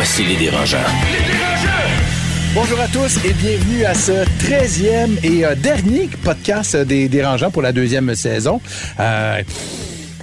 Voici 0.00 0.22
les 0.22 0.36
dérangeants. 0.36 0.78
Bonjour 2.54 2.78
à 2.78 2.86
tous 2.86 3.16
et 3.24 3.32
bienvenue 3.32 3.84
à 3.84 3.94
ce 3.94 4.12
13e 4.12 5.18
et 5.24 5.44
euh, 5.44 5.56
dernier 5.56 6.08
podcast 6.22 6.76
des 6.76 7.08
Dérangeants 7.08 7.50
pour 7.50 7.62
la 7.62 7.72
deuxième 7.72 8.14
saison. 8.14 8.60
Euh, 9.00 9.42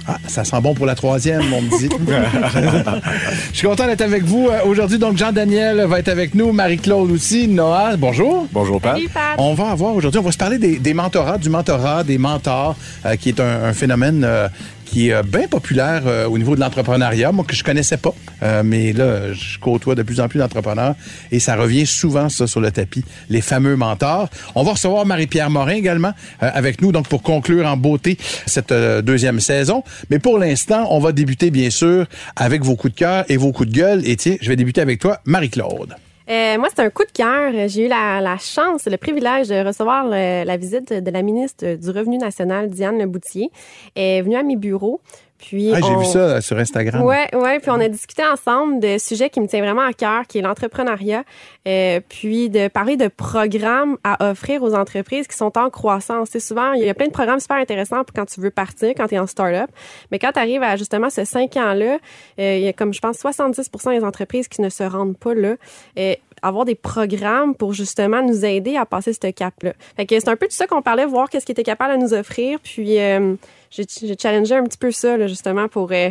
ah, 0.08 0.18
ça 0.28 0.44
sent 0.44 0.60
bon 0.60 0.72
pour 0.72 0.86
la 0.86 0.94
troisième, 0.94 1.52
on 1.52 1.62
me 1.62 1.78
dit. 1.78 1.88
Je 3.52 3.58
suis 3.58 3.66
content 3.66 3.86
d'être 3.86 4.02
avec 4.02 4.22
vous 4.22 4.48
euh, 4.48 4.60
aujourd'hui. 4.64 4.98
Donc, 4.98 5.16
Jean-Daniel 5.16 5.84
va 5.86 5.98
être 5.98 6.08
avec 6.08 6.34
nous, 6.34 6.52
Marie-Claude 6.52 7.10
aussi, 7.10 7.48
Noah, 7.48 7.96
bonjour. 7.96 8.46
Bonjour, 8.52 8.80
Pat. 8.80 8.94
Salut, 8.94 9.08
Pat. 9.08 9.34
On 9.38 9.54
va 9.54 9.70
avoir 9.70 9.94
aujourd'hui, 9.94 10.20
on 10.20 10.22
va 10.22 10.30
se 10.30 10.38
parler 10.38 10.58
des, 10.58 10.78
des 10.78 10.94
mentorats, 10.94 11.38
du 11.38 11.50
mentorat, 11.50 12.04
des 12.04 12.18
mentors, 12.18 12.76
euh, 13.04 13.16
qui 13.16 13.30
est 13.30 13.40
un, 13.40 13.64
un 13.64 13.72
phénomène 13.72 14.22
euh, 14.24 14.48
qui 14.86 15.08
est 15.08 15.12
euh, 15.12 15.22
bien 15.22 15.48
populaire 15.48 16.04
euh, 16.06 16.26
au 16.26 16.38
niveau 16.38 16.54
de 16.54 16.60
l'entrepreneuriat, 16.60 17.32
moi 17.32 17.44
que 17.46 17.54
je 17.54 17.62
connaissais 17.62 17.98
pas, 17.98 18.14
Euh, 18.42 18.62
mais 18.62 18.92
là, 18.92 19.32
je 19.32 19.58
côtoie 19.58 19.94
de 19.94 20.02
plus 20.02 20.20
en 20.20 20.28
plus 20.28 20.38
d'entrepreneurs 20.38 20.94
et 21.32 21.40
ça 21.40 21.56
revient 21.56 21.86
souvent, 21.86 22.28
ça, 22.28 22.46
sur 22.46 22.60
le 22.60 22.70
tapis, 22.70 23.02
les 23.30 23.40
fameux 23.40 23.76
mentors. 23.76 24.28
On 24.54 24.62
va 24.62 24.72
recevoir 24.72 25.06
Marie-Pierre 25.06 25.48
Morin 25.48 25.72
également 25.72 26.12
avec 26.40 26.82
nous, 26.82 26.92
donc 26.92 27.08
pour 27.08 27.22
conclure 27.22 27.66
en 27.66 27.78
beauté 27.78 28.18
cette 28.44 28.72
deuxième 28.72 29.40
saison. 29.40 29.82
Mais 30.10 30.18
pour 30.18 30.38
l'instant, 30.38 30.86
on 30.90 31.00
va 31.00 31.12
débuter, 31.12 31.50
bien 31.50 31.70
sûr, 31.70 32.06
avec 32.36 32.62
vos 32.62 32.76
coups 32.76 32.92
de 32.92 32.98
cœur 32.98 33.24
et 33.30 33.38
vos 33.38 33.52
coups 33.52 33.70
de 33.70 33.74
gueule. 33.74 34.02
Et 34.06 34.16
tiens, 34.16 34.36
je 34.38 34.48
vais 34.48 34.56
débuter 34.56 34.82
avec 34.82 35.00
toi, 35.00 35.20
Marie-Claude. 35.24 35.96
Euh, 36.28 36.58
moi, 36.58 36.68
c'est 36.74 36.82
un 36.82 36.90
coup 36.90 37.04
de 37.04 37.12
cœur. 37.12 37.52
J'ai 37.68 37.86
eu 37.86 37.88
la, 37.88 38.36
chance, 38.38 38.86
le 38.86 38.96
privilège 38.96 39.48
de 39.48 39.64
recevoir 39.64 40.06
la 40.06 40.56
visite 40.56 40.92
de 40.92 41.10
la 41.10 41.22
ministre 41.22 41.74
du 41.74 41.90
Revenu 41.90 42.18
national, 42.18 42.68
Diane 42.68 42.98
Leboutier. 42.98 43.50
Est 43.94 44.22
venue 44.22 44.36
à 44.36 44.42
mes 44.42 44.56
bureaux. 44.56 45.00
Puis 45.38 45.70
Ah, 45.74 45.80
j'ai 45.80 45.92
on- 45.92 45.98
vu 45.98 46.04
ça 46.06 46.18
euh, 46.18 46.40
sur 46.40 46.56
Instagram. 46.58 47.02
Ouais, 47.02 47.28
ouais. 47.34 47.58
Puis 47.60 47.70
on 47.70 47.80
a 47.80 47.88
discuté 47.88 48.22
ensemble 48.24 48.80
de 48.80 48.98
sujets 48.98 49.28
qui 49.30 49.40
me 49.40 49.46
tiennent 49.46 49.64
vraiment 49.64 49.82
à 49.86 49.92
cœur, 49.92 50.26
qui 50.26 50.38
est 50.38 50.42
l'entrepreneuriat, 50.42 51.24
euh, 51.68 52.00
puis 52.08 52.48
de 52.50 52.68
parler 52.68 52.96
de 52.96 53.08
programmes 53.08 53.96
à 54.04 54.30
offrir 54.30 54.62
aux 54.62 54.74
entreprises 54.74 55.26
qui 55.26 55.36
sont 55.36 55.56
en 55.58 55.68
croissance. 55.70 56.28
C'est 56.32 56.40
souvent, 56.40 56.72
il 56.72 56.84
y 56.84 56.88
a 56.88 56.94
plein 56.94 57.06
de 57.06 57.12
programmes 57.12 57.40
super 57.40 57.56
intéressants 57.58 58.04
pour 58.04 58.14
quand 58.14 58.26
tu 58.26 58.40
veux 58.40 58.50
partir, 58.50 58.90
quand 58.96 59.08
tu 59.08 59.14
es 59.14 59.18
en 59.18 59.26
start-up. 59.26 59.70
Mais 60.10 60.18
quand 60.18 60.32
tu 60.32 60.38
arrives 60.38 60.62
à 60.62 60.76
justement 60.76 61.10
ce 61.10 61.24
cinq 61.24 61.56
ans-là, 61.56 61.98
euh, 62.40 62.56
il 62.56 62.62
y 62.64 62.68
a 62.68 62.72
comme 62.72 62.92
je 62.94 63.00
pense 63.00 63.18
70% 63.18 63.90
des 63.98 64.04
entreprises 64.04 64.48
qui 64.48 64.62
ne 64.62 64.68
se 64.68 64.82
rendent 64.84 65.16
pas 65.18 65.34
là. 65.34 65.54
Euh, 65.98 66.14
avoir 66.42 66.64
des 66.66 66.74
programmes 66.74 67.54
pour 67.54 67.72
justement 67.72 68.22
nous 68.22 68.44
aider 68.44 68.76
à 68.76 68.84
passer 68.84 69.12
ce 69.12 69.30
cap-là. 69.30 69.72
Fait 69.96 70.04
que 70.06 70.20
c'est 70.20 70.28
un 70.28 70.36
peu 70.36 70.46
de 70.46 70.52
ça 70.52 70.66
qu'on 70.66 70.82
parlait, 70.82 71.06
voir 71.06 71.30
qu'est-ce 71.30 71.46
qui 71.46 71.52
était 71.52 71.62
capable 71.62 71.94
de 71.98 72.02
nous 72.04 72.12
offrir. 72.14 72.58
Puis 72.62 73.00
euh, 73.00 73.34
j'ai 73.70 74.16
challengé 74.20 74.54
un 74.54 74.64
petit 74.64 74.78
peu 74.78 74.90
ça, 74.90 75.16
là, 75.16 75.26
justement, 75.26 75.68
pour 75.68 75.90
euh, 75.92 76.08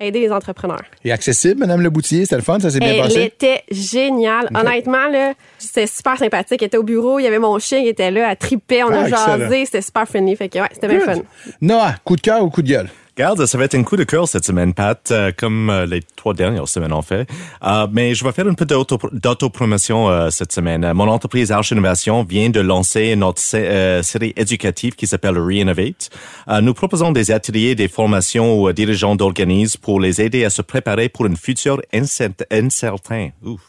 aider 0.00 0.20
les 0.20 0.30
entrepreneurs. 0.30 0.82
Et 1.04 1.12
accessible, 1.12 1.60
Madame 1.60 1.80
Le 1.80 1.90
Boutier, 1.90 2.24
c'était 2.24 2.36
le 2.36 2.42
fun, 2.42 2.60
ça 2.60 2.70
s'est 2.70 2.80
bien 2.80 2.92
Elle 2.94 3.00
passé? 3.02 3.22
était 3.22 3.62
géniale. 3.70 4.48
Honnêtement, 4.54 5.08
là, 5.08 5.32
c'était 5.58 5.86
super 5.86 6.18
sympathique. 6.18 6.60
Elle 6.62 6.66
était 6.68 6.76
au 6.76 6.82
bureau, 6.82 7.18
il 7.18 7.22
y 7.24 7.26
avait 7.26 7.38
mon 7.38 7.58
chien 7.58 7.80
qui 7.82 7.88
était 7.88 8.10
là, 8.10 8.30
elle 8.30 8.36
tripait, 8.36 8.82
on 8.82 8.88
Ah, 8.88 9.04
a 9.04 9.08
jasé, 9.08 9.64
c'était 9.64 9.82
super 9.82 10.06
funny. 10.06 10.36
Fait 10.36 10.48
que 10.48 10.58
ouais, 10.58 10.68
c'était 10.72 10.88
bien 10.88 11.00
fun. 11.00 11.14
Noah, 11.60 11.94
coup 12.04 12.16
de 12.16 12.20
cœur 12.20 12.42
ou 12.42 12.50
coup 12.50 12.62
de 12.62 12.68
gueule? 12.68 12.88
Regarde, 13.18 13.46
ça 13.46 13.56
va 13.56 13.64
être 13.64 13.74
un 13.74 13.82
coup 13.82 13.96
de 13.96 14.04
cœur 14.04 14.28
cette 14.28 14.44
semaine, 14.44 14.74
Pat, 14.74 15.10
euh, 15.10 15.32
comme 15.34 15.70
euh, 15.70 15.86
les 15.86 16.02
trois 16.16 16.34
dernières 16.34 16.68
semaines 16.68 16.92
en 16.92 17.00
fait. 17.00 17.26
Euh, 17.64 17.86
mais 17.90 18.14
je 18.14 18.22
vais 18.22 18.30
faire 18.32 18.46
un 18.46 18.52
peu 18.52 18.66
d'auto- 18.66 18.98
d'autopromotion 19.10 20.10
euh, 20.10 20.28
cette 20.28 20.52
semaine. 20.52 20.92
Mon 20.92 21.08
entreprise 21.08 21.50
Arch 21.50 21.70
Innovation 21.70 22.24
vient 22.24 22.50
de 22.50 22.60
lancer 22.60 23.16
notre 23.16 23.40
euh, 23.54 24.02
série 24.02 24.34
éducative 24.36 24.96
qui 24.96 25.06
s'appelle 25.06 25.38
Reinnovate. 25.38 26.10
Euh, 26.48 26.60
nous 26.60 26.74
proposons 26.74 27.10
des 27.10 27.30
ateliers, 27.30 27.74
des 27.74 27.88
formations 27.88 28.52
aux 28.60 28.70
dirigeants 28.74 29.16
d'organismes 29.16 29.80
pour 29.80 29.98
les 29.98 30.20
aider 30.20 30.44
à 30.44 30.50
se 30.50 30.60
préparer 30.60 31.08
pour 31.08 31.24
une 31.24 31.38
future 31.38 31.80
incert- 31.94 32.44
incertain. 32.52 33.30
Ouf. 33.42 33.60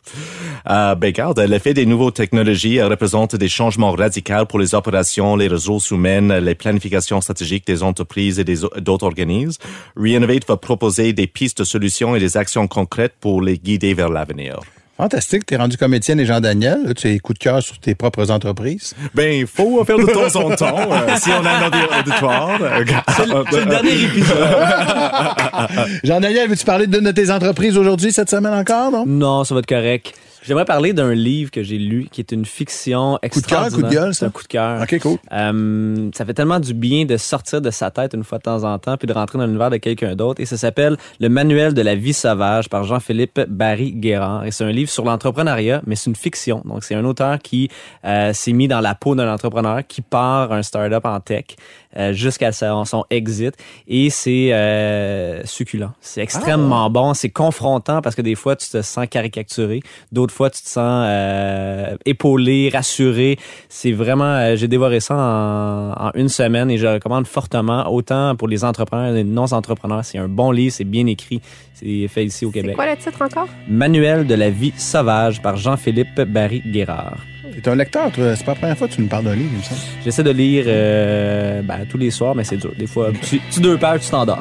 Ben, 0.66 0.98
regarde, 1.02 1.40
l'effet 1.40 1.74
des 1.74 1.86
nouvelles 1.86 2.12
technologies 2.12 2.82
représente 2.82 3.38
des 3.38 3.48
changements 3.48 3.94
radicaux 3.94 4.46
pour 4.50 4.60
les 4.60 4.76
opérations, 4.76 5.38
les 5.38 5.48
ressources 5.48 5.90
humaines, 5.92 6.34
les 6.40 6.56
planifications 6.56 7.22
stratégiques 7.22 7.66
des 7.66 7.82
entreprises 7.82 8.40
et 8.40 8.44
des 8.44 8.58
d'autres 8.82 9.06
organismes. 9.06 9.37
Reinnovate 9.96 10.48
va 10.48 10.58
proposer 10.58 11.14
des 11.14 11.28
pistes 11.28 11.60
de 11.60 11.64
solutions 11.64 12.16
et 12.16 12.20
des 12.20 12.38
actions 12.38 12.68
concrètes 12.68 13.14
pour 13.20 13.42
les 13.42 13.58
guider 13.58 13.94
vers 13.94 14.10
l'avenir. 14.10 14.60
Fantastique, 14.98 15.46
t'es 15.46 15.58
rendu 15.58 15.78
comme 15.78 15.94
Étienne 15.94 16.20
et 16.20 16.26
Jean-Daniel. 16.26 16.80
Là, 16.88 16.94
Tu 16.96 17.08
as 17.08 17.20
coup 17.20 17.34
de 17.34 17.38
cœur 17.38 17.62
sur 17.62 17.78
tes 17.78 17.94
propres 17.94 18.32
entreprises. 18.32 18.96
Ben, 19.14 19.32
il 19.32 19.46
faut 19.46 19.86
faire 19.86 20.00
de 20.00 20.06
temps 20.06 20.40
en 20.40 20.56
temps, 20.56 20.92
euh, 20.92 21.16
si 21.22 21.30
on 21.30 21.46
a 21.46 21.52
un 21.52 21.68
audi- 21.70 22.00
auditoire. 22.00 22.60
euh, 22.60 22.84
C'est 23.16 23.28
le 23.28 23.66
dernier 23.70 23.92
épisode. 24.06 24.38
Jean-Daniel, 26.04 26.50
veux-tu 26.50 26.66
parler 26.66 26.88
d'une 26.88 27.02
de 27.02 27.12
tes 27.12 27.30
entreprises 27.30 27.78
aujourd'hui, 27.78 28.12
cette 28.12 28.30
semaine 28.32 28.54
encore, 28.54 28.92
non? 28.92 29.06
non, 29.06 29.44
ça 29.44 29.54
va 29.54 29.60
être 29.60 29.68
correct. 29.68 30.14
J'aimerais 30.48 30.64
parler 30.64 30.94
d'un 30.94 31.14
livre 31.14 31.52
que 31.52 31.62
j'ai 31.62 31.78
lu 31.78 32.08
qui 32.10 32.22
est 32.22 32.32
une 32.32 32.46
fiction 32.46 33.20
Coup 33.32 33.42
de 33.42 33.46
cœur, 33.46 33.66
extraordinaire. 33.66 33.76
coup 33.76 33.82
de 33.82 33.94
gueule, 33.94 34.16
ça? 34.16 34.28
un 34.28 34.30
coup 34.30 34.44
de 34.44 34.48
cœur. 34.48 34.82
OK, 34.82 35.00
cool. 35.00 35.18
Euh, 35.34 36.10
ça 36.16 36.24
fait 36.24 36.34
tellement 36.34 36.62
du 36.62 36.74
bien 36.74 37.04
de 37.04 37.18
sortir 37.18 37.60
de 37.60 37.70
sa 37.70 37.92
tête 37.92 38.14
une 38.14 38.24
fois 38.24 38.38
de 38.38 38.44
temps 38.44 38.64
en 38.64 38.80
temps 38.80 38.96
puis 38.96 39.08
de 39.08 39.14
rentrer 39.14 39.38
dans 39.38 39.46
l'univers 39.46 39.70
de 39.70 39.76
quelqu'un 39.76 40.16
d'autre. 40.16 40.40
Et 40.40 40.46
ça 40.46 40.56
s'appelle 40.56 40.96
Le 41.20 41.28
Manuel 41.28 41.74
de 41.74 41.82
la 41.82 41.96
vie 41.96 42.14
sauvage 42.14 42.70
par 42.70 42.86
Jean-Philippe 42.86 43.42
Barry-Guérard. 43.50 44.46
Et 44.46 44.52
c'est 44.52 44.64
un 44.64 44.72
livre 44.72 44.90
sur 44.90 45.04
l'entrepreneuriat, 45.04 45.82
mais 45.86 45.98
c'est 45.98 46.10
une 46.10 46.16
fiction. 46.16 46.62
Donc, 46.64 46.86
c'est 46.86 46.96
un 46.96 47.04
auteur 47.04 47.40
qui 47.40 47.70
euh, 48.06 48.32
s'est 48.32 48.54
mis 48.54 48.70
dans 48.70 48.80
la 48.80 48.96
peau 48.96 49.16
d'un 49.16 49.30
entrepreneur 49.30 49.82
qui 49.86 50.02
part 50.02 50.54
un 50.54 50.64
start-up 50.64 51.06
en 51.06 51.20
tech 51.20 51.44
euh, 51.98 52.14
jusqu'à 52.14 52.52
son, 52.52 52.86
son 52.86 53.04
exit. 53.10 53.56
Et 53.88 54.10
c'est 54.10 54.54
euh, 54.54 55.44
succulent. 55.46 55.92
C'est 56.00 56.22
extrêmement 56.22 56.90
bon. 56.90 57.14
C'est 57.14 57.32
confrontant 57.32 58.02
parce 58.02 58.16
que 58.16 58.22
des 58.22 58.36
fois, 58.36 58.56
tu 58.56 58.70
te 58.70 58.82
sens 58.82 59.08
caricaturé. 59.10 59.82
D'autres 60.12 60.34
fois, 60.38 60.50
tu 60.50 60.62
te 60.62 60.70
sens 60.70 61.06
euh, 61.08 61.96
épaulé, 62.06 62.70
rassuré. 62.74 63.38
C'est 63.68 63.92
vraiment... 63.92 64.24
euh, 64.36 64.56
J'ai 64.56 64.68
dévoré 64.68 65.00
ça 65.00 65.16
en, 65.16 65.92
en 66.08 66.12
une 66.16 66.30
semaine 66.30 66.70
et 66.72 66.78
je 66.78 66.86
le 66.86 66.94
recommande 66.94 67.28
fortement, 67.28 67.92
autant 67.92 68.36
pour 68.36 68.48
les 68.48 68.64
entrepreneurs 68.64 69.08
et 69.14 69.16
les 69.16 69.24
non-entrepreneurs. 69.24 70.06
C'est 70.06 70.18
un 70.20 70.28
bon 70.30 70.52
livre, 70.52 70.74
c'est 70.74 70.84
bien 70.84 71.06
écrit. 71.08 71.42
C'est 71.74 72.08
fait 72.08 72.26
ici 72.26 72.46
au 72.46 72.52
C'est 72.54 72.62
Québec. 72.62 72.76
quoi 72.76 72.86
le 72.90 72.96
titre 72.98 73.22
encore? 73.22 73.48
Manuel 73.68 74.26
de 74.26 74.36
la 74.36 74.50
vie 74.50 74.74
sauvage 74.78 75.42
par 75.42 75.58
Jean-Philippe 75.58 76.22
Barry-Guérard. 76.22 77.18
T'es 77.64 77.70
un 77.72 77.76
lecteur, 77.76 78.12
toi. 78.12 78.36
C'est 78.36 78.44
pas 78.46 78.52
la 78.52 78.58
première 78.60 78.78
fois 78.78 78.88
que 78.88 78.94
tu 78.94 79.02
nous 79.02 79.08
parles 79.08 79.24
d'un 79.26 79.34
livre, 79.36 79.50
il 79.52 79.58
me 79.58 79.64
semble. 79.64 79.82
J'essaie 80.04 80.22
de 80.24 80.30
lire 80.32 80.66
euh, 80.68 81.62
ben, 81.64 81.86
tous 81.90 81.98
les 81.98 82.12
soirs, 82.12 82.36
mais 82.36 82.44
c'est 82.44 82.58
dur. 82.58 82.72
Des 82.78 82.86
fois, 82.88 83.10
tu, 83.28 83.40
tu 83.52 83.60
deux 83.62 83.78
pages, 83.78 84.02
tu 84.02 84.10
t'endors. 84.12 84.40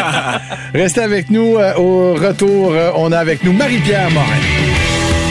Restez 0.74 1.00
avec 1.02 1.28
nous. 1.28 1.56
euh, 1.56 1.74
au 1.76 2.14
retour, 2.14 2.72
euh, 2.72 2.92
on 2.96 3.12
a 3.12 3.18
avec 3.18 3.44
nous 3.44 3.52
Marie-Pierre 3.52 4.10
Morin. 4.10 4.65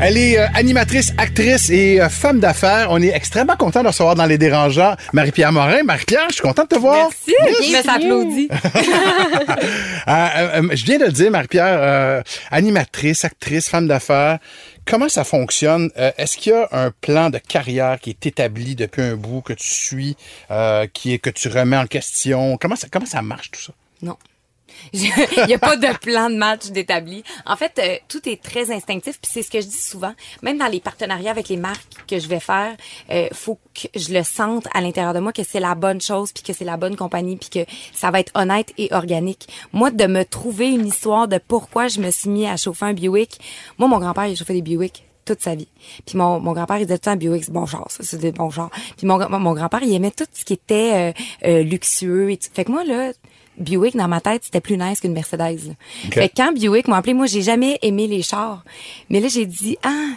Elle 0.00 0.18
est 0.18 0.38
euh, 0.38 0.46
animatrice, 0.54 1.12
actrice 1.16 1.70
et 1.70 2.00
euh, 2.00 2.08
femme 2.08 2.40
d'affaires. 2.40 2.88
On 2.90 3.00
est 3.00 3.14
extrêmement 3.14 3.56
content 3.56 3.82
de 3.82 3.88
recevoir 3.88 4.14
dans 4.16 4.26
Les 4.26 4.36
Dérangeants 4.38 4.96
Marie-Pierre 5.12 5.52
Morin. 5.52 5.82
Marie-Pierre, 5.84 6.26
je 6.28 6.34
suis 6.34 6.42
content 6.42 6.64
de 6.64 6.68
te 6.68 6.74
voir. 6.74 7.08
Merci! 7.08 7.34
Je 7.62 7.82
s'applaudit. 7.82 8.48
Euh, 8.50 10.10
euh, 10.12 10.62
euh, 10.62 10.68
je 10.72 10.84
viens 10.84 10.98
de 10.98 11.04
le 11.06 11.12
dire, 11.12 11.30
Marie-Pierre, 11.30 11.78
euh, 11.80 12.22
animatrice, 12.50 13.24
actrice, 13.24 13.68
femme 13.68 13.86
d'affaires. 13.88 14.40
Comment 14.84 15.08
ça 15.08 15.24
fonctionne? 15.24 15.90
Euh, 15.96 16.10
Est-ce 16.18 16.36
qu'il 16.36 16.52
y 16.52 16.54
a 16.54 16.68
un 16.72 16.90
plan 16.90 17.30
de 17.30 17.38
carrière 17.38 17.98
qui 17.98 18.10
est 18.10 18.26
établi 18.26 18.74
depuis 18.74 19.00
un 19.00 19.14
bout, 19.14 19.40
que 19.40 19.54
tu 19.54 19.72
suis, 19.72 20.16
euh, 20.50 20.86
qui 20.92 21.14
est, 21.14 21.18
que 21.18 21.30
tu 21.30 21.48
remets 21.48 21.78
en 21.78 21.86
question? 21.86 22.58
Comment 22.60 22.76
ça, 22.76 22.88
comment 22.90 23.06
ça 23.06 23.22
marche 23.22 23.50
tout 23.52 23.60
ça? 23.62 23.72
Non. 24.02 24.16
Il 24.92 25.02
y 25.48 25.54
a 25.54 25.58
pas 25.58 25.76
de 25.76 25.96
plan 25.98 26.30
de 26.30 26.36
match 26.36 26.66
d'établi. 26.66 27.24
En 27.46 27.56
fait, 27.56 27.78
euh, 27.78 27.96
tout 28.08 28.28
est 28.28 28.42
très 28.42 28.70
instinctif. 28.70 29.18
Puis 29.20 29.30
c'est 29.32 29.42
ce 29.42 29.50
que 29.50 29.60
je 29.60 29.66
dis 29.66 29.80
souvent. 29.80 30.12
Même 30.42 30.58
dans 30.58 30.66
les 30.66 30.80
partenariats 30.80 31.30
avec 31.30 31.48
les 31.48 31.56
marques 31.56 31.84
que 32.08 32.18
je 32.18 32.28
vais 32.28 32.40
faire, 32.40 32.76
euh, 33.10 33.28
faut 33.32 33.58
que 33.74 33.88
je 33.94 34.12
le 34.12 34.22
sente 34.22 34.66
à 34.74 34.80
l'intérieur 34.80 35.14
de 35.14 35.20
moi 35.20 35.32
que 35.32 35.42
c'est 35.42 35.60
la 35.60 35.74
bonne 35.74 36.00
chose, 36.00 36.32
puis 36.32 36.42
que 36.42 36.52
c'est 36.52 36.64
la 36.64 36.76
bonne 36.76 36.96
compagnie, 36.96 37.36
puis 37.36 37.50
que 37.50 37.70
ça 37.92 38.10
va 38.10 38.20
être 38.20 38.32
honnête 38.34 38.72
et 38.78 38.92
organique. 38.92 39.48
Moi, 39.72 39.90
de 39.90 40.06
me 40.06 40.24
trouver 40.24 40.70
une 40.70 40.86
histoire 40.86 41.28
de 41.28 41.38
pourquoi 41.38 41.88
je 41.88 42.00
me 42.00 42.10
suis 42.10 42.30
mis 42.30 42.46
à 42.46 42.56
chauffer 42.56 42.86
un 42.86 42.92
Buick. 42.92 43.38
Moi, 43.78 43.88
mon 43.88 43.98
grand-père, 43.98 44.26
il 44.26 44.36
chauffait 44.36 44.54
des 44.54 44.62
Buick 44.62 45.04
toute 45.24 45.40
sa 45.40 45.54
vie. 45.54 45.68
Puis 46.06 46.18
mon, 46.18 46.40
mon 46.40 46.52
grand-père, 46.52 46.78
il 46.78 46.86
disait 46.86 46.98
tout 46.98 47.10
le 47.10 47.16
temps 47.16 47.18
Buick, 47.18 47.50
bon 47.50 47.66
genre, 47.66 47.90
ça, 47.90 48.02
c'est 48.02 48.18
des 48.18 48.32
bons 48.32 48.50
genres. 48.50 48.70
Puis 48.96 49.06
mon, 49.06 49.18
mon 49.38 49.54
grand-père, 49.54 49.82
il 49.82 49.94
aimait 49.94 50.10
tout 50.10 50.26
ce 50.32 50.44
qui 50.44 50.52
était 50.52 50.92
euh, 50.94 51.48
euh, 51.48 51.62
luxueux. 51.62 52.30
Et 52.30 52.36
tout. 52.36 52.48
Fait 52.52 52.64
que 52.64 52.70
moi, 52.70 52.84
là, 52.84 53.12
Buick, 53.58 53.96
dans 53.96 54.08
ma 54.08 54.20
tête, 54.20 54.42
c'était 54.44 54.60
plus 54.60 54.76
nice 54.76 55.00
qu'une 55.00 55.12
Mercedes. 55.12 55.38
là. 55.66 55.74
Fait 56.10 56.28
que 56.28 56.34
quand 56.36 56.52
Buick 56.52 56.88
m'a 56.88 56.96
appelé, 56.98 57.14
moi, 57.14 57.26
j'ai 57.26 57.42
jamais 57.42 57.78
aimé 57.82 58.06
les 58.06 58.22
chars. 58.22 58.64
Mais 59.10 59.20
là, 59.20 59.28
j'ai 59.28 59.46
dit, 59.46 59.76
ah, 59.82 60.08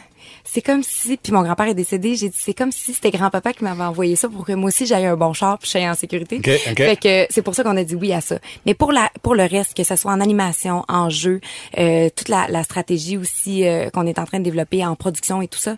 c'est 0.43 0.61
comme 0.61 0.81
si, 0.81 1.17
puis 1.17 1.33
mon 1.33 1.41
grand-père 1.43 1.67
est 1.67 1.73
décédé, 1.73 2.15
j'ai 2.15 2.29
dit, 2.29 2.37
c'est 2.39 2.53
comme 2.53 2.71
si 2.71 2.93
c'était 2.93 3.11
grand-papa 3.11 3.53
qui 3.53 3.63
m'avait 3.63 3.83
envoyé 3.83 4.15
ça 4.15 4.29
pour 4.29 4.45
que 4.45 4.53
moi 4.53 4.69
aussi 4.69 4.85
j'aille 4.85 5.05
un 5.05 5.17
bon 5.17 5.33
char 5.33 5.57
puis 5.57 5.67
je 5.67 5.77
sois 5.77 5.89
en 5.89 5.93
sécurité. 5.93 6.37
OK, 6.37 6.49
OK. 6.71 6.77
Fait 6.77 6.95
que 6.95 7.27
c'est 7.29 7.41
pour 7.41 7.53
ça 7.53 7.63
qu'on 7.63 7.75
a 7.75 7.83
dit 7.83 7.95
oui 7.95 8.13
à 8.13 8.21
ça. 8.21 8.39
Mais 8.65 8.73
pour 8.73 8.91
la, 8.91 9.11
pour 9.21 9.35
le 9.35 9.43
reste, 9.43 9.75
que 9.75 9.83
ce 9.83 9.95
soit 9.95 10.11
en 10.11 10.21
animation, 10.21 10.85
en 10.87 11.09
jeu, 11.09 11.41
euh, 11.77 12.09
toute 12.15 12.29
la, 12.29 12.47
la 12.47 12.63
stratégie 12.63 13.17
aussi 13.17 13.67
euh, 13.67 13.89
qu'on 13.89 14.07
est 14.07 14.19
en 14.19 14.25
train 14.25 14.39
de 14.39 14.45
développer 14.45 14.85
en 14.85 14.95
production 14.95 15.41
et 15.41 15.47
tout 15.47 15.59
ça, 15.59 15.75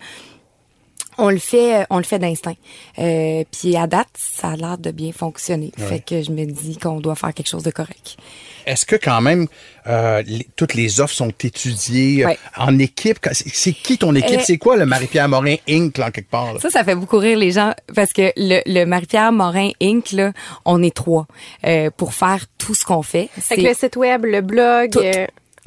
on 1.20 1.30
le 1.30 1.38
fait, 1.38 1.86
on 1.90 1.98
le 1.98 2.04
fait 2.04 2.20
d'instinct. 2.20 2.56
Euh, 2.98 3.44
puis 3.52 3.76
à 3.78 3.88
date, 3.88 4.08
ça 4.18 4.50
a 4.50 4.56
l'air 4.56 4.78
de 4.78 4.92
bien 4.92 5.12
fonctionner. 5.12 5.72
Fait 5.78 6.00
que 6.00 6.22
je 6.22 6.32
me 6.32 6.46
dis 6.46 6.78
qu'on 6.78 7.00
doit 7.00 7.16
faire 7.16 7.34
quelque 7.34 7.50
chose 7.50 7.64
de 7.64 7.72
correct. 7.72 8.18
Est-ce 8.66 8.86
que 8.86 8.96
quand 8.96 9.22
même 9.22 9.48
euh, 9.88 10.22
les- 10.28 10.48
toutes 10.56 10.74
les 10.76 11.00
offres 11.02 11.14
sont 11.16 11.32
étudiées 11.44 12.24
euh, 12.24 12.28
Ouais. 12.28 12.38
en 12.58 12.78
équipe? 12.78 13.18
C'est 13.32 13.72
qui 13.74 13.98
ton 13.98 14.14
équipe? 14.16 14.40
Euh, 14.40 14.44
c'est 14.46 14.58
quoi 14.58 14.76
le 14.78 14.86
Marie-Pierre 14.86 15.28
Morin 15.30 15.56
Inc. 15.68 15.98
là, 15.98 16.08
en 16.08 16.12
quelque 16.12 16.30
part? 16.30 16.54
là? 16.54 16.60
Ça, 16.60 16.70
ça 16.70 16.84
fait 16.84 16.96
beaucoup 16.96 17.18
rire 17.18 17.38
les 17.38 17.52
gens 17.52 17.74
parce 17.96 18.14
que 18.14 18.32
le, 18.36 18.62
le 18.66 18.86
Marie-Pierre 18.86 19.32
Morin 19.32 19.70
Inc. 19.82 20.12
Là, 20.12 20.34
on 20.66 20.84
est 20.84 20.96
trois 20.96 21.26
euh, 21.66 21.90
pour 21.96 22.14
faire 22.14 22.46
tout 22.58 22.76
ce 22.76 22.86
qu'on 22.86 23.02
fait. 23.02 23.30
Fait 23.40 23.56
que 23.56 23.62
C'est 23.62 23.68
le 23.70 23.74
site 23.74 23.96
web, 23.96 24.26
le 24.26 24.42
blog, 24.42 24.92
Tout. 24.92 25.00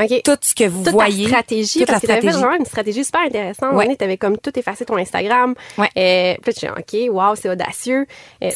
Euh, 0.02 0.16
OK. 0.16 0.22
tout 0.24 0.38
ce 0.40 0.54
que 0.54 0.68
vous 0.68 0.84
toute 0.84 0.92
voyez. 0.92 1.24
ta 1.24 1.28
stratégie, 1.28 1.78
toute 1.80 1.86
parce 1.88 2.00
que 2.00 2.06
stratégie. 2.06 2.36
vraiment 2.36 2.56
une 2.56 2.64
stratégie 2.64 3.04
super 3.04 3.22
intéressante. 3.22 3.74
Ouais. 3.74 3.96
Tu 3.96 4.04
avais 4.04 4.16
comme 4.16 4.38
tout 4.38 4.56
effacé 4.58 4.84
ton 4.84 4.96
Instagram. 4.96 5.54
Ouais. 5.78 5.88
Euh, 5.96 6.34
puis 6.42 6.54
tu 6.54 6.66
dis, 6.66 7.08
OK, 7.08 7.14
wow, 7.14 7.34
c'est 7.34 7.48
audacieux. 7.50 8.06
Euh, 8.42 8.50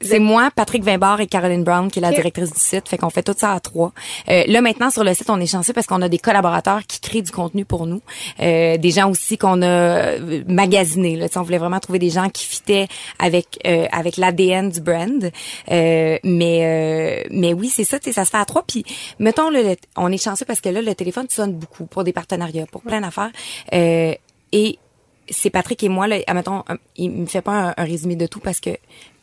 C'est 0.00 0.18
moi, 0.20 0.50
Patrick 0.54 0.84
Vimbard 0.84 1.20
et 1.20 1.26
Caroline 1.26 1.64
Brown 1.64 1.90
qui 1.90 1.98
est 1.98 2.02
la 2.02 2.10
directrice 2.12 2.52
du 2.52 2.60
site. 2.60 2.88
Fait 2.88 2.98
qu'on 2.98 3.10
fait 3.10 3.22
tout 3.22 3.34
ça 3.36 3.52
à 3.52 3.60
trois. 3.60 3.92
Euh, 4.28 4.44
là 4.46 4.60
maintenant 4.60 4.90
sur 4.90 5.02
le 5.04 5.12
site, 5.14 5.28
on 5.30 5.40
est 5.40 5.46
chanceux 5.46 5.72
parce 5.72 5.86
qu'on 5.86 6.00
a 6.02 6.08
des 6.08 6.18
collaborateurs 6.18 6.86
qui 6.86 7.00
créent 7.00 7.22
du 7.22 7.32
contenu 7.32 7.64
pour 7.64 7.86
nous, 7.86 8.00
euh, 8.40 8.76
des 8.76 8.90
gens 8.90 9.10
aussi 9.10 9.38
qu'on 9.38 9.60
a 9.62 9.66
euh, 9.66 10.44
magasinés. 10.46 11.16
Là, 11.16 11.26
on 11.36 11.42
voulait 11.42 11.58
vraiment 11.58 11.80
trouver 11.80 11.98
des 11.98 12.10
gens 12.10 12.28
qui 12.28 12.44
fitaient 12.46 12.86
avec 13.18 13.58
euh, 13.66 13.86
avec 13.90 14.16
l'ADN 14.18 14.70
du 14.70 14.80
brand. 14.80 15.32
Euh, 15.70 16.18
mais 16.22 16.60
euh, 17.24 17.28
mais 17.30 17.52
oui, 17.52 17.68
c'est 17.68 17.84
ça. 17.84 17.98
Ça 18.00 18.24
se 18.24 18.30
fait 18.30 18.36
à 18.36 18.44
trois. 18.44 18.62
Puis 18.66 18.84
mettons, 19.18 19.50
le, 19.50 19.62
le- 19.62 19.76
on 19.96 20.10
est 20.12 20.22
chanceux 20.22 20.44
parce 20.44 20.60
que 20.60 20.68
là 20.68 20.80
le 20.80 20.94
téléphone 20.94 21.26
sonne 21.28 21.54
beaucoup 21.54 21.86
pour 21.86 22.04
des 22.04 22.12
partenariats, 22.12 22.66
pour 22.70 22.82
plein 22.82 23.00
d'affaires. 23.00 23.30
Euh, 23.72 24.14
et 24.52 24.78
c'est 25.30 25.50
Patrick 25.50 25.82
et 25.82 25.88
moi, 25.90 26.06
là, 26.08 26.16
admettons, 26.26 26.62
il 26.96 27.10
me 27.10 27.26
fait 27.26 27.42
pas 27.42 27.52
un, 27.52 27.74
un 27.76 27.84
résumé 27.84 28.16
de 28.16 28.26
tout 28.26 28.40
parce 28.40 28.60
que 28.60 28.70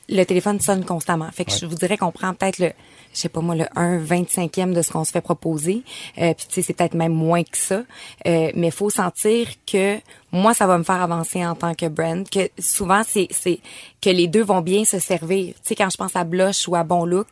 le 0.10 0.24
téléphone 0.24 0.60
sonne 0.60 0.86
constamment. 0.86 1.30
Fait 1.32 1.46
que 1.46 1.52
je 1.52 1.66
vous 1.66 1.76
dirais 1.76 1.98
qu'on 1.98 2.12
prend 2.12 2.34
peut-être 2.34 2.60
le, 2.60 2.72
je 3.14 3.20
sais 3.20 3.30
pas 3.30 3.42
moi, 3.42 3.56
le 3.56 3.66
1 3.76 4.04
25e 4.04 4.74
de 4.74 4.82
ce 4.82 4.92
qu'on 4.92 5.04
se 5.04 5.12
fait 5.12 5.22
proposer. 5.22 5.84
Euh, 6.18 6.34
Puis 6.34 6.48
tu 6.48 6.56
sais, 6.56 6.62
c'est 6.62 6.74
peut-être 6.74 6.94
même 6.94 7.14
moins 7.14 7.44
que 7.44 7.58
ça. 7.58 7.84
Euh, 8.28 8.52
mais 8.56 8.72
faut 8.72 8.90
sentir 8.90 9.48
que 9.66 9.98
moi, 10.36 10.54
ça 10.54 10.68
va 10.68 10.78
me 10.78 10.84
faire 10.84 11.02
avancer 11.02 11.46
en 11.46 11.56
tant 11.56 11.74
que 11.74 11.88
brand. 11.88 12.28
Que 12.30 12.50
souvent, 12.60 13.02
c'est 13.08 13.28
c'est 13.32 13.60
que 14.02 14.10
les 14.10 14.28
deux 14.28 14.44
vont 14.44 14.62
bien 14.62 14.86
se 14.86 15.00
servir. 15.00 15.54
Tu 15.56 15.62
sais, 15.64 15.76
quand 15.76 15.90
je 15.90 15.98
pense 15.98 16.16
à 16.16 16.24
Blush 16.24 16.68
ou 16.68 16.76
à 16.76 16.84
Bon 16.84 17.06
Look, 17.06 17.28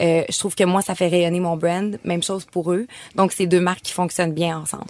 euh, 0.00 0.22
je 0.28 0.38
trouve 0.38 0.54
que 0.54 0.64
moi, 0.64 0.82
ça 0.82 0.94
fait 0.94 1.08
rayonner 1.08 1.40
mon 1.40 1.56
brand. 1.56 1.98
Même 2.04 2.22
chose 2.22 2.44
pour 2.44 2.72
eux. 2.72 2.86
Donc, 3.14 3.32
c'est 3.32 3.46
deux 3.46 3.60
marques 3.60 3.82
qui 3.82 3.92
fonctionnent 3.92 4.32
bien 4.32 4.58
ensemble. 4.58 4.86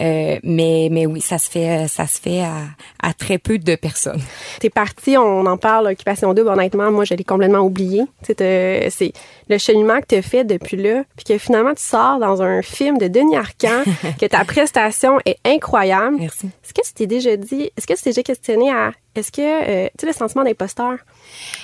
Euh, 0.00 0.38
mais 0.42 0.88
mais 0.90 1.06
oui, 1.06 1.20
ça 1.20 1.38
se 1.38 1.50
fait 1.50 1.88
ça 1.88 2.06
se 2.06 2.20
fait 2.20 2.42
à, 2.42 2.62
à 3.02 3.12
très 3.12 3.38
peu 3.38 3.58
de 3.58 3.74
personnes. 3.74 4.22
T'es 4.60 4.70
parti, 4.70 5.16
on 5.16 5.46
en 5.46 5.56
parle, 5.56 5.88
Occupation 5.88 6.34
Double, 6.34 6.48
honnêtement, 6.48 6.90
moi, 6.90 7.04
je 7.04 7.14
l'ai 7.14 7.24
complètement 7.24 7.60
oublié. 7.60 8.02
C'est 8.22 9.12
le 9.48 9.58
cheminement 9.58 10.00
que 10.00 10.06
tu 10.08 10.14
as 10.16 10.22
fait 10.22 10.44
depuis 10.44 10.76
là, 10.76 11.04
puis 11.16 11.24
que 11.24 11.38
finalement, 11.38 11.74
tu 11.74 11.82
sors 11.82 12.18
dans 12.18 12.42
un 12.42 12.62
film 12.62 12.98
de 12.98 13.08
Denis 13.08 13.36
Arcand, 13.36 13.82
que 14.20 14.26
ta 14.26 14.44
prestation 14.44 15.18
est 15.24 15.38
incroyable. 15.44 16.16
Merci. 16.18 16.46
Est-ce 16.46 16.74
que 16.74 16.86
tu 16.86 16.92
t'es 16.92 17.06
déjà 17.08 17.36
dit, 17.36 17.70
est-ce 17.76 17.86
que 17.86 17.94
tu 17.94 18.02
t'es 18.02 18.10
déjà 18.10 18.22
questionné 18.22 18.70
à, 18.70 18.92
est-ce 19.14 19.32
que, 19.32 19.40
euh, 19.40 19.88
tu 19.98 20.00
sais, 20.00 20.06
le 20.06 20.12
sentiment 20.12 20.44
d'imposteur, 20.44 20.98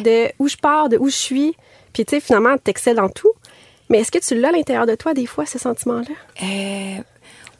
de 0.00 0.28
où 0.38 0.48
je 0.48 0.56
pars, 0.56 0.88
de 0.88 0.96
où 0.98 1.08
je 1.08 1.16
suis, 1.16 1.56
puis 1.92 2.04
tu 2.04 2.16
sais, 2.16 2.20
finalement, 2.20 2.58
t'excelles 2.58 2.96
dans 2.96 3.08
tout, 3.08 3.32
mais 3.88 3.98
est-ce 4.00 4.10
que 4.10 4.18
tu 4.18 4.34
l'as 4.34 4.48
à 4.48 4.52
l'intérieur 4.52 4.86
de 4.86 4.94
toi, 4.94 5.14
des 5.14 5.26
fois, 5.26 5.46
ce 5.46 5.58
sentiment-là? 5.58 6.14
Euh, 6.42 7.02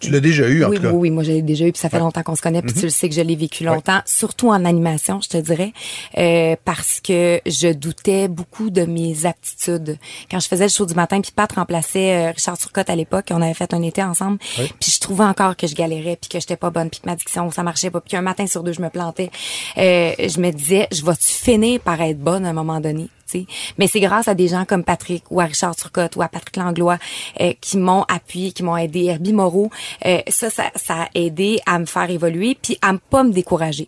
Tu 0.00 0.10
l'as 0.10 0.20
déjà 0.20 0.48
eu, 0.48 0.64
en 0.64 0.70
oui, 0.70 0.76
tout 0.76 0.82
cas. 0.82 0.90
oui, 0.90 0.96
oui, 0.96 1.10
moi 1.10 1.22
j'ai 1.22 1.42
déjà 1.42 1.66
eu, 1.66 1.72
puis 1.72 1.80
ça 1.80 1.88
fait 1.88 1.98
longtemps 1.98 2.22
qu'on 2.22 2.36
se 2.36 2.42
connaît, 2.42 2.62
puis 2.62 2.72
tu 2.72 2.82
le 2.82 2.90
sais 2.90 3.08
que 3.08 3.14
je 3.14 3.20
l'ai 3.20 3.36
vécu 3.36 3.64
longtemps, 3.64 4.00
surtout 4.06 4.48
en 4.48 4.64
animation, 4.64 5.20
je 5.20 5.28
te 5.28 5.36
dirais, 5.36 5.72
euh, 6.18 6.56
parce 6.64 7.00
que 7.00 7.40
je 7.46 7.72
doutais 7.72 8.28
beaucoup 8.28 8.70
de 8.70 8.82
mes 8.82 9.26
aptitudes. 9.26 9.98
Quand 10.30 10.40
je 10.40 10.48
faisais 10.48 10.64
le 10.64 10.70
show 10.70 10.86
du 10.86 10.94
matin, 10.94 11.20
puis 11.20 11.32
Pat 11.34 11.50
remplaçait 11.52 12.28
euh, 12.28 12.30
Richard 12.30 12.58
Turcotte 12.58 12.90
à 12.90 12.96
l'époque, 12.96 13.26
on 13.30 13.42
avait 13.42 13.54
fait 13.54 13.72
un 13.74 13.82
été 13.82 14.02
ensemble, 14.02 14.38
puis 14.38 14.92
je 14.92 15.00
trouvais 15.00 15.24
encore 15.24 15.56
que 15.56 15.66
je 15.66 15.74
galérais, 15.74 16.18
puis 16.20 16.28
que 16.28 16.40
j'étais 16.40 16.56
pas 16.56 16.70
bonne, 16.70 16.90
puis 16.90 17.00
que 17.00 17.06
ma 17.06 17.16
diction, 17.16 17.50
ça 17.50 17.62
marchait 17.62 17.90
pas, 17.90 18.00
puis 18.00 18.10
qu'un 18.10 18.22
matin 18.22 18.46
sur 18.46 18.62
deux, 18.62 18.72
je 18.72 18.82
me 18.82 18.90
plantais. 18.90 19.30
Euh, 19.78 20.12
je 20.18 20.40
me 20.40 20.50
disais, 20.50 20.88
je 20.92 21.04
vais-tu 21.04 21.32
finir 21.32 21.80
par 21.80 22.00
être 22.00 22.18
bonne 22.18 22.44
à 22.46 22.50
un 22.50 22.54
moment 22.54 22.80
donné? 22.80 23.08
Tu 23.30 23.40
sais. 23.40 23.46
Mais 23.78 23.86
c'est 23.86 24.00
grâce 24.00 24.28
à 24.28 24.34
des 24.34 24.48
gens 24.48 24.64
comme 24.64 24.84
Patrick 24.84 25.24
ou 25.30 25.40
à 25.40 25.44
Richard 25.44 25.76
Turcotte 25.76 26.16
ou 26.16 26.22
à 26.22 26.28
Patrick 26.28 26.56
Langlois 26.56 26.98
euh, 27.40 27.52
qui 27.60 27.78
m'ont 27.78 28.04
appuyé, 28.08 28.52
qui 28.52 28.62
m'ont 28.62 28.76
aidé. 28.76 29.04
Herbie 29.04 29.32
Moreau, 29.32 29.70
euh, 30.06 30.20
ça, 30.28 30.50
ça, 30.50 30.70
ça 30.74 31.02
a 31.02 31.08
aidé 31.14 31.60
à 31.66 31.78
me 31.78 31.86
faire 31.86 32.10
évoluer 32.10 32.56
puis 32.60 32.78
à 32.82 32.92
ne 32.92 32.98
pas 32.98 33.22
me 33.22 33.32
décourager. 33.32 33.86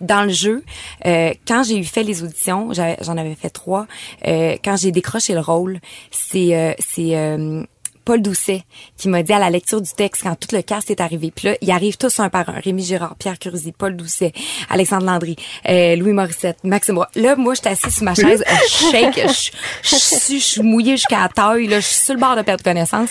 Dans 0.00 0.24
le 0.24 0.30
jeu, 0.30 0.64
euh, 1.06 1.32
quand 1.46 1.62
j'ai 1.62 1.78
eu 1.78 1.84
fait 1.84 2.02
les 2.02 2.22
auditions, 2.22 2.72
j'en 2.72 3.16
avais 3.16 3.36
fait 3.36 3.48
trois. 3.48 3.86
euh, 4.26 4.56
quand 4.62 4.76
j'ai 4.76 4.90
décroché 4.90 5.34
le 5.34 5.40
rôle, 5.40 5.78
c'est 6.10 6.54
euh, 6.56 6.74
c'est 6.80 7.16
euh, 7.16 7.62
Paul 8.04 8.20
Doucet 8.22 8.62
qui 8.96 9.08
m'a 9.08 9.22
dit 9.22 9.32
à 9.32 9.38
la 9.38 9.50
lecture 9.50 9.80
du 9.80 9.90
texte 9.92 10.22
quand 10.24 10.34
tout 10.36 10.54
le 10.54 10.62
cast 10.62 10.90
est 10.90 11.00
arrivé. 11.00 11.32
Puis 11.34 11.48
là, 11.48 11.56
ils 11.60 11.70
arrivent 11.70 11.96
tous 11.96 12.20
un 12.20 12.28
par 12.28 12.48
un. 12.48 12.60
Rémi 12.60 12.84
Girard, 12.84 13.16
Pierre 13.16 13.38
Curzi, 13.38 13.72
Paul 13.72 13.96
Doucet, 13.96 14.32
Alexandre 14.68 15.06
Landry, 15.06 15.36
euh, 15.68 15.96
Louis 15.96 16.12
Morissette, 16.12 16.58
Maxime 16.64 16.96
Roy. 16.98 17.08
Là, 17.14 17.36
moi, 17.36 17.54
j'étais 17.54 17.70
assise 17.70 17.94
sur 17.94 18.04
ma 18.04 18.14
chaise, 18.14 18.44
je 18.68 18.90
shake, 18.90 19.16
je, 19.16 19.50
je, 19.82 19.96
suis- 19.96 20.40
je 20.40 20.44
suis 20.44 20.62
mouillée 20.62 20.96
jusqu'à 20.96 21.20
la 21.20 21.28
taille, 21.28 21.66
là, 21.66 21.80
je 21.80 21.86
suis 21.86 22.04
sur 22.04 22.14
le 22.14 22.20
bord 22.20 22.36
de 22.36 22.42
perdre 22.42 22.62
connaissance. 22.62 23.10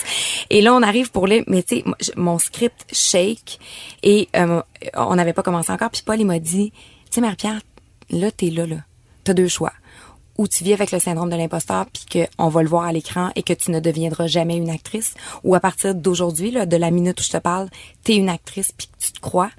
Et 0.50 0.62
là, 0.62 0.74
on 0.74 0.82
arrive 0.84 1.12
pour 1.12 1.28
les... 1.28 1.44
Mais 1.48 1.64
tu 1.64 1.78
sais, 1.78 1.84
je- 2.00 2.12
mon 2.16 2.38
script 2.40 2.86
shake 2.92 3.60
et 4.04 4.30
euh, 4.36 4.62
on 4.96 5.16
n'avait 5.16 5.34
pas 5.34 5.44
commencé 5.44 5.72
encore. 5.72 5.90
Puis 5.90 6.04
Paul, 6.06 6.20
il 6.20 6.26
m'a 6.26 6.40
dit, 6.40 6.72
tu 6.72 6.80
sais, 7.12 7.22
Marie-Pierre, 7.22 7.62
là, 8.10 8.32
t'es 8.32 8.50
là, 8.50 8.66
là. 8.66 8.78
T'as 9.24 9.34
deux 9.34 9.48
choix 9.48 9.72
ou 10.38 10.48
tu 10.48 10.64
vis 10.64 10.74
avec 10.74 10.92
le 10.92 11.00
syndrome 11.00 11.30
de 11.30 11.36
l'imposteur 11.36 11.86
puis 11.88 12.28
qu'on 12.38 12.50
va 12.50 12.64
le 12.64 12.70
voir 12.70 12.86
à 12.86 12.92
l'écran 12.92 13.32
et 13.36 13.44
que 13.44 13.54
tu 13.54 13.72
ne 13.72 13.80
deviendras 13.80 14.28
jamais 14.28 14.58
une 14.58 14.70
actrice 14.70 15.14
ou 15.44 15.56
à 15.56 15.60
partir 15.60 15.96
d'aujourd'hui 15.96 16.52
de 16.52 16.78
la 16.78 16.92
minute 16.92 17.20
où 17.20 17.24
je 17.24 17.32
te 17.32 17.38
parle 17.38 17.70
t'es 18.04 18.16
une 18.16 18.30
actrice 18.30 18.72
puis 18.72 18.88
que 18.88 19.06
tu 19.06 19.12
te 19.12 19.20
crois 19.20 19.52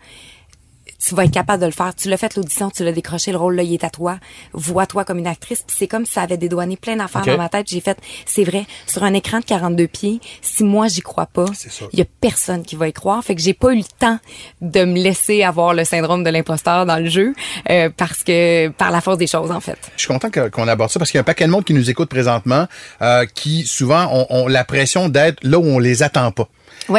tu 1.07 1.15
vas 1.15 1.25
être 1.25 1.33
capable 1.33 1.61
de 1.61 1.67
le 1.67 1.73
faire. 1.73 1.95
Tu 1.95 2.09
l'as 2.09 2.17
fait 2.17 2.35
l'audition, 2.37 2.71
tu 2.71 2.85
l'as 2.85 2.93
décroché, 2.93 3.31
le 3.33 3.39
rôle 3.39 3.57
là, 3.57 3.63
il 3.63 3.75
est 3.75 3.85
à 3.85 3.91
toi. 3.91 4.19
Vois-toi 4.53 5.05
comme 5.05 5.19
une 5.19 5.27
actrice. 5.27 5.63
Puis 5.67 5.77
c'est 5.79 5.87
comme 5.87 6.07
si 6.07 6.13
ça 6.13 6.23
avait 6.23 6.37
dédouané 6.37 6.77
plein 6.77 6.97
d'affaires 6.97 7.25
dans 7.27 7.37
ma 7.37 7.49
tête. 7.49 7.67
J'ai 7.69 7.81
fait, 7.81 7.99
c'est 8.27 8.45
vrai, 8.45 8.65
sur 8.87 9.03
un 9.05 9.13
écran 9.13 9.41
de 9.41 9.45
42 9.45 9.87
pieds, 9.87 10.21
si 10.41 10.65
moi 10.65 10.89
j'y 10.89 11.01
crois 11.01 11.27
pas, 11.27 11.47
il 11.93 11.99
y 11.99 12.03
a 12.03 12.07
personne 12.21 12.63
qui 12.63 12.77
va 12.77 12.89
y 12.89 12.93
croire. 12.93 13.23
Fait 13.23 13.35
que 13.35 13.43
j'ai 13.43 13.55
pas 13.55 13.73
eu 13.73 13.79
le 13.79 13.85
temps 13.99 14.19
de 14.61 14.85
me 14.85 14.99
laisser 14.99 15.43
avoir 15.43 15.75
le 15.75 15.85
syndrome 15.85 16.25
de 16.25 16.31
l'imposteur 16.31 16.87
dans 16.87 16.99
le 16.99 17.09
jeu 17.09 17.35
euh, 17.71 17.91
parce 17.95 18.25
que 18.25 18.69
par 18.69 18.91
la 18.91 19.01
force 19.01 19.19
des 19.19 19.27
choses 19.27 19.51
en 19.51 19.61
fait. 19.61 19.79
Je 19.97 20.03
suis 20.03 20.09
content 20.09 20.31
qu'on 20.31 20.69
aborde 20.69 20.91
ça 20.91 20.99
parce 20.99 21.11
qu'il 21.11 21.19
y 21.19 21.21
a 21.21 21.23
un 21.23 21.25
paquet 21.25 21.47
de 21.47 21.51
monde 21.51 21.65
qui 21.65 21.75
nous 21.75 21.91
écoute 21.91 22.09
présentement 22.09 22.67
euh, 23.03 23.27
qui 23.27 23.65
souvent 23.67 24.09
ont, 24.13 24.27
ont 24.31 24.49
la 24.49 24.65
pression 24.65 25.09
d'être 25.09 25.43
là 25.43 25.59
où 25.59 25.65
on 25.65 25.79
les 25.79 26.03
attend 26.03 26.31
pas. 26.33 26.49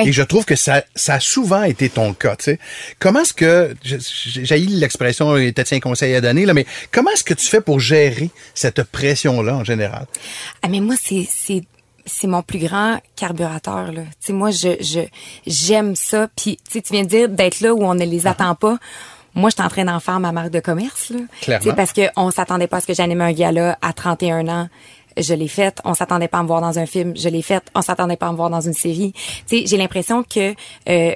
Et 0.03 0.11
je 0.11 0.23
trouve 0.23 0.45
que 0.45 0.55
ça, 0.55 0.83
ça 0.95 1.15
a 1.15 1.19
souvent 1.19 1.63
été 1.63 1.89
ton 1.89 2.13
cas. 2.13 2.35
tu 2.35 2.45
sais. 2.45 2.59
Comment 2.99 3.21
est-ce 3.21 3.33
que, 3.33 3.75
j'ai 3.83 4.57
l'expression, 4.57 5.33
peut-être 5.33 5.73
un 5.73 5.79
conseil 5.79 6.15
à 6.15 6.21
donner, 6.21 6.45
là, 6.45 6.53
mais 6.53 6.65
comment 6.91 7.11
est-ce 7.11 7.23
que 7.23 7.33
tu 7.33 7.45
fais 7.45 7.61
pour 7.61 7.79
gérer 7.79 8.29
cette 8.53 8.83
pression-là 8.83 9.55
en 9.55 9.63
général? 9.63 10.05
Ah 10.61 10.67
mais 10.67 10.79
moi 10.79 10.95
c'est 11.01 11.27
c'est 11.29 11.63
c'est 12.05 12.27
mon 12.27 12.41
plus 12.41 12.59
grand 12.59 12.99
carburateur 13.15 13.91
là. 13.91 14.01
Tu 14.03 14.27
sais 14.27 14.33
moi 14.33 14.51
je 14.51 14.77
je 14.79 15.01
j'aime 15.47 15.95
ça 15.95 16.27
puis 16.35 16.57
tu 16.57 16.73
sais 16.73 16.81
tu 16.81 16.93
viens 16.93 17.03
de 17.03 17.09
dire 17.09 17.29
d'être 17.29 17.61
là 17.61 17.73
où 17.73 17.83
on 17.83 17.95
ne 17.95 18.05
les 18.05 18.27
attend 18.27 18.55
pas. 18.55 18.77
Moi, 19.37 19.49
je 19.49 19.55
suis 19.55 19.65
en 19.65 19.69
train 19.69 19.83
d'en 19.83 19.99
faire 19.99 20.21
ma 20.21 20.31
marque 20.31 20.51
de 20.51 20.61
commerce. 20.61 21.09
Là. 21.09 21.19
Clairement. 21.41 21.61
Tu 21.61 21.69
sais, 21.69 21.75
Parce 21.75 21.91
qu'on 21.91 22.31
s'attendait 22.31 22.67
pas 22.67 22.77
à 22.77 22.79
ce 22.79 22.87
que 22.87 22.93
j'anime 22.93 23.19
un 23.19 23.33
gala 23.33 23.77
à 23.81 23.91
31 23.91 24.47
ans 24.47 24.69
je 25.17 25.33
l'ai 25.33 25.47
faite, 25.47 25.81
on 25.85 25.93
s'attendait 25.93 26.27
pas 26.27 26.39
à 26.39 26.43
me 26.43 26.47
voir 26.47 26.61
dans 26.61 26.79
un 26.79 26.85
film, 26.85 27.15
je 27.15 27.29
l'ai 27.29 27.41
faite, 27.41 27.63
on 27.75 27.81
s'attendait 27.81 28.17
pas 28.17 28.27
à 28.27 28.31
me 28.31 28.37
voir 28.37 28.49
dans 28.49 28.61
une 28.61 28.73
série. 28.73 29.13
Tu 29.47 29.59
sais, 29.59 29.65
j'ai 29.65 29.77
l'impression 29.77 30.23
que 30.23 30.53
euh, 30.89 31.13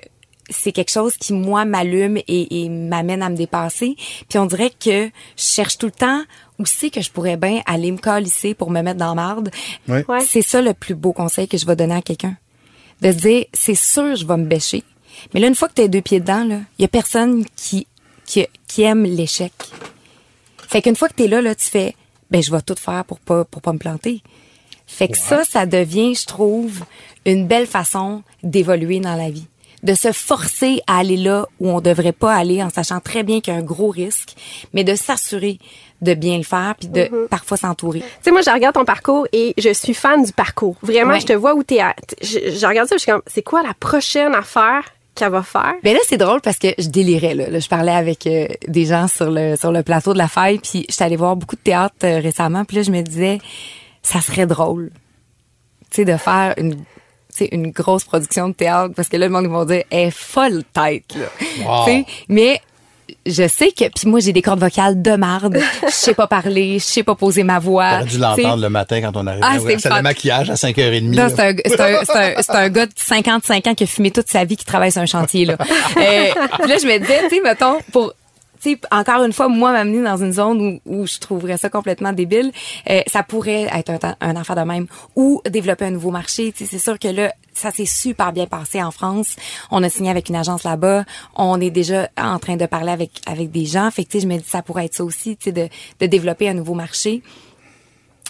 c'est 0.50 0.72
quelque 0.72 0.92
chose 0.92 1.16
qui 1.18 1.34
moi 1.34 1.66
m'allume 1.66 2.18
et, 2.18 2.64
et 2.64 2.70
m'amène 2.70 3.22
à 3.22 3.30
me 3.30 3.36
dépasser. 3.36 3.96
Puis 4.28 4.40
on 4.40 4.46
dirait 4.46 4.72
que 4.72 5.06
je 5.06 5.44
cherche 5.44 5.78
tout 5.78 5.86
le 5.86 5.92
temps 5.92 6.24
où 6.58 6.66
c'est 6.66 6.90
que 6.90 7.02
je 7.02 7.10
pourrais 7.12 7.38
bien 7.38 7.62
aller 7.66 7.92
me 7.92 7.98
calisser 7.98 8.54
pour 8.54 8.70
me 8.72 8.82
mettre 8.82 9.00
dans 9.00 9.16
marde. 9.16 9.52
Ouais. 9.88 10.06
Ouais. 10.08 10.22
C'est 10.22 10.42
ça 10.42 10.62
le 10.62 10.74
plus 10.74 10.96
beau 10.96 11.14
conseil 11.14 11.48
que 11.48 11.58
je 11.58 11.66
vais 11.66 11.76
donner 11.76 11.96
à 11.96 12.02
quelqu'un. 12.02 12.36
De 13.02 13.12
se 13.12 13.18
dire, 13.18 13.46
c'est 13.54 13.76
sûr, 13.76 14.16
je 14.16 14.26
vais 14.26 14.38
me 14.38 14.46
bêcher. 14.46 14.84
Mais 15.34 15.40
là, 15.40 15.48
une 15.48 15.56
fois 15.56 15.70
que 15.70 15.82
tu 15.82 15.88
deux 15.88 16.02
pieds 16.02 16.20
dedans, 16.20 16.44
là, 16.44 16.60
il 16.78 16.82
y 16.82 16.86
a 16.86 16.88
personne 16.88 17.46
qui, 17.56 17.88
qui, 18.26 18.46
qui 18.68 18.84
aime 18.84 19.04
l'échec. 19.04 19.54
Fait 20.68 20.82
qu'une 20.82 20.96
fois 20.96 21.08
que 21.08 21.16
tu 21.16 21.24
es 21.24 21.28
là, 21.28 21.42
là, 21.42 21.56
tu 21.56 21.66
fais, 21.66 21.96
ben, 22.32 22.42
je 22.44 22.52
vais 22.52 22.62
tout 22.62 22.76
faire 22.78 23.06
pour 23.06 23.20
pas, 23.20 23.46
pour 23.46 23.62
pas 23.62 23.74
me 23.74 23.78
planter. 23.80 24.22
Fait 24.88 25.08
que 25.08 25.18
ça, 25.18 25.44
ça 25.44 25.66
devient, 25.66 26.16
je 26.16 26.26
trouve, 26.26 26.84
une 27.26 27.46
belle 27.48 27.68
façon 27.68 28.24
d'évoluer 28.44 29.00
dans 29.00 29.16
la 29.16 29.30
vie. 29.30 29.46
De 29.84 29.94
se 29.94 30.12
forcer 30.12 30.82
à 30.88 30.98
aller 31.00 31.16
là 31.16 31.46
où 31.62 31.70
on 31.70 31.80
devrait 31.80 32.12
pas 32.12 32.34
aller 32.36 32.62
en 32.62 32.70
sachant 32.70 33.00
très 33.00 33.24
bien 33.24 33.40
qu'il 33.40 33.54
y 33.54 33.56
a 33.56 33.60
un 33.60 33.64
gros 33.64 33.90
risque, 33.90 34.34
mais 34.74 34.84
de 34.84 34.96
s'assurer 34.96 35.58
de 36.02 36.14
bien 36.16 36.38
le 36.38 36.44
faire 36.44 36.76
puis 36.78 36.90
de 36.90 37.28
parfois 37.30 37.56
s'entourer. 37.58 38.00
Tu 38.02 38.06
sais, 38.24 38.32
moi, 38.32 38.42
je 38.42 38.50
regarde 38.50 38.74
ton 38.76 38.84
parcours 38.84 39.26
et 39.32 39.54
je 39.58 39.72
suis 39.74 39.94
fan 39.94 40.24
du 40.24 40.34
parcours. 40.34 40.76
Vraiment, 40.82 41.14
Ouais. 41.14 41.20
je 41.22 41.28
te 41.28 41.34
vois 41.34 41.54
où 41.56 41.64
t'es 41.64 41.80
à. 41.80 41.96
Je, 42.22 42.40
je 42.60 42.66
regarde 42.66 42.90
ça, 42.90 42.96
je 42.96 43.02
suis 43.04 43.12
comme, 43.12 43.22
c'est 43.28 43.42
quoi 43.44 43.62
la 43.64 43.74
prochaine 43.74 44.34
affaire? 44.36 44.84
Qu'elle 45.20 45.32
va 45.32 45.44
faire? 45.44 45.76
Ben 45.84 45.94
là, 45.94 46.00
c'est 46.08 46.18
drôle 46.18 46.42
parce 46.42 46.58
que 46.58 46.70
je 46.78 46.88
délirais. 46.88 47.36
Là, 47.36 47.50
Là, 47.50 47.60
je 47.60 47.68
parlais 47.68 47.92
avec 47.92 48.26
euh, 48.28 48.48
des 48.68 48.86
gens 48.86 49.08
sur 49.08 49.30
le 49.30 49.56
sur 49.56 49.72
le 49.72 49.84
plateau 49.84 50.14
de 50.14 50.18
la 50.18 50.28
faille, 50.28 50.60
puis 50.60 50.86
j'étais 50.90 51.04
allée 51.04 51.16
voir 51.16 51.36
beaucoup 51.36 51.56
de 51.56 51.62
théâtre 51.62 51.96
euh, 52.04 52.20
récemment, 52.20 52.66
puis 52.66 52.78
là, 52.78 52.84
je 52.84 52.92
me 52.92 53.02
disais, 53.02 53.40
ça 54.02 54.22
serait 54.22 54.48
drôle, 54.48 54.92
tu 55.92 55.98
sais, 55.98 56.06
de 56.06 56.18
faire 56.18 56.54
une 56.58 56.76
tu 56.76 57.46
sais, 57.46 57.50
une 57.52 57.70
grosse 57.70 58.06
production 58.06 58.50
de 58.50 58.54
théâtre 58.54 58.94
parce 58.96 59.08
que 59.08 59.16
là 59.16 59.28
le 59.28 59.32
monde 59.32 59.44
ils 59.44 59.52
vont 59.52 59.64
dire 59.64 59.84
elle 59.92 60.08
est 60.08 60.12
folle 60.12 60.64
tête 60.74 61.16
là 61.16 61.28
Wow. 61.64 62.04
Mais 62.28 62.60
je 63.26 63.48
sais 63.48 63.72
que 63.72 63.86
puis 63.90 64.08
moi 64.08 64.20
j'ai 64.20 64.34
des 64.34 64.42
cordes 64.42 64.60
vocales 64.60 65.02
de 65.02 65.16
marde 65.16 65.60
je 65.84 65.92
sais 65.92 66.14
pas 66.14 66.28
parler 66.28 66.80
je 66.80 66.84
sais 66.84 67.04
pas 67.04 67.16
poser 67.16 67.44
ma 67.44 67.60
voix 67.60 68.00
T'aurais 68.00 68.06
dû 68.06 68.18
l'entendre 68.18 68.62
le 68.62 68.70
matin 68.70 69.02
quand 69.02 69.12
on 69.16 69.28
arrivait. 69.28 69.46
Ah, 69.46 69.60
Ouais, 69.60 69.74
c'est 69.76 69.90
c'est 69.90 69.96
le 69.96 70.02
maquillage 70.02 70.50
à 70.50 70.54
5h30. 70.56 71.02
Non, 71.10 71.24
là. 71.24 71.30
c'est 71.30 71.42
un, 71.42 71.54
c'est 71.66 71.80
un, 72.50 72.56
un, 72.56 72.66
un 72.66 72.70
gars 72.70 72.86
de 72.86 72.92
55 72.96 73.68
ans 73.68 73.76
qui 73.76 73.84
a 73.84 73.88
fumé 73.88 74.12
toute 74.12 74.30
sa 74.30 74.46
vie, 74.46 74.56
qui 74.56 74.66
travaille 74.66 74.92
sur 74.92 75.02
un 75.02 75.06
chantier, 75.06 75.46
là. 75.46 75.58
Euh, 75.98 76.30
puis 76.60 76.70
là, 76.70 76.78
je 76.82 76.88
me 76.88 76.98
disais, 77.00 77.20
tu 77.30 77.36
sais, 77.36 77.42
mettons, 77.44 77.80
pour, 77.92 78.14
tu 78.62 78.72
sais, 78.72 78.80
encore 78.92 79.24
une 79.24 79.34
fois, 79.34 79.48
moi, 79.48 79.72
m'amener 79.72 80.04
dans 80.04 80.18
une 80.18 80.34
zone 80.34 80.80
où, 80.86 81.02
où 81.02 81.08
je 81.08 81.18
trouverais 81.20 81.58
ça 81.58 81.70
complètement 81.70 82.14
débile, 82.14 82.52
euh, 82.90 83.02
ça 83.08 83.24
pourrait 83.24 83.68
être 83.74 83.90
un, 83.90 84.16
un 84.20 84.36
affaire 84.36 84.56
de 84.56 84.62
même. 84.62 84.88
Ou 85.16 85.42
développer 85.50 85.86
un 85.86 85.92
nouveau 85.92 86.12
marché. 86.12 86.52
Tu 86.52 86.66
sais, 86.66 86.72
c'est 86.72 86.84
sûr 86.84 87.00
que 87.00 87.08
là, 87.08 87.34
ça 87.54 87.72
s'est 87.72 87.86
super 87.86 88.32
bien 88.34 88.46
passé 88.46 88.82
en 88.82 88.92
France. 88.92 89.36
On 89.72 89.84
a 89.84 89.90
signé 89.90 90.10
avec 90.10 90.30
une 90.30 90.36
agence 90.36 90.64
là-bas. 90.64 91.06
On 91.36 91.60
est 91.62 91.72
déjà 91.72 92.10
en 92.18 92.40
train 92.40 92.58
de 92.58 92.66
parler 92.66 92.92
avec, 92.92 93.12
avec 93.26 93.52
des 93.52 93.66
gens. 93.66 93.90
Fait 93.92 94.04
que, 94.04 94.10
tu 94.10 94.20
sais, 94.20 94.24
je 94.24 94.28
me 94.28 94.38
dis, 94.38 94.46
ça 94.48 94.62
pourrait 94.62 94.86
être 94.86 94.96
ça 94.96 95.04
aussi, 95.04 95.38
tu 95.38 95.46
sais, 95.46 95.52
de, 95.52 95.68
de 96.00 96.06
développer 96.06 96.50
un 96.50 96.54
nouveau 96.54 96.74
marché. 96.74 97.22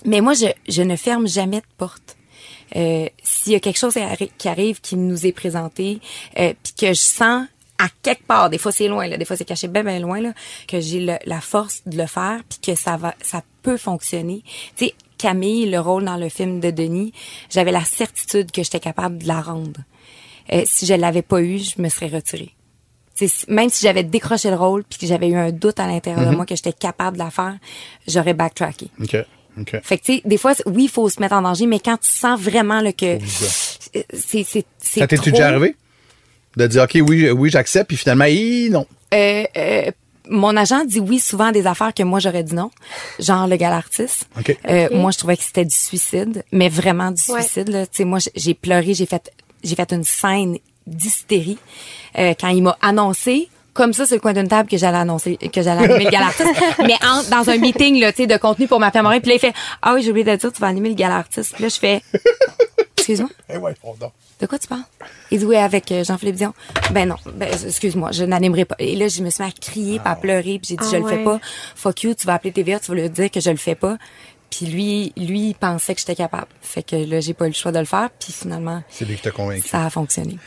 Mais 0.06 0.22
moi, 0.22 0.34
je, 0.34 0.46
je 0.68 0.82
ne 0.82 0.96
ferme 0.96 1.28
jamais 1.28 1.58
de 1.58 1.66
porte. 1.78 2.16
Euh, 2.76 3.10
S'il 3.24 3.54
y 3.54 3.56
a 3.56 3.60
quelque 3.60 3.80
chose 3.80 3.96
qui 4.38 4.48
arrive, 4.48 4.80
qui 4.80 4.96
nous 4.96 5.26
est 5.26 5.32
présenté, 5.32 6.00
euh, 6.38 6.54
puis 6.64 6.74
que 6.74 6.88
je 6.88 7.02
sens 7.02 7.46
à 7.80 7.88
quelque 8.04 8.24
part, 8.28 8.50
des 8.50 8.58
fois 8.58 8.72
c'est 8.72 8.88
loin, 8.88 9.08
là, 9.08 9.18
des 9.18 9.26
fois 9.26 9.36
c'est 9.38 9.46
caché 9.46 9.68
bien 9.68 9.84
bien 9.84 10.00
loin, 10.00 10.22
là, 10.22 10.34
que 10.68 10.80
j'ai 10.80 11.00
le- 11.00 11.18
la 11.26 11.42
force 11.42 11.82
de 11.86 11.98
le 11.98 12.06
faire, 12.06 12.42
puis 12.48 12.60
que 12.60 12.76
ça 12.80 12.98
va, 12.98 13.16
ça 13.22 13.42
peut 13.64 13.78
fonctionner. 13.78 14.44
Tu 14.76 14.86
sais, 14.88 14.94
Camille, 15.18 15.70
le 15.70 15.80
rôle 15.80 16.06
dans 16.06 16.16
le 16.18 16.30
film 16.30 16.60
de 16.60 16.72
Denis, 16.72 17.12
j'avais 17.50 17.72
la 17.72 17.84
certitude 17.84 18.52
que 18.52 18.64
j'étais 18.64 18.80
capable 18.80 19.18
de 19.18 19.28
la 19.28 19.42
rendre. 19.42 19.82
Euh, 20.54 20.64
si 20.66 20.86
je 20.86 20.94
l'avais 20.94 21.22
pas 21.22 21.42
eu, 21.42 21.58
je 21.60 21.82
me 21.82 21.90
serais 21.90 22.08
retirée. 22.08 22.54
Tu 23.16 23.28
sais, 23.28 23.40
si- 23.40 23.46
même 23.52 23.70
si 23.70 23.84
j'avais 23.86 24.04
décroché 24.04 24.50
le 24.50 24.56
rôle 24.56 24.84
puis 24.86 24.98
que 24.98 25.06
j'avais 25.08 25.28
eu 25.28 25.36
un 25.36 25.52
doute 25.52 25.80
à 25.80 25.88
l'intérieur 25.88 26.24
de 26.32 26.36
moi 26.38 26.46
que 26.46 26.56
j'étais 26.56 26.72
capable 26.74 27.18
de 27.18 27.24
la 27.24 27.32
faire, 27.32 27.58
j'aurais 28.08 28.34
backtracké. 28.34 28.88
OK. 29.02 29.16
OK. 29.60 29.80
Fait 29.84 29.98
que 29.98 30.04
tu 30.06 30.14
sais, 30.16 30.22
des 30.24 30.38
fois, 30.38 30.54
oui, 30.68 30.84
il 30.86 30.90
faut 30.90 31.10
se 31.10 31.20
mettre 31.20 31.36
en 31.36 31.42
danger, 31.42 31.66
mais 31.66 31.80
quand 31.80 31.98
tu 31.98 32.10
sens 32.10 32.40
vraiment 32.40 32.80
là, 32.80 32.94
que 32.94 33.18
c'est 34.14 34.44
c'est 34.44 34.66
c'est 34.78 35.00
Ça 35.02 35.08
trop, 35.08 35.32
déjà 35.32 35.48
arrivé? 35.50 35.76
De 36.60 36.68
dire, 36.68 36.84
OK, 36.84 36.98
oui, 37.08 37.30
oui, 37.32 37.50
j'accepte, 37.50 37.88
puis 37.88 37.98
finalement, 37.98 38.26
hi, 38.26 38.70
non. 38.70 38.86
euh, 39.14 39.44
euh, 39.58 39.92
mon 40.32 40.56
agent 40.58 40.86
dit 40.86 41.00
oui 41.00 41.18
souvent 41.18 41.46
à 41.46 41.52
des 41.52 41.66
affaires 41.66 41.92
que 41.92 42.04
moi 42.04 42.20
j'aurais 42.20 42.44
dit 42.44 42.54
non, 42.54 42.70
genre 43.18 43.48
le 43.48 43.56
gal 43.56 43.74
artiste. 43.74 44.28
OK. 44.38 44.56
Euh, 44.70 44.88
Moi, 44.92 45.10
je 45.10 45.18
trouvais 45.18 45.36
que 45.38 45.44
c'était 45.44 45.66
du 45.66 45.74
suicide, 45.76 46.44
mais 46.52 46.70
vraiment 46.70 47.10
du 47.12 47.22
Ouais. 47.32 47.42
suicide. 47.42 47.70
Là. 47.70 47.88
Tu 47.88 47.98
sais, 47.98 48.04
moi, 48.04 48.20
j'ai 48.36 48.54
pleuré, 48.54 48.94
j'ai 48.94 49.08
fait, 49.08 49.32
j'ai 49.64 49.74
fait 49.76 49.92
une 49.92 50.04
scène 50.04 50.58
d'hystérie 50.86 51.58
euh, 52.20 52.34
quand 52.40 52.50
il 52.50 52.62
m'a 52.62 52.78
annoncé. 52.82 53.48
Comme 53.74 53.94
ça, 53.94 54.06
sur 54.06 54.16
le 54.16 54.20
coin 54.20 54.34
d'une 54.34 54.48
table 54.48 54.68
que 54.70 54.78
j'allais 54.78 54.98
annoncer, 54.98 55.38
que 55.38 55.62
j'allais 55.62 55.86
animer 55.86 56.04
le 56.06 56.10
gal 56.12 56.24
artiste. 56.24 56.50
Mais 56.80 56.96
en- 57.08 57.24
dans 57.30 57.50
un 57.50 57.58
meeting, 57.58 58.00
là, 58.00 58.12
tu 58.12 58.24
sais, 58.24 58.28
de 58.28 58.36
contenu 58.38 58.68
pour 58.68 58.80
ma 58.80 58.92
femme 58.92 59.08
Puis 59.22 59.30
là, 59.30 59.36
il 59.36 59.40
fait, 59.40 59.54
ah 59.82 59.94
oui, 59.96 60.04
j'ai 60.04 60.10
oublié 60.10 60.26
de 60.26 60.36
dire, 60.36 60.52
tu 60.52 60.60
vas 60.60 60.68
animer 60.68 60.90
le 60.90 60.96
gal 60.96 61.12
artiste. 61.12 61.54
Puis 61.54 61.64
là, 61.64 61.70
je 61.70 61.78
fais, 61.80 62.02
excuse-moi. 63.00 63.30
Eh 63.50 63.58
ouais, 63.58 63.74
on 63.84 63.94
dort. 63.96 64.14
De 64.40 64.46
quoi 64.46 64.58
tu 64.58 64.68
parles? 64.68 64.84
Il 65.32 65.40
dit 65.40 65.46
oui 65.46 65.58
avec 65.58 65.92
euh, 65.92 66.04
Jean-Philippe 66.04 66.36
Dion. 66.36 66.54
Ben 66.92 67.08
non, 67.08 67.16
ben 67.34 67.50
excuse-moi, 67.52 68.12
je 68.12 68.24
n'animerai 68.24 68.66
pas. 68.66 68.76
Et 68.80 68.96
là, 68.96 69.08
je 69.08 69.22
me 69.22 69.30
suis 69.30 69.44
mis 69.44 69.50
à 69.50 69.52
crier, 69.52 70.00
puis 70.00 70.08
à 70.08 70.16
pleurer, 70.16 70.60
puis 70.60 70.70
j'ai 70.70 70.76
dit 70.76 70.84
Ah 70.86 70.90
je 70.92 70.98
le 70.98 71.08
fais 71.08 71.18
ouais. 71.18 71.24
pas. 71.24 71.40
Fuck 71.76 72.04
you, 72.04 72.14
tu 72.14 72.26
vas 72.26 72.36
appeler 72.36 72.54
TVA, 72.54 72.80
tu 72.80 72.92
vas 72.92 73.02
lui 73.02 73.10
dire 73.10 73.30
que 73.30 73.40
je 73.40 73.50
le 73.50 73.58
fais 73.58 73.76
pas. 73.76 73.98
Puis 74.50 74.66
lui, 74.66 75.14
lui, 75.16 75.50
il 75.50 75.54
pensait 75.56 75.94
que 75.94 76.00
j'étais 76.00 76.16
capable. 76.16 76.48
Fait 76.62 76.84
que 76.84 76.96
là, 76.96 77.20
j'ai 77.20 77.34
pas 77.34 77.46
eu 77.46 77.50
le 77.50 77.54
choix 77.54 77.72
de 77.72 77.80
le 77.80 77.86
faire, 77.86 78.10
puis 78.20 78.34
finalement, 78.34 78.84
C'est 78.90 79.06
lui 79.06 79.16
qui 79.16 79.22
t'a 79.22 79.32
convaincu. 79.32 79.68
ça 79.68 79.86
a 79.86 79.90
fonctionné. 79.90 80.38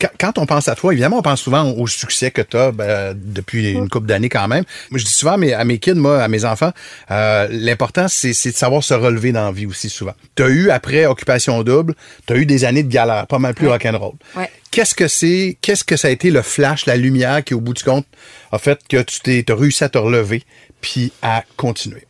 Quand, 0.00 0.08
quand 0.18 0.38
on 0.38 0.46
pense 0.46 0.68
à 0.68 0.74
toi, 0.74 0.92
évidemment, 0.92 1.18
on 1.18 1.22
pense 1.22 1.40
souvent 1.40 1.70
au 1.70 1.86
succès 1.86 2.30
que 2.30 2.42
tu 2.42 2.56
as 2.56 2.72
depuis 3.14 3.70
une 3.72 3.88
couple 3.88 4.06
d'années 4.06 4.28
quand 4.28 4.48
même. 4.48 4.64
Moi, 4.90 4.98
je 4.98 5.04
dis 5.04 5.12
souvent 5.12 5.32
à 5.32 5.36
mes, 5.36 5.52
à 5.52 5.64
mes 5.64 5.78
kids, 5.78 5.94
moi, 5.94 6.22
à 6.22 6.28
mes 6.28 6.44
enfants, 6.44 6.72
euh, 7.10 7.46
l'important, 7.50 8.06
c'est 8.08 8.30
de 8.30 8.56
savoir 8.56 8.82
se 8.82 8.94
relever 8.94 9.32
dans 9.32 9.44
la 9.46 9.52
vie 9.52 9.66
aussi 9.66 9.88
souvent. 9.88 10.14
Tu 10.34 10.42
as 10.42 10.48
eu, 10.48 10.70
après 10.70 11.06
Occupation 11.06 11.62
Double, 11.62 11.94
tu 12.26 12.32
as 12.32 12.36
eu 12.36 12.46
des 12.46 12.64
années 12.64 12.82
de 12.82 12.92
galère, 12.92 13.26
pas 13.26 13.38
mal 13.38 13.54
plus 13.54 13.68
rock'n'roll. 13.68 14.14
Ouais. 14.36 14.50
Qu'est-ce 14.70 14.94
que 14.94 15.06
c'est, 15.06 15.56
qu'est-ce 15.60 15.84
que 15.84 15.96
ça 15.96 16.08
a 16.08 16.10
été 16.10 16.30
le 16.30 16.42
flash, 16.42 16.86
la 16.86 16.96
lumière 16.96 17.44
qui, 17.44 17.54
au 17.54 17.60
bout 17.60 17.74
du 17.74 17.82
compte, 17.84 18.06
a 18.50 18.58
fait 18.58 18.80
que 18.88 19.02
tu 19.02 19.20
t'es 19.20 19.42
t'as 19.46 19.54
réussi 19.54 19.84
à 19.84 19.88
te 19.88 19.98
relever 19.98 20.42
puis 20.80 21.12
à 21.22 21.44
continuer? 21.56 22.06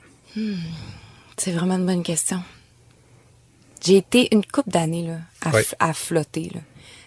C'est 1.44 1.50
vraiment 1.50 1.74
une 1.74 1.86
bonne 1.86 2.04
question. 2.04 2.40
J'ai 3.84 3.96
été 3.96 4.32
une 4.32 4.46
couple 4.46 4.70
d'années 4.70 5.08
là, 5.08 5.50
à, 5.80 5.92
flotter. 5.92 6.52
Là. 6.54 6.60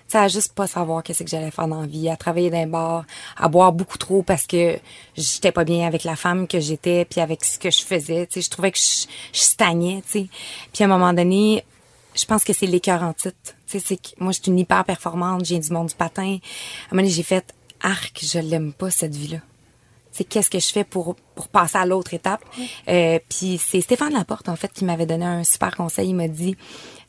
Sais, 0.09 0.17
à 0.17 0.27
juste 0.27 0.51
pas 0.51 0.67
savoir 0.67 1.03
qu'est-ce 1.03 1.23
que 1.23 1.29
j'allais 1.29 1.51
faire 1.51 1.69
dans 1.69 1.79
la 1.79 1.87
vie, 1.87 2.09
à 2.09 2.17
travailler 2.17 2.49
dans 2.49 2.57
un 2.57 2.67
bar, 2.67 3.05
à 3.37 3.47
boire 3.47 3.71
beaucoup 3.71 3.97
trop 3.97 4.23
parce 4.23 4.45
que 4.45 4.77
j'étais 5.15 5.53
pas 5.53 5.63
bien 5.63 5.87
avec 5.87 6.03
la 6.03 6.17
femme 6.17 6.49
que 6.49 6.59
j'étais, 6.59 7.05
puis 7.05 7.21
avec 7.21 7.45
ce 7.45 7.57
que 7.57 7.71
je 7.71 7.81
faisais. 7.81 8.27
Tu 8.27 8.33
sais, 8.33 8.41
je 8.41 8.49
trouvais 8.49 8.73
que 8.73 8.77
je, 8.77 9.07
je 9.31 9.39
stagnais. 9.39 10.03
Tu 10.05 10.23
sais. 10.23 10.27
Puis 10.73 10.83
à 10.83 10.87
un 10.87 10.89
moment 10.89 11.13
donné, 11.13 11.63
je 12.13 12.25
pense 12.25 12.43
que 12.43 12.51
c'est 12.51 12.67
l'écœur 12.67 13.03
en 13.03 13.13
titre. 13.13 13.37
Tu 13.67 13.79
sais, 13.79 13.85
c'est 13.87 13.95
que 13.95 14.09
moi, 14.19 14.33
je 14.33 14.41
suis 14.41 14.51
une 14.51 14.59
hyper 14.59 14.83
performante, 14.83 15.45
j'ai 15.45 15.59
du 15.59 15.71
monde 15.71 15.87
du 15.87 15.95
patin. 15.95 16.23
À 16.23 16.25
un 16.25 16.91
moment 16.91 17.03
donné, 17.03 17.09
j'ai 17.09 17.23
fait 17.23 17.53
arc, 17.79 18.19
je 18.21 18.39
l'aime 18.39 18.73
pas 18.73 18.91
cette 18.91 19.15
vie-là 19.15 19.39
c'est 20.15 20.23
qu'est-ce 20.23 20.49
que 20.49 20.59
je 20.59 20.69
fais 20.69 20.85
pour 20.85 21.15
pour 21.35 21.49
passer 21.49 21.77
à 21.77 21.85
l'autre 21.85 22.13
étape? 22.13 22.41
Euh, 22.87 23.19
puis 23.29 23.59
c'est 23.63 23.81
Stéphane 23.81 24.13
Laporte 24.13 24.47
en 24.47 24.55
fait 24.55 24.71
qui 24.71 24.85
m'avait 24.85 25.05
donné 25.05 25.25
un 25.25 25.43
super 25.43 25.75
conseil. 25.75 26.09
Il 26.09 26.15
m'a 26.15 26.29
dit, 26.29 26.55
tu 26.55 26.61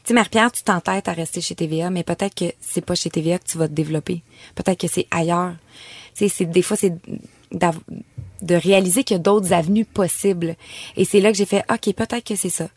sais 0.04 0.14
Marie-Pierre, 0.14 0.50
tu 0.50 0.64
t'entêtes 0.64 1.06
à 1.08 1.12
rester 1.12 1.40
chez 1.40 1.54
TVA, 1.54 1.90
mais 1.90 2.02
peut-être 2.02 2.34
que 2.34 2.52
c'est 2.60 2.84
pas 2.84 2.96
chez 2.96 3.08
TVA 3.08 3.38
que 3.38 3.46
tu 3.46 3.58
vas 3.58 3.68
te 3.68 3.72
développer. 3.72 4.22
Peut-être 4.56 4.80
que 4.80 4.88
c'est 4.88 5.06
ailleurs. 5.12 5.54
Tu 6.16 6.25
sais, 6.25 6.28
c'est 6.28 6.46
des 6.46 6.62
fois 6.62 6.76
c'est 6.76 6.94
de 7.52 8.54
réaliser 8.54 9.04
qu'il 9.04 9.16
y 9.16 9.20
a 9.20 9.22
d'autres 9.22 9.52
avenues 9.52 9.84
possibles. 9.84 10.56
Et 10.96 11.04
c'est 11.04 11.20
là 11.20 11.30
que 11.30 11.38
j'ai 11.38 11.46
fait, 11.46 11.64
ok, 11.70 11.94
peut-être 11.94 12.25
que 12.25 12.34
c'est 12.34 12.50
ça. 12.50 12.68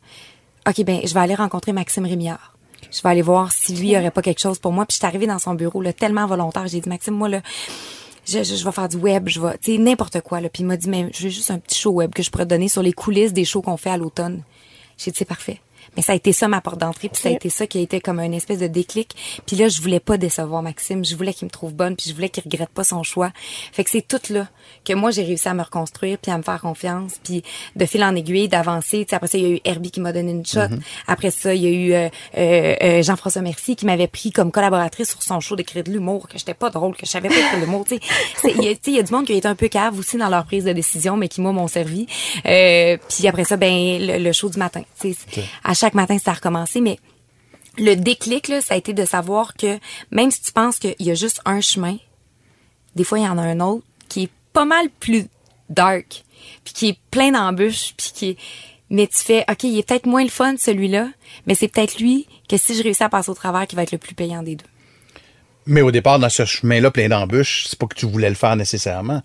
Ok, 0.67 0.83
ben 0.83 1.01
je 1.03 1.13
vais 1.13 1.19
aller 1.19 1.36
rencontrer 1.36 1.74
Maxime 1.74 2.05
Rémillard. 2.05 2.55
Je 2.91 3.01
vais 3.01 3.09
aller 3.09 3.21
voir 3.21 3.51
si 3.51 3.75
lui 3.75 3.95
aurait 3.98 4.12
pas 4.12 4.21
quelque 4.21 4.39
chose 4.39 4.59
pour 4.59 4.71
moi. 4.71 4.86
Puis 4.86 4.95
je 4.95 4.98
suis 5.00 5.07
arrivée 5.07 5.27
dans 5.27 5.39
son 5.39 5.55
bureau 5.55 5.81
là, 5.81 5.93
tellement 5.93 6.27
volontaire. 6.27 6.67
J'ai 6.67 6.79
dit 6.79 6.89
Maxime, 6.89 7.15
moi 7.15 7.29
là, 7.29 7.41
je, 8.31 8.43
je, 8.43 8.63
vais 8.63 8.71
faire 8.71 8.89
du 8.89 8.98
web, 8.98 9.27
je 9.27 9.39
vais, 9.39 9.57
tu 9.57 9.75
sais, 9.75 9.77
n'importe 9.77 10.21
quoi. 10.21 10.41
Là. 10.41 10.50
Puis 10.50 10.63
il 10.63 10.65
m'a 10.65 10.77
dit, 10.77 10.89
mais 10.89 11.09
je 11.13 11.24
veux 11.24 11.29
juste 11.29 11.51
un 11.51 11.59
petit 11.59 11.79
show 11.79 11.91
web 11.91 12.13
que 12.13 12.24
je 12.24 12.29
pourrais 12.29 12.45
donner 12.45 12.67
sur 12.67 12.81
les 12.81 12.93
coulisses 12.93 13.33
des 13.33 13.45
shows 13.45 13.62
qu'on 13.62 13.77
fait 13.77 13.89
à 13.89 13.98
l'automne. 13.98 14.43
J'ai 14.98 15.12
dit, 15.12 15.17
c'est 15.17 15.25
parfait. 15.25 15.59
Mais 15.96 16.01
ça 16.03 16.13
a 16.13 16.15
été 16.15 16.31
ça 16.34 16.48
ma 16.48 16.62
porte 16.62 16.79
d'entrée, 16.79 17.10
puis 17.10 17.22
ça 17.22 17.29
a 17.29 17.31
été 17.31 17.50
ça 17.50 17.67
qui 17.67 17.77
a 17.77 17.81
été 17.81 18.00
comme 18.01 18.19
une 18.19 18.34
espèce 18.34 18.60
de 18.60 18.67
déclic. 18.67 19.15
Puis 19.46 19.55
là, 19.55 19.67
je 19.69 19.81
voulais 19.81 20.00
pas 20.00 20.17
décevoir 20.17 20.62
Maxime, 20.62 21.03
je 21.05 21.15
voulais 21.15 21.34
qu'il 21.34 21.46
me 21.46 21.51
trouve 21.51 21.74
bonne, 21.74 21.96
puis 21.96 22.10
je 22.10 22.15
voulais 22.15 22.29
qu'il 22.29 22.43
regrette 22.43 22.69
pas 22.69 22.84
son 22.84 23.03
choix. 23.03 23.31
Fait 23.72 23.84
que 23.84 23.89
c'est 23.89 24.08
tout 24.08 24.22
là 24.34 24.48
que 24.86 24.93
moi 24.93 25.12
j'ai 25.12 25.24
réussi 25.24 25.48
à 25.48 25.53
me 25.53 25.63
reconstruire, 25.63 26.17
puis 26.17 26.31
à 26.31 26.38
me 26.38 26.43
faire 26.43 26.62
confiance, 26.62 27.13
puis 27.24 27.43
de 27.75 27.86
fil 27.86 28.03
en 28.03 28.15
aiguille 28.15 28.48
d'avancer. 28.48 29.05
Tu 29.05 29.10
sais, 29.10 29.15
après 29.15 29.27
ça, 29.27 29.38
il 29.38 29.43
y 29.43 29.48
a 29.48 29.50
eu 29.55 29.60
Herbie 29.65 29.91
qui 29.91 30.00
m'a 30.00 30.12
donné 30.13 30.31
une 30.31 30.46
shot. 30.46 30.60
Après 31.08 31.31
ça, 31.31 31.53
il 31.53 31.63
y 31.63 31.67
a 31.67 31.69
eu 31.69 31.93
euh, 31.93 32.10
euh, 32.38 32.75
euh, 32.81 33.03
Jean-François 33.03 33.41
Mercier 33.41 33.75
qui 33.75 33.86
m'avait 33.86 34.08
pris 34.08 34.31
comme 34.31 34.51
collaboratrice 34.51 35.10
sur 35.10 35.24
son 35.24 35.39
show 35.39 35.55
d'écrire 35.55 35.84
de 35.84 35.91
l'humour, 35.91 36.27
que 36.27 36.38
j'étais 36.38 36.53
pas 36.53 36.69
drôle, 36.69 36.96
que 36.96 37.05
je 37.05 37.12
savais 37.12 37.29
pas 37.29 37.36
écrire 37.38 37.55
de 37.60 37.65
l'humour. 37.65 37.86
Tu 37.88 37.96
sais, 37.96 38.01
C'est- 38.41 38.51
il 38.58 38.63
y 38.63 38.67
a- 38.69 38.74
tu 38.75 38.79
sais, 38.84 38.91
il 38.91 38.96
y 38.96 39.00
a 39.00 39.03
du 39.03 39.12
monde 39.13 39.25
qui 39.25 39.34
a 39.34 39.36
été 39.36 39.48
un 39.48 39.55
peu 39.55 39.67
cave 39.67 39.98
aussi 39.98 40.17
dans 40.17 40.29
leur 40.29 40.46
prise 40.46 40.63
de 40.65 40.72
décision, 40.74 41.17
mais 41.17 41.27
qui 41.27 41.41
moi 41.41 41.51
m'ont 41.51 41.67
servi. 41.67 42.08
Euh, 42.46 42.98
puis 43.10 43.27
après 43.27 43.43
ça, 43.46 43.58
ben 43.58 44.00
le, 44.00 44.17
le 44.24 44.31
show 44.31 44.50
du 44.50 44.58
matin. 44.58 44.81
À 45.63 45.74
chaque 45.79 45.93
matin, 45.93 46.17
ça 46.17 46.31
a 46.31 46.33
recommencé, 46.36 46.81
mais 46.81 47.00
le 47.77 47.95
déclic, 47.95 48.51
ça 48.62 48.74
a 48.74 48.77
été 48.77 48.93
de 48.93 49.05
savoir 49.05 49.53
que 49.55 49.79
même 50.12 50.31
si 50.31 50.41
tu 50.41 50.51
penses 50.51 50.79
qu'il 50.79 50.95
y 51.00 51.12
a 51.12 51.15
juste 51.15 51.41
un 51.45 51.62
chemin, 51.62 51.98
des 52.95 53.03
fois, 53.03 53.19
il 53.19 53.25
y 53.25 53.27
en 53.27 53.38
a 53.38 53.41
un 53.41 53.59
autre 53.59 53.86
qui 54.09 54.24
est 54.24 54.31
pas 54.53 54.65
mal 54.65 54.89
plus 55.00 55.25
dark, 55.69 56.25
puis 56.63 56.74
qui 56.74 56.89
est 56.89 57.00
plein 57.12 57.31
d'embûches, 57.31 57.93
puis 57.95 58.12
qui 58.13 58.29
est... 58.29 58.38
Mais 58.89 59.05
tu 59.05 59.17
fais, 59.17 59.45
OK, 59.50 59.63
il 59.63 59.77
est 59.77 59.88
peut-être 59.88 60.07
moins 60.07 60.24
le 60.24 60.29
fun, 60.29 60.55
celui-là, 60.57 61.09
mais 61.45 61.53
c'est 61.53 61.67
peut-être 61.67 62.00
lui 62.00 62.27
que 62.50 62.57
si 62.57 62.75
je 62.75 62.81
réussis 62.81 63.03
à 63.03 63.09
passer 63.09 63.29
au 63.29 63.36
travers, 63.36 63.67
qui 63.67 63.75
va 63.75 63.83
être 63.83 63.91
le 63.91 64.00
plus 64.00 64.15
payant 64.15 64.41
des 64.41 64.55
deux. 64.55 64.65
Mais 65.67 65.81
au 65.81 65.91
départ, 65.91 66.17
dans 66.17 66.29
ce 66.29 66.43
chemin-là 66.43 66.89
plein 66.89 67.07
d'embûches, 67.07 67.67
c'est 67.67 67.77
pas 67.77 67.86
que 67.86 67.93
tu 67.93 68.07
voulais 68.07 68.29
le 68.29 68.36
faire 68.36 68.55
nécessairement. 68.55 69.21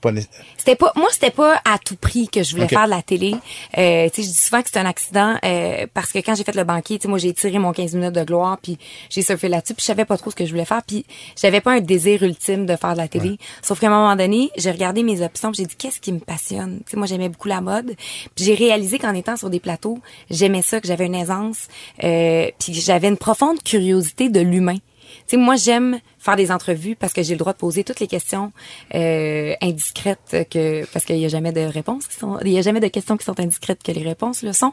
Pas 0.00 0.12
C'était 0.56 0.76
pas, 0.76 0.92
moi, 0.96 1.08
c'était 1.10 1.30
pas 1.30 1.60
à 1.64 1.78
tout 1.78 1.96
prix 1.96 2.28
que 2.28 2.42
je 2.42 2.54
voulais 2.54 2.68
faire 2.68 2.84
de 2.84 2.90
la 2.90 3.02
télé. 3.02 3.34
Euh, 3.78 4.08
tu 4.10 4.16
sais, 4.16 4.22
je 4.22 4.32
dis 4.32 4.36
souvent 4.36 4.62
que 4.62 4.68
c'est 4.72 4.78
un 4.78 4.86
accident 4.86 5.36
euh, 5.44 5.86
parce 5.94 6.12
que 6.12 6.18
quand 6.18 6.34
j'ai 6.34 6.44
fait 6.44 6.54
le 6.54 6.64
banquier, 6.64 6.98
tu 6.98 7.02
sais, 7.02 7.08
moi, 7.08 7.18
j'ai 7.18 7.32
tiré 7.32 7.58
mon 7.58 7.72
15 7.72 7.94
minutes 7.94 8.14
de 8.14 8.24
gloire, 8.24 8.58
puis 8.62 8.78
j'ai 9.08 9.22
surfé 9.22 9.48
là-dessus, 9.48 9.74
puis 9.74 9.82
je 9.82 9.86
savais 9.86 10.04
pas 10.04 10.16
trop 10.16 10.30
ce 10.30 10.36
que 10.36 10.44
je 10.44 10.50
voulais 10.50 10.64
faire, 10.64 10.82
puis 10.86 11.04
j'avais 11.40 11.60
pas 11.60 11.72
un 11.72 11.80
désir 11.80 12.22
ultime 12.22 12.66
de 12.66 12.76
faire 12.76 12.92
de 12.92 12.98
la 12.98 13.08
télé. 13.08 13.38
Sauf 13.62 13.80
qu'à 13.80 13.88
un 13.88 13.90
moment 13.90 14.16
donné, 14.16 14.50
j'ai 14.56 14.70
regardé 14.70 15.02
mes 15.02 15.22
options, 15.22 15.52
j'ai 15.52 15.64
dit 15.64 15.76
qu'est-ce 15.76 16.00
qui 16.00 16.12
me 16.12 16.20
passionne? 16.20 16.80
Tu 16.84 16.92
sais, 16.92 16.96
moi, 16.96 17.06
j'aimais 17.06 17.28
beaucoup 17.28 17.48
la 17.48 17.60
mode, 17.60 17.94
puis 18.34 18.44
j'ai 18.44 18.54
réalisé 18.54 18.98
qu'en 18.98 19.14
étant 19.14 19.36
sur 19.36 19.50
des 19.50 19.60
plateaux, 19.60 19.98
j'aimais 20.30 20.62
ça, 20.62 20.80
que 20.80 20.86
j'avais 20.86 21.06
une 21.06 21.14
aisance, 21.14 21.68
euh, 22.04 22.50
puis 22.58 22.74
j'avais 22.74 23.08
une 23.08 23.18
profonde 23.18 23.62
curiosité 23.62 24.28
de 24.28 24.40
l'humain. 24.40 24.76
Tu 25.26 25.30
sais, 25.32 25.36
moi, 25.36 25.56
j'aime 25.56 25.98
faire 26.18 26.36
des 26.36 26.50
entrevues 26.50 26.96
parce 26.96 27.12
que 27.12 27.22
j'ai 27.22 27.34
le 27.34 27.38
droit 27.38 27.52
de 27.52 27.58
poser 27.58 27.84
toutes 27.84 28.00
les 28.00 28.06
questions 28.06 28.52
euh, 28.94 29.54
indiscrètes 29.60 30.48
que 30.50 30.84
parce 30.92 31.04
qu'il 31.04 31.18
y 31.18 31.24
a 31.24 31.28
jamais 31.28 31.52
de 31.52 31.60
réponses 31.60 32.06
qui 32.06 32.16
sont 32.16 32.38
il 32.44 32.52
y 32.52 32.58
a 32.58 32.62
jamais 32.62 32.80
de 32.80 32.88
questions 32.88 33.16
qui 33.16 33.24
sont 33.24 33.38
indiscrètes 33.40 33.82
que 33.82 33.92
les 33.92 34.02
réponses 34.02 34.42
le 34.42 34.52
sont. 34.52 34.72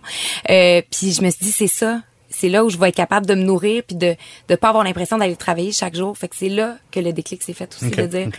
Euh, 0.50 0.82
puis 0.92 1.12
je 1.14 1.22
me 1.22 1.30
suis 1.30 1.46
dit 1.46 1.52
c'est 1.52 1.68
ça, 1.68 2.02
c'est 2.30 2.50
là 2.50 2.64
où 2.66 2.70
je 2.70 2.78
vais 2.78 2.90
être 2.90 2.96
capable 2.96 3.26
de 3.26 3.36
me 3.36 3.44
nourrir 3.44 3.84
puis 3.84 3.96
de 3.96 4.16
de 4.48 4.56
pas 4.56 4.70
avoir 4.70 4.84
l'impression 4.84 5.18
d'aller 5.18 5.36
travailler 5.36 5.72
chaque 5.72 5.96
jour. 5.96 6.18
Fait 6.18 6.28
que 6.28 6.36
c'est 6.36 6.50
là 6.50 6.78
que 6.92 7.00
le 7.00 7.14
déclic 7.14 7.44
s'est 7.44 7.54
fait 7.54 7.74
aussi 7.76 7.88
Ok, 7.88 7.96
de 7.98 8.06
dire 8.06 8.30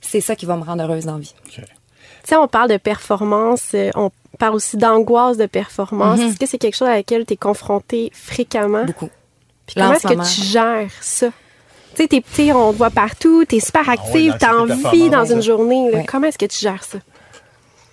c'est 0.00 0.20
ça 0.20 0.36
qui 0.36 0.46
va 0.46 0.56
me 0.56 0.64
rendre 0.64 0.82
heureuse 0.82 1.04
dans 1.04 1.14
la 1.14 1.20
vie. 1.20 1.34
OK. 1.46 1.64
Tu 2.24 2.30
sais, 2.30 2.36
on 2.36 2.48
parle 2.48 2.70
de 2.70 2.78
performance, 2.78 3.72
euh, 3.74 3.90
on 3.94 4.10
parle 4.38 4.54
aussi 4.54 4.78
d'angoisse 4.78 5.36
de 5.36 5.44
performance. 5.44 6.18
Mhm. 6.18 6.28
Est-ce 6.28 6.38
que 6.38 6.46
c'est 6.46 6.58
quelque 6.58 6.76
chose 6.76 6.88
à 6.88 6.94
laquelle 6.94 7.26
tu 7.26 7.34
es 7.34 7.36
confronté 7.36 8.10
fréquemment? 8.14 8.84
Beaucoup. 8.86 9.10
Puis 9.66 9.74
comment 9.76 9.88
en 9.88 9.92
est-ce 9.92 10.08
ce 10.08 10.14
que 10.14 10.34
tu 10.34 10.42
gères 10.42 10.92
ça? 11.02 11.28
Tu 11.94 12.02
sais, 12.02 12.08
t'es 12.08 12.20
petit, 12.20 12.52
on 12.52 12.72
te 12.72 12.78
voit 12.78 12.90
partout, 12.90 13.44
t'es 13.44 13.60
super 13.60 13.88
active, 13.88 14.32
l'anxiété 14.32 14.38
t'as 14.38 14.52
de 14.52 14.72
envie 14.86 15.10
dans 15.10 15.24
une 15.24 15.36
là. 15.36 15.40
journée. 15.40 15.90
là. 15.90 15.98
Ouais. 15.98 16.04
Comment 16.04 16.26
est-ce 16.26 16.38
que 16.38 16.46
tu 16.46 16.58
gères 16.58 16.84
ça? 16.84 16.98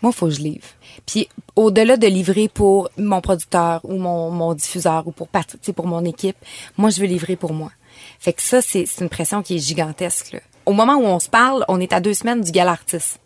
Moi, 0.01 0.11
faut 0.11 0.27
que 0.27 0.33
je 0.33 0.41
livre. 0.41 0.65
Puis 1.05 1.29
au-delà 1.55 1.97
de 1.97 2.07
livrer 2.07 2.47
pour 2.47 2.89
mon 2.97 3.21
producteur 3.21 3.81
ou 3.83 3.97
mon, 3.97 4.29
mon 4.29 4.53
diffuseur 4.53 5.07
ou 5.07 5.11
pour 5.11 5.27
tu 5.61 5.73
pour 5.73 5.87
mon 5.87 6.03
équipe, 6.05 6.37
moi 6.77 6.89
je 6.89 7.01
veux 7.01 7.07
livrer 7.07 7.35
pour 7.35 7.53
moi. 7.53 7.71
Fait 8.19 8.33
que 8.33 8.41
ça 8.41 8.61
c'est 8.61 8.85
c'est 8.85 9.01
une 9.03 9.09
pression 9.09 9.41
qui 9.41 9.55
est 9.55 9.59
gigantesque. 9.59 10.33
là. 10.33 10.39
Au 10.65 10.73
moment 10.73 10.95
où 10.95 11.03
on 11.05 11.19
se 11.19 11.29
parle, 11.29 11.65
on 11.67 11.79
est 11.79 11.93
à 11.93 11.99
deux 11.99 12.13
semaines 12.13 12.41
du 12.41 12.51
gala 12.51 12.71
artiste. 12.71 13.19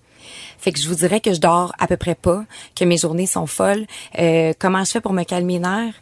Fait 0.58 0.72
que 0.72 0.79
je 0.79 0.88
vous 0.88 0.96
dirais 0.96 1.20
que 1.20 1.34
je 1.34 1.39
dors 1.39 1.74
à 1.79 1.88
peu 1.88 1.98
près 1.98 2.15
pas, 2.15 2.44
que 2.75 2.86
mes 2.86 2.98
journées 2.98 3.27
sont 3.27 3.46
folles. 3.46 3.86
Euh, 4.17 4.53
comment 4.58 4.84
je 4.84 4.91
fais 4.91 5.01
pour 5.01 5.13
me 5.13 5.24
calmer 5.24 5.53
les 5.53 5.60
nerfs? 5.60 5.94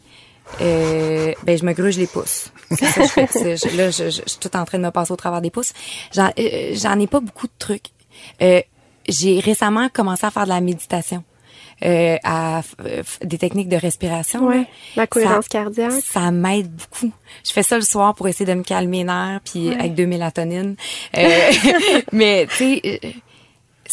Euh, 0.60 1.32
ben 1.44 1.58
je 1.58 1.64
me 1.64 1.72
gruge 1.72 1.96
les 1.98 2.06
pouces. 2.06 2.50
Ça 2.70 2.86
je 3.02 3.06
fais. 3.08 3.28
Je- 3.32 3.76
là, 3.76 3.90
je, 3.90 4.04
je- 4.10 4.22
je 4.24 4.28
suis 4.30 4.38
tout 4.40 4.54
en 4.56 4.64
train 4.64 4.78
de 4.78 4.84
me 4.84 4.90
passer 4.90 5.12
au 5.12 5.16
travers 5.16 5.40
des 5.40 5.50
pouces. 5.50 5.72
J'en 6.14 6.30
euh, 6.38 6.72
j'en 6.74 6.98
ai 7.00 7.06
pas 7.06 7.20
beaucoup 7.20 7.46
de 7.46 7.52
trucs. 7.58 7.86
Euh, 8.42 8.60
j'ai 9.08 9.40
récemment 9.40 9.88
commencé 9.88 10.24
à 10.26 10.30
faire 10.30 10.44
de 10.44 10.50
la 10.50 10.60
méditation. 10.60 11.24
Euh, 11.84 12.16
à 12.22 12.62
euh, 12.86 13.02
des 13.22 13.36
techniques 13.36 13.68
de 13.68 13.76
respiration. 13.76 14.46
Ouais, 14.46 14.58
là. 14.58 14.64
la 14.96 15.06
cohérence 15.08 15.46
Ça- 15.46 15.48
cardiaque. 15.50 15.92
Ça 16.04 16.30
m'aide 16.30 16.70
beaucoup. 16.70 17.12
Je 17.44 17.50
fais 17.52 17.64
ça 17.64 17.74
le 17.76 17.82
soir 17.82 18.14
pour 18.14 18.28
essayer 18.28 18.46
de 18.46 18.54
me 18.56 18.62
calmer 18.62 18.98
les 18.98 19.04
nerfs, 19.04 19.40
puis 19.44 19.72
avec 19.74 19.94
deux 19.94 20.06
mélatonines. 20.06 20.76
Euh, 21.18 21.50
mais 22.12 22.46
tu 22.48 22.56
sais, 22.78 23.00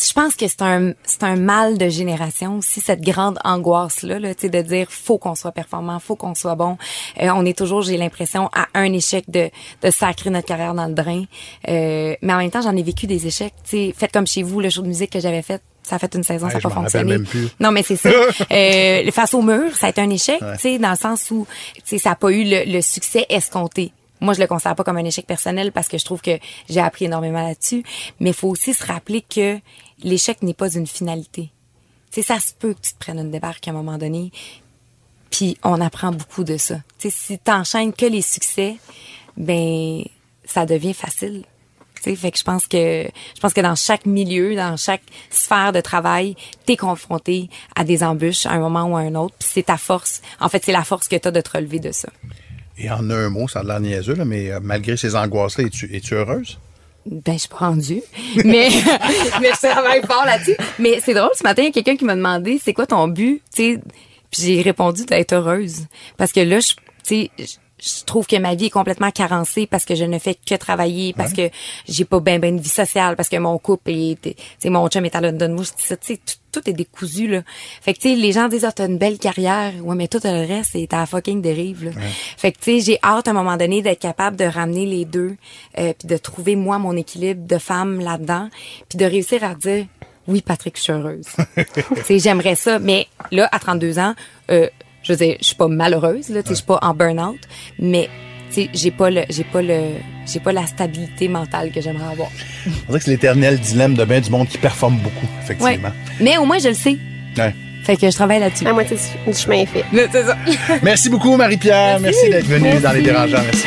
je 0.05 0.13
pense 0.13 0.35
que 0.35 0.47
c'est 0.47 0.61
un 0.61 0.93
c'est 1.03 1.23
un 1.23 1.35
mal 1.35 1.77
de 1.77 1.89
génération 1.89 2.57
aussi 2.57 2.81
cette 2.81 3.01
grande 3.01 3.39
angoisse 3.43 4.03
là, 4.03 4.19
là 4.19 4.33
tu 4.33 4.41
sais 4.41 4.49
de 4.49 4.61
dire 4.61 4.87
faut 4.89 5.17
qu'on 5.17 5.35
soit 5.35 5.51
performant, 5.51 5.99
faut 5.99 6.15
qu'on 6.15 6.35
soit 6.35 6.55
bon. 6.55 6.77
Euh, 7.21 7.29
on 7.35 7.45
est 7.45 7.57
toujours 7.57 7.81
j'ai 7.81 7.97
l'impression 7.97 8.49
à 8.53 8.67
un 8.73 8.91
échec 8.93 9.29
de 9.29 9.49
de 9.81 9.91
sacrer 9.91 10.29
notre 10.29 10.47
carrière 10.47 10.73
dans 10.73 10.87
le 10.87 10.93
drain. 10.93 11.23
Euh, 11.67 12.15
mais 12.21 12.33
en 12.33 12.37
même 12.37 12.51
temps, 12.51 12.61
j'en 12.61 12.75
ai 12.75 12.83
vécu 12.83 13.07
des 13.07 13.27
échecs, 13.27 13.53
tu 13.63 13.69
sais, 13.71 13.95
faites 13.97 14.11
comme 14.11 14.27
chez 14.27 14.43
vous 14.43 14.59
le 14.59 14.69
show 14.69 14.81
de 14.81 14.87
musique 14.87 15.11
que 15.11 15.19
j'avais 15.19 15.41
fait 15.41 15.61
ça 15.83 15.95
a 15.95 15.99
fait 15.99 16.13
une 16.13 16.23
saison, 16.23 16.45
Ouais, 16.45 16.51
ça 16.51 16.57
n'a 16.59 16.61
pas 16.61 16.69
fonctionné. 16.69 17.13
même 17.13 17.25
plus. 17.25 17.47
Non, 17.59 17.71
mais 17.71 17.81
c'est 17.83 17.95
ça. 17.95 18.09
euh, 18.51 19.11
face 19.11 19.33
au 19.33 19.41
mur, 19.41 19.75
ça 19.75 19.87
a 19.87 19.89
été 19.89 19.99
un 19.99 20.09
échec, 20.11 20.37
tu 20.39 20.59
sais, 20.59 20.77
dans 20.77 20.91
le 20.91 20.95
sens 20.95 21.31
où, 21.31 21.47
tu 21.75 21.81
sais, 21.85 21.97
ça 21.97 22.09
n'a 22.09 22.15
pas 22.15 22.29
eu 22.31 22.43
le, 22.43 22.71
le 22.71 22.81
succès 22.81 23.25
escompté. 23.29 23.91
Moi, 24.21 24.35
je 24.35 24.39
le 24.39 24.47
considère 24.47 24.75
pas 24.75 24.83
comme 24.83 24.97
un 24.97 25.05
échec 25.05 25.25
personnel 25.25 25.71
parce 25.71 25.87
que 25.87 25.97
je 25.97 26.05
trouve 26.05 26.21
que 26.21 26.37
j'ai 26.69 26.79
appris 26.79 27.05
énormément 27.05 27.41
là-dessus. 27.41 27.83
Mais 28.19 28.33
faut 28.33 28.49
aussi 28.49 28.73
se 28.73 28.85
rappeler 28.85 29.21
que 29.21 29.59
l'échec 30.03 30.41
n'est 30.43 30.53
pas 30.53 30.71
une 30.73 30.87
finalité. 30.87 31.49
Tu 32.11 32.21
sais, 32.21 32.27
ça 32.27 32.39
se 32.39 32.53
peut 32.53 32.73
que 32.73 32.81
tu 32.81 32.93
te 32.93 32.99
prennes 32.99 33.19
une 33.19 33.31
débarque 33.31 33.67
à 33.67 33.71
un 33.71 33.73
moment 33.73 33.97
donné. 33.97 34.31
Puis 35.31 35.57
on 35.63 35.81
apprend 35.81 36.11
beaucoup 36.11 36.43
de 36.43 36.57
ça. 36.57 36.75
Tu 36.99 37.09
sais, 37.09 37.15
si 37.17 37.39
t'enchaînes 37.39 37.93
que 37.93 38.05
les 38.05 38.21
succès, 38.21 38.77
ben 39.37 40.03
ça 40.45 40.65
devient 40.65 40.93
facile. 40.93 41.43
Tu 41.95 42.09
sais, 42.09 42.15
fait 42.15 42.31
que 42.31 42.37
je 42.37 42.43
pense 42.43 42.67
que 42.67 43.07
je 43.35 43.39
pense 43.39 43.53
que 43.53 43.61
dans 43.61 43.75
chaque 43.75 44.05
milieu, 44.05 44.55
dans 44.55 44.75
chaque 44.75 45.03
sphère 45.29 45.71
de 45.71 45.81
travail, 45.81 46.35
t'es 46.65 46.75
confronté 46.75 47.49
à 47.75 47.83
des 47.83 48.03
embûches 48.03 48.45
à 48.45 48.51
un 48.51 48.59
moment 48.59 48.83
ou 48.83 48.97
à 48.97 49.01
un 49.01 49.15
autre. 49.15 49.35
Puis 49.39 49.49
c'est 49.51 49.63
ta 49.63 49.77
force. 49.77 50.21
En 50.39 50.49
fait, 50.49 50.63
c'est 50.65 50.71
la 50.71 50.83
force 50.83 51.07
que 51.07 51.15
t'as 51.15 51.31
de 51.31 51.41
te 51.41 51.51
relever 51.51 51.79
de 51.79 51.91
ça. 51.91 52.09
Et 52.83 52.89
en 52.89 53.09
un 53.11 53.29
mot, 53.29 53.47
ça 53.47 53.59
a 53.59 53.63
l'air 53.63 53.79
niaiseux, 53.79 54.15
là, 54.15 54.25
mais 54.25 54.51
euh, 54.51 54.59
malgré 54.61 54.97
ces 54.97 55.15
angoisses-là, 55.15 55.65
es-tu, 55.65 55.95
es-tu 55.95 56.15
heureuse? 56.15 56.57
Ben, 57.05 57.33
je 57.33 57.39
suis 57.39 57.49
pas 57.49 57.57
rendue. 57.57 58.01
Mais, 58.45 58.69
mais 59.41 59.49
je 59.49 59.67
travaille 59.67 60.01
fort 60.01 60.23
là-dessus. 60.23 60.55
Mais 60.77 60.99
c'est 61.03 61.15
drôle, 61.15 61.31
ce 61.33 61.41
matin, 61.43 61.63
il 61.63 61.65
y 61.65 61.69
a 61.69 61.71
quelqu'un 61.71 61.95
qui 61.95 62.05
m'a 62.05 62.15
demandé, 62.15 62.59
c'est 62.63 62.73
quoi 62.73 62.85
ton 62.85 63.07
but? 63.07 63.41
Tu 63.53 63.73
sais, 63.73 63.79
puis 64.29 64.41
j'ai 64.43 64.61
répondu 64.61 65.05
d'être 65.05 65.33
heureuse. 65.33 65.87
Parce 66.17 66.31
que 66.31 66.39
là, 66.41 66.59
je, 66.59 66.69
tu 66.69 66.75
sais, 67.03 67.31
je- 67.81 68.03
trouve 68.05 68.27
que 68.27 68.35
ma 68.37 68.55
vie 68.55 68.65
est 68.65 68.69
complètement 68.69 69.11
carencée 69.11 69.65
parce 69.67 69.85
que 69.85 69.95
je 69.95 70.03
ne 70.05 70.19
fais 70.19 70.35
que 70.35 70.55
travailler, 70.55 71.13
parce 71.13 71.33
que 71.33 71.49
j'ai 71.87 72.05
pas 72.05 72.19
ben 72.19 72.39
ben 72.39 72.55
de 72.57 72.61
vie 72.61 72.69
sociale, 72.69 73.15
parce 73.15 73.29
que 73.29 73.37
mon 73.37 73.57
couple 73.57 73.91
est, 73.91 74.35
sais, 74.59 74.69
mon 74.69 74.87
chum 74.87 75.03
est 75.05 75.15
à 75.15 75.21
London. 75.21 75.49
Moi, 75.49 75.63
je 75.63 75.69
dis 75.71 75.83
ça, 75.87 75.97
tu 75.97 76.13
sais, 76.13 76.17
tout, 76.17 76.59
tout 76.61 76.69
est 76.69 76.73
décousu, 76.73 77.27
là. 77.27 77.41
Fait 77.81 77.93
que, 77.93 77.99
tu 77.99 78.09
sais, 78.09 78.15
les 78.15 78.31
gens 78.33 78.47
disent, 78.49 78.65
ah, 78.65 78.71
t'as 78.71 78.87
une 78.87 78.97
belle 78.97 79.17
carrière. 79.17 79.73
Ouais, 79.83 79.95
mais 79.95 80.07
tout 80.07 80.19
le 80.23 80.45
reste, 80.47 80.71
c'est 80.73 80.93
à 80.93 80.97
la 80.99 81.05
fucking 81.05 81.41
dérive, 81.41 81.85
là. 81.85 81.91
Fait 82.37 82.51
que, 82.51 82.59
tu 82.59 82.79
sais, 82.79 82.85
j'ai 82.85 82.99
hâte 83.03 83.27
à 83.27 83.31
un 83.31 83.33
moment 83.33 83.55
donné 83.57 83.81
d'être 83.81 83.99
capable 84.01 84.35
de 84.35 84.45
ramener 84.45 84.85
les 84.85 85.05
deux, 85.05 85.35
euh, 85.79 85.93
puis 85.97 86.07
de 86.07 86.17
trouver, 86.17 86.55
moi, 86.55 86.77
mon 86.77 86.95
équilibre 86.97 87.47
de 87.47 87.57
femme 87.57 87.99
là-dedans, 88.01 88.49
puis 88.89 88.97
de 88.97 89.05
réussir 89.05 89.43
à 89.43 89.55
dire, 89.55 89.85
oui, 90.27 90.41
Patrick, 90.41 90.75
je 90.77 90.81
suis 90.83 90.91
heureuse. 90.93 91.25
tu 91.55 92.03
sais, 92.05 92.19
j'aimerais 92.19 92.55
ça. 92.55 92.77
Mais 92.79 93.07
là, 93.31 93.49
à 93.51 93.57
32 93.59 93.97
ans, 93.99 94.13
euh, 94.51 94.67
je 95.03 95.13
veux 95.13 95.17
dire, 95.17 95.35
je 95.39 95.45
suis 95.45 95.55
pas 95.55 95.67
malheureuse, 95.67 96.29
là, 96.29 96.41
tu 96.43 96.49
sais, 96.49 96.53
je 96.53 96.55
suis 96.55 96.65
pas 96.65 96.79
en 96.81 96.93
burn-out, 96.93 97.39
mais, 97.79 98.09
j'ai 98.73 98.91
pas 98.91 99.09
le, 99.09 99.21
j'ai 99.29 99.43
pas 99.45 99.61
le, 99.61 99.79
j'ai 100.31 100.39
pas 100.39 100.51
la 100.51 100.65
stabilité 100.67 101.27
mentale 101.27 101.71
que 101.71 101.79
j'aimerais 101.81 102.11
avoir. 102.11 102.29
On 102.67 102.69
dirait 102.87 102.99
que 102.99 103.05
c'est 103.05 103.11
l'éternel 103.11 103.59
dilemme 103.59 103.93
de 103.95 104.03
bien 104.05 104.19
du 104.19 104.29
monde 104.29 104.47
qui 104.47 104.57
performe 104.57 104.97
beaucoup, 104.97 105.25
Ouais. 105.25 105.43
effectivement. 105.43 105.91
Mais 106.19 106.37
au 106.37 106.45
moins, 106.45 106.59
je 106.59 106.67
le 106.69 106.73
sais. 106.73 106.97
Ouais. 107.37 107.55
Fait 107.83 107.95
que 107.97 108.09
je 108.11 108.15
travaille 108.15 108.39
là-dessus. 108.39 108.63
La 108.65 108.73
moitié 108.73 108.95
du 109.25 109.33
chemin 109.33 109.61
est 109.61 109.65
fait. 109.65 109.83
C'est 110.11 110.23
ça. 110.23 110.37
Merci 110.83 111.09
beaucoup, 111.09 111.35
Marie-Pierre. 111.35 111.99
Merci, 111.99 112.29
d'être 112.29 112.45
venue 112.45 112.79
dans 112.79 112.91
Les 112.91 113.01
Dérangeants. 113.01 113.41
Merci. 113.43 113.65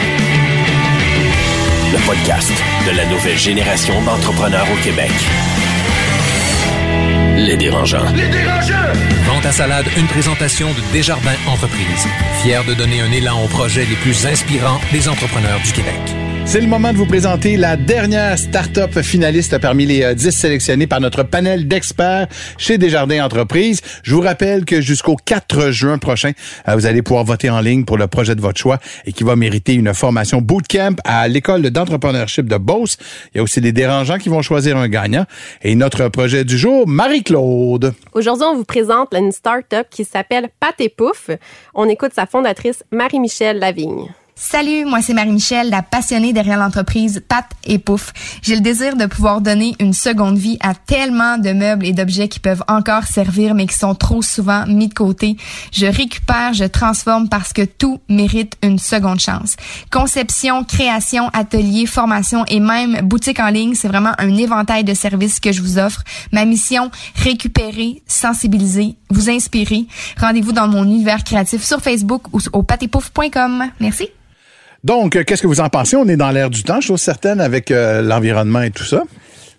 Le 1.92 2.06
podcast 2.06 2.52
de 2.86 2.96
la 2.96 3.06
nouvelle 3.06 3.38
génération 3.38 3.94
d'entrepreneurs 4.02 4.66
au 4.72 4.84
Québec. 4.84 5.10
Les 7.36 7.56
dérangeants. 7.56 8.04
Vente 9.26 9.46
à 9.46 9.52
salade, 9.52 9.86
une 9.96 10.06
présentation 10.06 10.68
de 10.72 10.80
Desjardins 10.92 11.36
Entreprises. 11.48 12.06
Fier 12.42 12.62
de 12.64 12.74
donner 12.74 13.00
un 13.00 13.10
élan 13.10 13.42
aux 13.42 13.48
projets 13.48 13.86
les 13.86 13.96
plus 13.96 14.26
inspirants 14.26 14.80
des 14.92 15.08
entrepreneurs 15.08 15.60
du 15.60 15.72
Québec. 15.72 16.23
C'est 16.46 16.60
le 16.60 16.68
moment 16.68 16.92
de 16.92 16.98
vous 16.98 17.06
présenter 17.06 17.56
la 17.56 17.76
dernière 17.76 18.38
start-up 18.38 19.00
finaliste 19.00 19.58
parmi 19.58 19.86
les 19.86 20.02
euh, 20.02 20.14
10 20.14 20.30
sélectionnés 20.30 20.86
par 20.86 21.00
notre 21.00 21.24
panel 21.24 21.66
d'experts 21.66 22.28
chez 22.58 22.78
Desjardins 22.78 23.24
Entreprises. 23.24 23.80
Je 24.04 24.14
vous 24.14 24.20
rappelle 24.20 24.64
que 24.64 24.80
jusqu'au 24.80 25.16
4 25.16 25.70
juin 25.70 25.98
prochain, 25.98 26.30
euh, 26.68 26.74
vous 26.74 26.86
allez 26.86 27.02
pouvoir 27.02 27.24
voter 27.24 27.50
en 27.50 27.60
ligne 27.60 27.84
pour 27.84 27.96
le 27.96 28.06
projet 28.06 28.36
de 28.36 28.40
votre 28.40 28.60
choix 28.60 28.78
et 29.04 29.12
qui 29.12 29.24
va 29.24 29.34
mériter 29.34 29.74
une 29.74 29.94
formation 29.94 30.40
bootcamp 30.40 30.96
à 31.04 31.26
l'école 31.26 31.62
d'entrepreneurship 31.62 32.46
de 32.46 32.58
Beauce. 32.58 32.98
Il 33.34 33.38
y 33.38 33.40
a 33.40 33.42
aussi 33.42 33.60
des 33.60 33.72
dérangeants 33.72 34.18
qui 34.18 34.28
vont 34.28 34.42
choisir 34.42 34.76
un 34.76 34.88
gagnant. 34.88 35.24
Et 35.62 35.74
notre 35.74 36.08
projet 36.08 36.44
du 36.44 36.56
jour, 36.56 36.86
Marie-Claude. 36.86 37.94
Aujourd'hui, 38.12 38.46
on 38.46 38.56
vous 38.56 38.64
présente 38.64 39.12
une 39.14 39.32
start-up 39.32 39.88
qui 39.90 40.04
s'appelle 40.04 40.50
Pat 40.60 40.74
et 40.78 40.90
Pouf. 40.90 41.30
On 41.74 41.88
écoute 41.88 42.12
sa 42.14 42.26
fondatrice 42.26 42.84
Marie-Michel 42.92 43.58
Lavigne. 43.58 44.08
Salut, 44.36 44.84
moi 44.84 45.00
c'est 45.00 45.14
Marie-Michel, 45.14 45.70
la 45.70 45.82
passionnée 45.82 46.32
derrière 46.32 46.58
l'entreprise 46.58 47.22
Pat 47.28 47.46
et 47.62 47.78
Pouf. 47.78 48.12
J'ai 48.42 48.56
le 48.56 48.62
désir 48.62 48.96
de 48.96 49.06
pouvoir 49.06 49.40
donner 49.40 49.76
une 49.78 49.92
seconde 49.92 50.36
vie 50.36 50.58
à 50.60 50.74
tellement 50.74 51.38
de 51.38 51.52
meubles 51.52 51.86
et 51.86 51.92
d'objets 51.92 52.26
qui 52.26 52.40
peuvent 52.40 52.64
encore 52.66 53.04
servir 53.04 53.54
mais 53.54 53.68
qui 53.68 53.78
sont 53.78 53.94
trop 53.94 54.22
souvent 54.22 54.66
mis 54.66 54.88
de 54.88 54.94
côté. 54.94 55.36
Je 55.72 55.86
récupère, 55.86 56.52
je 56.52 56.64
transforme 56.64 57.28
parce 57.28 57.52
que 57.52 57.62
tout 57.62 58.00
mérite 58.08 58.54
une 58.64 58.80
seconde 58.80 59.20
chance. 59.20 59.54
Conception, 59.92 60.64
création, 60.64 61.28
atelier, 61.32 61.86
formation 61.86 62.44
et 62.46 62.58
même 62.58 63.02
boutique 63.02 63.38
en 63.38 63.50
ligne, 63.50 63.76
c'est 63.76 63.88
vraiment 63.88 64.14
un 64.18 64.36
éventail 64.36 64.82
de 64.82 64.94
services 64.94 65.38
que 65.38 65.52
je 65.52 65.62
vous 65.62 65.78
offre. 65.78 66.02
Ma 66.32 66.44
mission, 66.44 66.90
récupérer, 67.14 68.02
sensibiliser, 68.08 68.96
vous 69.10 69.30
inspirer. 69.30 69.86
Rendez-vous 70.20 70.52
dans 70.52 70.66
mon 70.66 70.82
univers 70.82 71.22
créatif 71.22 71.62
sur 71.62 71.80
Facebook 71.80 72.22
ou 72.32 72.40
au 72.52 72.64
patepouf.com. 72.64 73.70
Merci. 73.78 74.08
Donc, 74.84 75.16
euh, 75.16 75.24
qu'est-ce 75.24 75.42
que 75.42 75.46
vous 75.46 75.60
en 75.60 75.70
pensez? 75.70 75.96
On 75.96 76.06
est 76.08 76.16
dans 76.16 76.30
l'air 76.30 76.50
du 76.50 76.62
temps, 76.62 76.80
chose 76.80 77.00
certaine, 77.00 77.40
avec 77.40 77.70
euh, 77.70 78.02
l'environnement 78.02 78.60
et 78.60 78.70
tout 78.70 78.84
ça. 78.84 79.02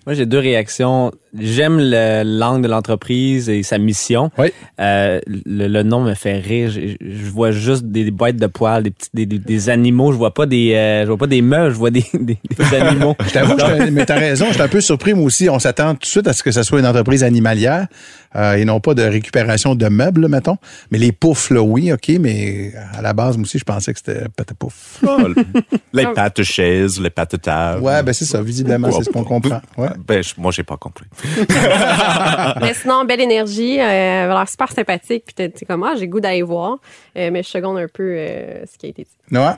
Moi, 0.05 0.13
j'ai 0.13 0.27
deux 0.27 0.39
réactions. 0.39 1.11
J'aime 1.39 1.77
le 1.79 2.23
l'angle 2.23 2.63
de 2.63 2.67
l'entreprise 2.67 3.49
et 3.49 3.63
sa 3.63 3.77
mission. 3.77 4.31
Oui. 4.37 4.47
Euh, 4.79 5.19
le, 5.27 5.67
le 5.67 5.83
nom 5.83 6.01
me 6.01 6.13
fait 6.13 6.37
rire. 6.39 6.69
Je, 6.71 6.95
je 7.01 7.29
vois 7.29 7.51
juste 7.51 7.85
des 7.85 8.09
boîtes 8.11 8.37
de 8.37 8.47
poils, 8.47 8.83
des 8.83 8.91
petits, 8.91 9.09
des, 9.13 9.25
des, 9.25 9.39
des 9.39 9.69
animaux. 9.69 10.11
Je 10.11 10.17
vois 10.17 10.33
pas 10.33 10.45
des, 10.45 10.73
euh, 10.73 11.01
je 11.03 11.07
vois 11.07 11.17
pas 11.17 11.27
des 11.27 11.41
meubles. 11.41 11.73
Je 11.73 11.77
vois 11.77 11.91
des, 11.91 12.05
des, 12.13 12.37
des 12.57 12.75
animaux. 12.75 13.15
Je 13.27 13.31
t'avoue, 13.33 13.55
mais 13.91 14.05
t'as 14.05 14.15
raison, 14.19 14.45
je 14.49 14.53
suis 14.53 14.61
un 14.61 14.67
peu 14.67 14.81
surpris, 14.81 15.13
moi 15.13 15.25
aussi. 15.25 15.49
On 15.49 15.59
s'attend 15.59 15.93
tout 15.93 15.99
de 16.01 16.05
suite 16.05 16.27
à 16.27 16.33
ce 16.33 16.43
que 16.43 16.51
ce 16.51 16.63
soit 16.63 16.79
une 16.79 16.85
entreprise 16.87 17.23
animalière 17.23 17.87
euh, 18.35 18.55
et 18.55 18.65
non 18.65 18.79
pas 18.81 18.93
de 18.93 19.01
récupération 19.03 19.75
de 19.75 19.87
meubles, 19.87 20.27
mettons. 20.27 20.57
Mais 20.91 20.97
les 20.97 21.11
poufs, 21.11 21.49
là, 21.51 21.61
oui, 21.61 21.91
OK, 21.93 22.11
mais 22.19 22.73
à 22.93 23.01
la 23.01 23.13
base, 23.13 23.37
moi 23.37 23.43
aussi, 23.43 23.57
je 23.59 23.63
pensais 23.63 23.93
que 23.93 23.99
c'était 23.99 24.27
patapouf. 24.35 24.99
Oh, 25.07 25.17
les 25.93 26.05
pattes 26.07 26.37
de 26.37 26.43
chaise, 26.43 26.99
les 26.99 27.09
pattes 27.09 27.31
de 27.31 27.37
table. 27.37 27.81
Ouais, 27.81 28.03
ben 28.03 28.11
c'est 28.13 28.25
ça, 28.25 28.41
visiblement, 28.41 28.91
c'est 28.91 29.03
ce 29.05 29.09
qu'on 29.09 29.23
comprend. 29.23 29.61
Ouais. 29.77 29.87
Ben, 30.07 30.21
je- 30.21 30.33
moi, 30.37 30.51
j'ai 30.51 30.63
pas 30.63 30.75
compris. 30.77 31.05
mais 32.61 32.73
sinon, 32.73 33.05
belle 33.05 33.21
énergie, 33.21 33.79
euh, 33.79 34.45
super 34.45 34.71
sympathique. 34.71 35.23
Puis 35.25 35.35
t'es 35.35 35.49
t'es 35.49 35.65
comme, 35.65 35.83
ah, 35.83 35.93
j'ai 35.97 36.07
goût 36.07 36.19
d'aller 36.19 36.41
voir. 36.41 36.77
Euh, 37.17 37.29
mais 37.31 37.43
je 37.43 37.49
seconde 37.49 37.77
un 37.77 37.87
peu 37.87 38.03
euh, 38.03 38.65
ce 38.65 38.77
qui 38.77 38.87
a 38.87 38.89
été 38.89 39.03
dit. 39.03 39.09
Noah? 39.31 39.57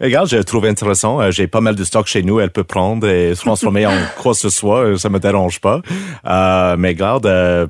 Regarde, 0.00 0.28
j'ai 0.28 0.42
trouvé 0.44 0.68
intéressant. 0.68 1.20
Euh, 1.20 1.30
J'ai 1.30 1.48
pas 1.48 1.60
mal 1.60 1.74
de 1.74 1.84
stock 1.84 2.06
chez 2.06 2.22
nous. 2.22 2.40
Elle 2.40 2.50
peut 2.50 2.64
prendre 2.64 3.08
et 3.08 3.32
transformer 3.34 3.86
en 3.86 3.96
quoi 4.18 4.32
que 4.32 4.38
ce 4.38 4.50
soit. 4.50 4.98
Ça 4.98 5.08
me 5.08 5.18
dérange 5.18 5.60
pas. 5.60 5.80
Euh, 6.26 6.76
mais 6.78 6.90
regarde, 6.90 7.26
euh, 7.26 7.66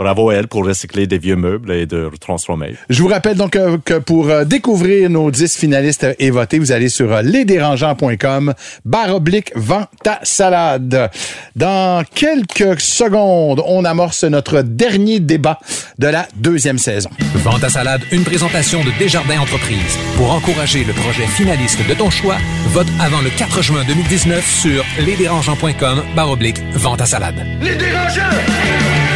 bravo 0.00 0.30
à 0.30 0.34
elle 0.34 0.48
pour 0.48 0.64
recycler 0.64 1.06
des 1.06 1.18
vieux 1.18 1.36
meubles 1.36 1.72
et 1.72 1.84
de 1.84 2.10
transformer. 2.18 2.74
Je 2.88 3.02
vous 3.02 3.08
rappelle 3.08 3.36
donc 3.36 3.54
euh, 3.54 3.76
que 3.84 3.98
pour 3.98 4.30
euh, 4.30 4.44
découvrir 4.44 5.10
nos 5.10 5.30
10 5.30 5.58
finalistes 5.58 6.06
et 6.18 6.30
voter, 6.30 6.58
vous 6.58 6.72
allez 6.72 6.88
sur 6.88 7.12
euh, 7.12 7.20
lesdérangeants.com, 7.20 8.54
barre 8.86 9.14
oblique, 9.14 9.52
vente 9.54 9.90
ta 10.02 10.18
salade. 10.22 11.10
Dans 11.54 12.02
quelques 12.14 12.80
secondes, 12.80 13.62
on 13.66 13.84
amorce 13.84 14.24
notre 14.24 14.62
dernier 14.62 15.20
débat 15.20 15.58
de 15.98 16.06
la 16.06 16.26
deuxième 16.34 16.78
saison. 16.78 17.10
Vente 17.34 17.62
à 17.62 17.68
salade, 17.68 18.00
une 18.10 18.24
présentation 18.24 18.82
de 18.82 18.90
Desjardins 18.98 19.40
Entreprises. 19.40 19.98
Pour 20.16 20.32
encourager 20.32 20.82
le 20.84 20.94
projet 20.94 21.26
finaliste 21.26 21.86
de 21.86 21.92
ton 21.92 22.08
choix, 22.08 22.38
vote 22.68 22.88
avant 23.00 23.20
le 23.20 23.28
4 23.28 23.60
juin 23.60 23.84
2019 23.86 24.46
sur 24.46 24.82
lesdérangeants.com 24.98 26.02
barre 26.16 26.30
oblique 26.30 26.62
vente 26.74 27.02
à 27.02 27.06
salade. 27.06 27.36
Les 27.60 27.74
dérangeants. 27.74 29.09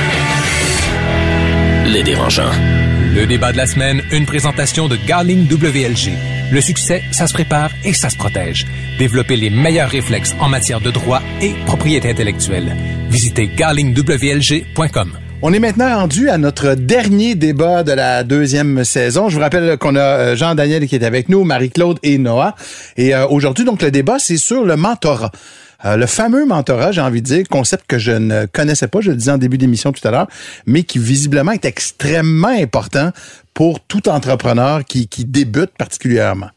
Le 1.86 3.26
débat 3.26 3.52
de 3.52 3.58
la 3.58 3.66
semaine, 3.66 4.00
une 4.10 4.24
présentation 4.24 4.88
de 4.88 4.96
Garling 4.96 5.46
WLG. 5.46 6.12
Le 6.50 6.60
succès, 6.62 7.02
ça 7.12 7.26
se 7.26 7.34
prépare 7.34 7.70
et 7.84 7.92
ça 7.92 8.08
se 8.08 8.16
protège. 8.16 8.66
Développez 8.98 9.36
les 9.36 9.50
meilleurs 9.50 9.90
réflexes 9.90 10.34
en 10.40 10.48
matière 10.48 10.80
de 10.80 10.90
droit 10.90 11.20
et 11.42 11.52
propriété 11.66 12.08
intellectuelle. 12.08 12.74
Visitez 13.10 13.48
garlingwlg.com. 13.54 15.18
On 15.42 15.52
est 15.52 15.58
maintenant 15.58 15.94
rendu 15.94 16.30
à 16.30 16.38
notre 16.38 16.74
dernier 16.74 17.34
débat 17.34 17.82
de 17.82 17.92
la 17.92 18.24
deuxième 18.24 18.82
saison. 18.84 19.28
Je 19.28 19.34
vous 19.34 19.42
rappelle 19.42 19.76
qu'on 19.76 19.94
a 19.94 20.00
euh, 20.00 20.36
Jean-Daniel 20.36 20.86
qui 20.86 20.94
est 20.94 21.04
avec 21.04 21.28
nous, 21.28 21.44
Marie-Claude 21.44 21.98
et 22.02 22.16
Noah. 22.16 22.54
Et 22.96 23.14
euh, 23.14 23.26
aujourd'hui, 23.28 23.66
donc, 23.66 23.82
le 23.82 23.90
débat, 23.90 24.18
c'est 24.18 24.38
sur 24.38 24.64
le 24.64 24.76
mentorat. 24.76 25.32
Euh, 25.84 25.96
le 25.96 26.06
fameux 26.06 26.46
mentorat, 26.46 26.92
j'ai 26.92 27.00
envie 27.00 27.20
de 27.20 27.26
dire, 27.26 27.48
concept 27.48 27.84
que 27.86 27.98
je 27.98 28.12
ne 28.12 28.46
connaissais 28.46 28.88
pas, 28.88 29.00
je 29.00 29.10
le 29.10 29.16
disais 29.16 29.32
en 29.32 29.38
début 29.38 29.58
d'émission 29.58 29.92
tout 29.92 30.06
à 30.06 30.10
l'heure, 30.10 30.28
mais 30.66 30.82
qui 30.82 30.98
visiblement 30.98 31.52
est 31.52 31.64
extrêmement 31.64 32.48
important 32.48 33.10
pour 33.52 33.80
tout 33.80 34.08
entrepreneur 34.08 34.84
qui, 34.84 35.08
qui 35.08 35.24
débute 35.24 35.70
particulièrement. 35.76 36.48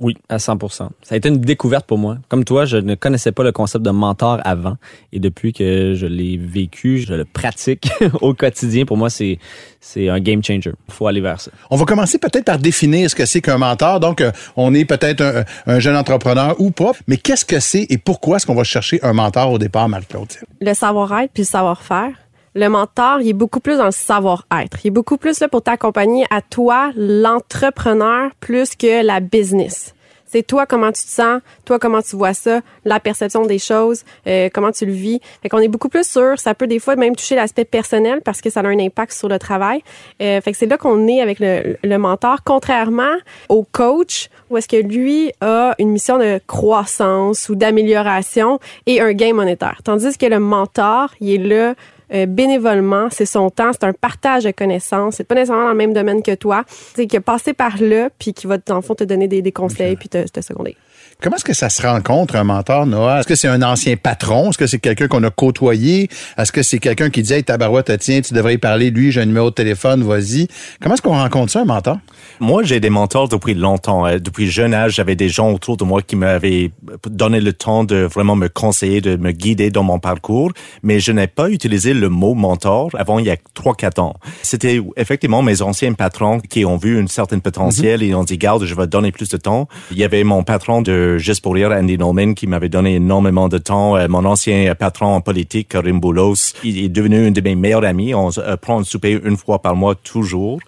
Oui, 0.00 0.16
à 0.30 0.38
100% 0.38 0.70
Ça 0.70 0.88
a 1.10 1.16
été 1.16 1.28
une 1.28 1.38
découverte 1.38 1.86
pour 1.86 1.98
moi. 1.98 2.16
Comme 2.28 2.44
toi, 2.44 2.64
je 2.64 2.78
ne 2.78 2.94
connaissais 2.94 3.32
pas 3.32 3.42
le 3.42 3.52
concept 3.52 3.84
de 3.84 3.90
mentor 3.90 4.40
avant. 4.44 4.76
Et 5.12 5.20
depuis 5.20 5.52
que 5.52 5.92
je 5.94 6.06
l'ai 6.06 6.38
vécu, 6.38 6.98
je 6.98 7.12
le 7.12 7.24
pratique 7.26 7.90
au 8.22 8.32
quotidien. 8.32 8.86
Pour 8.86 8.96
moi, 8.96 9.10
c'est 9.10 9.38
c'est 9.78 10.08
un 10.08 10.20
game 10.20 10.42
changer. 10.42 10.72
Il 10.88 10.94
faut 10.94 11.06
aller 11.06 11.20
vers 11.20 11.40
ça. 11.40 11.50
On 11.70 11.76
va 11.76 11.84
commencer 11.84 12.18
peut-être 12.18 12.44
par 12.44 12.58
définir 12.58 13.10
ce 13.10 13.14
que 13.14 13.26
c'est 13.26 13.40
qu'un 13.40 13.58
mentor. 13.58 14.00
Donc, 14.00 14.20
euh, 14.20 14.30
on 14.56 14.74
est 14.74 14.84
peut-être 14.84 15.22
un, 15.22 15.44
un 15.66 15.78
jeune 15.78 15.96
entrepreneur 15.96 16.54
ou 16.58 16.70
pas, 16.70 16.92
mais 17.06 17.16
qu'est-ce 17.16 17.44
que 17.44 17.60
c'est 17.60 17.86
et 17.90 17.98
pourquoi 17.98 18.36
est-ce 18.36 18.46
qu'on 18.46 18.54
va 18.54 18.64
chercher 18.64 19.02
un 19.02 19.12
mentor 19.12 19.52
au 19.52 19.58
départ, 19.58 19.88
Marie-Claude? 19.88 20.28
le 20.60 20.74
savoir-être 20.74 21.32
puis 21.32 21.42
le 21.42 21.48
savoir-faire. 21.48 22.12
Le 22.54 22.68
mentor, 22.68 23.20
il 23.20 23.28
est 23.28 23.32
beaucoup 23.32 23.60
plus 23.60 23.78
dans 23.78 23.84
le 23.84 23.90
savoir-être. 23.92 24.78
Il 24.82 24.88
est 24.88 24.90
beaucoup 24.90 25.16
plus 25.16 25.38
là 25.38 25.46
pour 25.46 25.62
t'accompagner 25.62 26.24
à 26.30 26.42
toi, 26.42 26.90
l'entrepreneur, 26.96 28.32
plus 28.40 28.74
que 28.74 29.04
la 29.04 29.20
business. 29.20 29.94
C'est 30.26 30.44
toi 30.44 30.66
comment 30.66 30.92
tu 30.92 31.02
te 31.02 31.08
sens, 31.08 31.40
toi 31.64 31.78
comment 31.78 32.02
tu 32.02 32.16
vois 32.16 32.34
ça, 32.34 32.60
la 32.84 32.98
perception 33.00 33.46
des 33.46 33.58
choses, 33.58 34.04
euh, 34.26 34.48
comment 34.52 34.70
tu 34.72 34.86
le 34.86 34.92
vis. 34.92 35.20
Fait 35.42 35.48
qu'on 35.48 35.58
est 35.58 35.68
beaucoup 35.68 35.88
plus 35.88 36.06
sûr. 36.06 36.38
Ça 36.38 36.54
peut 36.54 36.66
des 36.66 36.80
fois 36.80 36.96
même 36.96 37.14
toucher 37.14 37.36
l'aspect 37.36 37.64
personnel 37.64 38.20
parce 38.24 38.40
que 38.40 38.50
ça 38.50 38.60
a 38.60 38.66
un 38.66 38.78
impact 38.78 39.12
sur 39.12 39.28
le 39.28 39.38
travail. 39.38 39.82
Euh, 40.20 40.40
fait 40.40 40.52
que 40.52 40.58
c'est 40.58 40.66
là 40.66 40.76
qu'on 40.76 41.06
est 41.06 41.20
avec 41.20 41.38
le, 41.40 41.76
le 41.82 41.98
mentor, 41.98 42.44
contrairement 42.44 43.16
au 43.48 43.64
coach 43.64 44.28
où 44.50 44.56
est-ce 44.56 44.68
que 44.68 44.76
lui 44.76 45.32
a 45.40 45.74
une 45.78 45.90
mission 45.90 46.18
de 46.18 46.40
croissance 46.46 47.48
ou 47.48 47.54
d'amélioration 47.54 48.58
et 48.86 49.00
un 49.00 49.12
gain 49.12 49.34
monétaire. 49.34 49.80
Tandis 49.84 50.16
que 50.16 50.26
le 50.26 50.38
mentor, 50.38 51.10
il 51.20 51.30
est 51.30 51.48
là 51.48 51.74
euh, 52.12 52.26
bénévolement, 52.26 53.08
c'est 53.10 53.26
son 53.26 53.50
temps, 53.50 53.70
c'est 53.72 53.84
un 53.84 53.92
partage 53.92 54.44
de 54.44 54.50
connaissances, 54.50 55.16
c'est 55.16 55.24
pas 55.24 55.34
nécessairement 55.34 55.64
dans 55.64 55.70
le 55.70 55.76
même 55.76 55.92
domaine 55.92 56.22
que 56.22 56.34
toi, 56.34 56.64
c'est 56.94 57.06
qui 57.06 57.16
a 57.16 57.20
passé 57.20 57.52
par 57.52 57.80
là 57.80 58.08
puis 58.18 58.32
qui 58.32 58.46
va 58.46 58.58
dans 58.58 58.76
le 58.76 58.82
fond 58.82 58.94
te 58.94 59.04
donner 59.04 59.28
des, 59.28 59.42
des 59.42 59.52
conseils 59.52 59.96
puis 59.96 60.08
te, 60.08 60.26
te 60.28 60.40
seconder. 60.40 60.76
Comment 61.22 61.36
est-ce 61.36 61.44
que 61.44 61.52
ça 61.52 61.68
se 61.68 61.82
rencontre, 61.82 62.34
un 62.36 62.44
mentor, 62.44 62.86
Noah? 62.86 63.20
Est-ce 63.20 63.28
que 63.28 63.34
c'est 63.34 63.48
un 63.48 63.60
ancien 63.62 63.96
patron? 63.96 64.50
Est-ce 64.50 64.58
que 64.58 64.66
c'est 64.66 64.78
quelqu'un 64.78 65.06
qu'on 65.06 65.22
a 65.22 65.30
côtoyé? 65.30 66.08
Est-ce 66.38 66.50
que 66.50 66.62
c'est 66.62 66.78
quelqu'un 66.78 67.10
qui 67.10 67.20
dit, 67.22 67.34
hey, 67.34 67.44
tabarouette, 67.44 67.92
tiens, 67.98 68.22
tu 68.22 68.32
devrais 68.32 68.54
y 68.54 68.58
parler, 68.58 68.90
lui, 68.90 69.12
j'ai 69.12 69.20
un 69.20 69.26
numéro 69.26 69.50
de 69.50 69.54
téléphone, 69.54 70.02
vas-y. 70.02 70.48
Comment 70.80 70.94
est-ce 70.94 71.02
qu'on 71.02 71.10
rencontre 71.10 71.52
ça, 71.52 71.60
un 71.60 71.66
mentor? 71.66 71.98
Moi, 72.42 72.62
j'ai 72.62 72.80
des 72.80 72.88
mentors 72.88 73.28
depuis 73.28 73.52
longtemps. 73.52 74.06
Euh, 74.06 74.18
Depuis 74.18 74.50
jeune 74.50 74.72
âge, 74.72 74.94
j'avais 74.94 75.14
des 75.14 75.28
gens 75.28 75.52
autour 75.52 75.76
de 75.76 75.84
moi 75.84 76.00
qui 76.00 76.16
m'avaient 76.16 76.70
donné 77.06 77.38
le 77.38 77.52
temps 77.52 77.84
de 77.84 77.96
vraiment 77.96 78.34
me 78.34 78.48
conseiller, 78.48 79.02
de 79.02 79.16
me 79.16 79.30
guider 79.30 79.68
dans 79.68 79.82
mon 79.82 79.98
parcours. 79.98 80.50
Mais 80.82 81.00
je 81.00 81.12
n'ai 81.12 81.26
pas 81.26 81.50
utilisé 81.50 81.92
le 81.92 82.08
mot 82.08 82.32
mentor 82.32 82.88
avant 82.94 83.18
il 83.18 83.26
y 83.26 83.30
a 83.30 83.36
trois, 83.52 83.74
quatre 83.74 83.98
ans. 84.00 84.14
C'était 84.40 84.80
effectivement 84.96 85.42
mes 85.42 85.60
anciens 85.60 85.92
patrons 85.92 86.40
qui 86.40 86.64
ont 86.64 86.78
vu 86.78 86.98
une 86.98 87.08
certaine 87.08 87.42
potentiel 87.42 88.02
et 88.02 88.14
ont 88.14 88.24
dit, 88.24 88.38
garde, 88.38 88.64
je 88.64 88.74
vais 88.74 88.86
donner 88.86 89.12
plus 89.12 89.28
de 89.28 89.36
temps. 89.36 89.68
Il 89.90 89.98
y 89.98 90.04
avait 90.04 90.24
mon 90.24 90.42
patron 90.42 90.80
de 90.80 91.18
Juste 91.18 91.42
pour 91.42 91.54
rire, 91.54 91.70
Andy 91.72 91.98
Norman, 91.98 92.32
qui 92.32 92.46
m'avait 92.46 92.70
donné 92.70 92.94
énormément 92.94 93.48
de 93.48 93.58
temps. 93.58 93.96
Euh, 93.96 94.08
Mon 94.08 94.24
ancien 94.24 94.74
patron 94.74 95.08
en 95.14 95.20
politique, 95.20 95.68
Karim 95.68 96.00
Boulos, 96.00 96.54
il 96.64 96.82
est 96.82 96.88
devenu 96.88 97.26
une 97.26 97.34
de 97.34 97.40
mes 97.42 97.54
meilleurs 97.54 97.84
amis. 97.84 98.14
On 98.14 98.30
euh, 98.38 98.56
prend 98.56 98.80
un 98.80 98.84
souper 98.84 99.20
une 99.22 99.36
fois 99.36 99.60
par 99.60 99.76
mois, 99.76 99.94
toujours. 99.94 100.58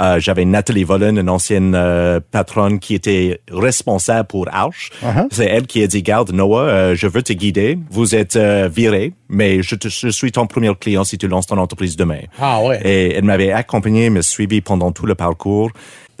Euh, 0.00 0.20
J'avais 0.20 0.44
Nathalie 0.44 0.84
Vollen, 0.84 1.18
une 1.18 1.28
ancienne 1.28 1.74
euh, 1.74 2.20
patronne 2.30 2.78
qui 2.78 2.94
était 2.94 3.40
responsable 3.50 4.28
pour 4.28 4.46
Arch. 4.52 4.90
Uh-huh. 5.02 5.26
C'est 5.30 5.46
elle 5.46 5.66
qui 5.66 5.82
a 5.82 5.86
dit, 5.86 6.02
garde, 6.02 6.32
Noah, 6.32 6.62
euh, 6.68 6.94
je 6.94 7.06
veux 7.06 7.22
te 7.22 7.32
guider. 7.32 7.78
Vous 7.90 8.14
êtes 8.14 8.36
euh, 8.36 8.68
viré, 8.72 9.12
mais 9.28 9.62
je, 9.62 9.74
te- 9.74 9.88
je 9.88 10.08
suis 10.08 10.30
ton 10.32 10.46
premier 10.46 10.72
client 10.74 11.04
si 11.04 11.18
tu 11.18 11.26
lances 11.28 11.46
ton 11.46 11.58
entreprise 11.58 11.96
demain. 11.96 12.20
Ah 12.40 12.62
ouais. 12.62 12.80
Et 12.84 13.14
elle 13.14 13.24
m'avait 13.24 13.50
accompagné, 13.52 14.08
me 14.10 14.22
suivi 14.22 14.60
pendant 14.60 14.92
tout 14.92 15.06
le 15.06 15.14
parcours. 15.14 15.70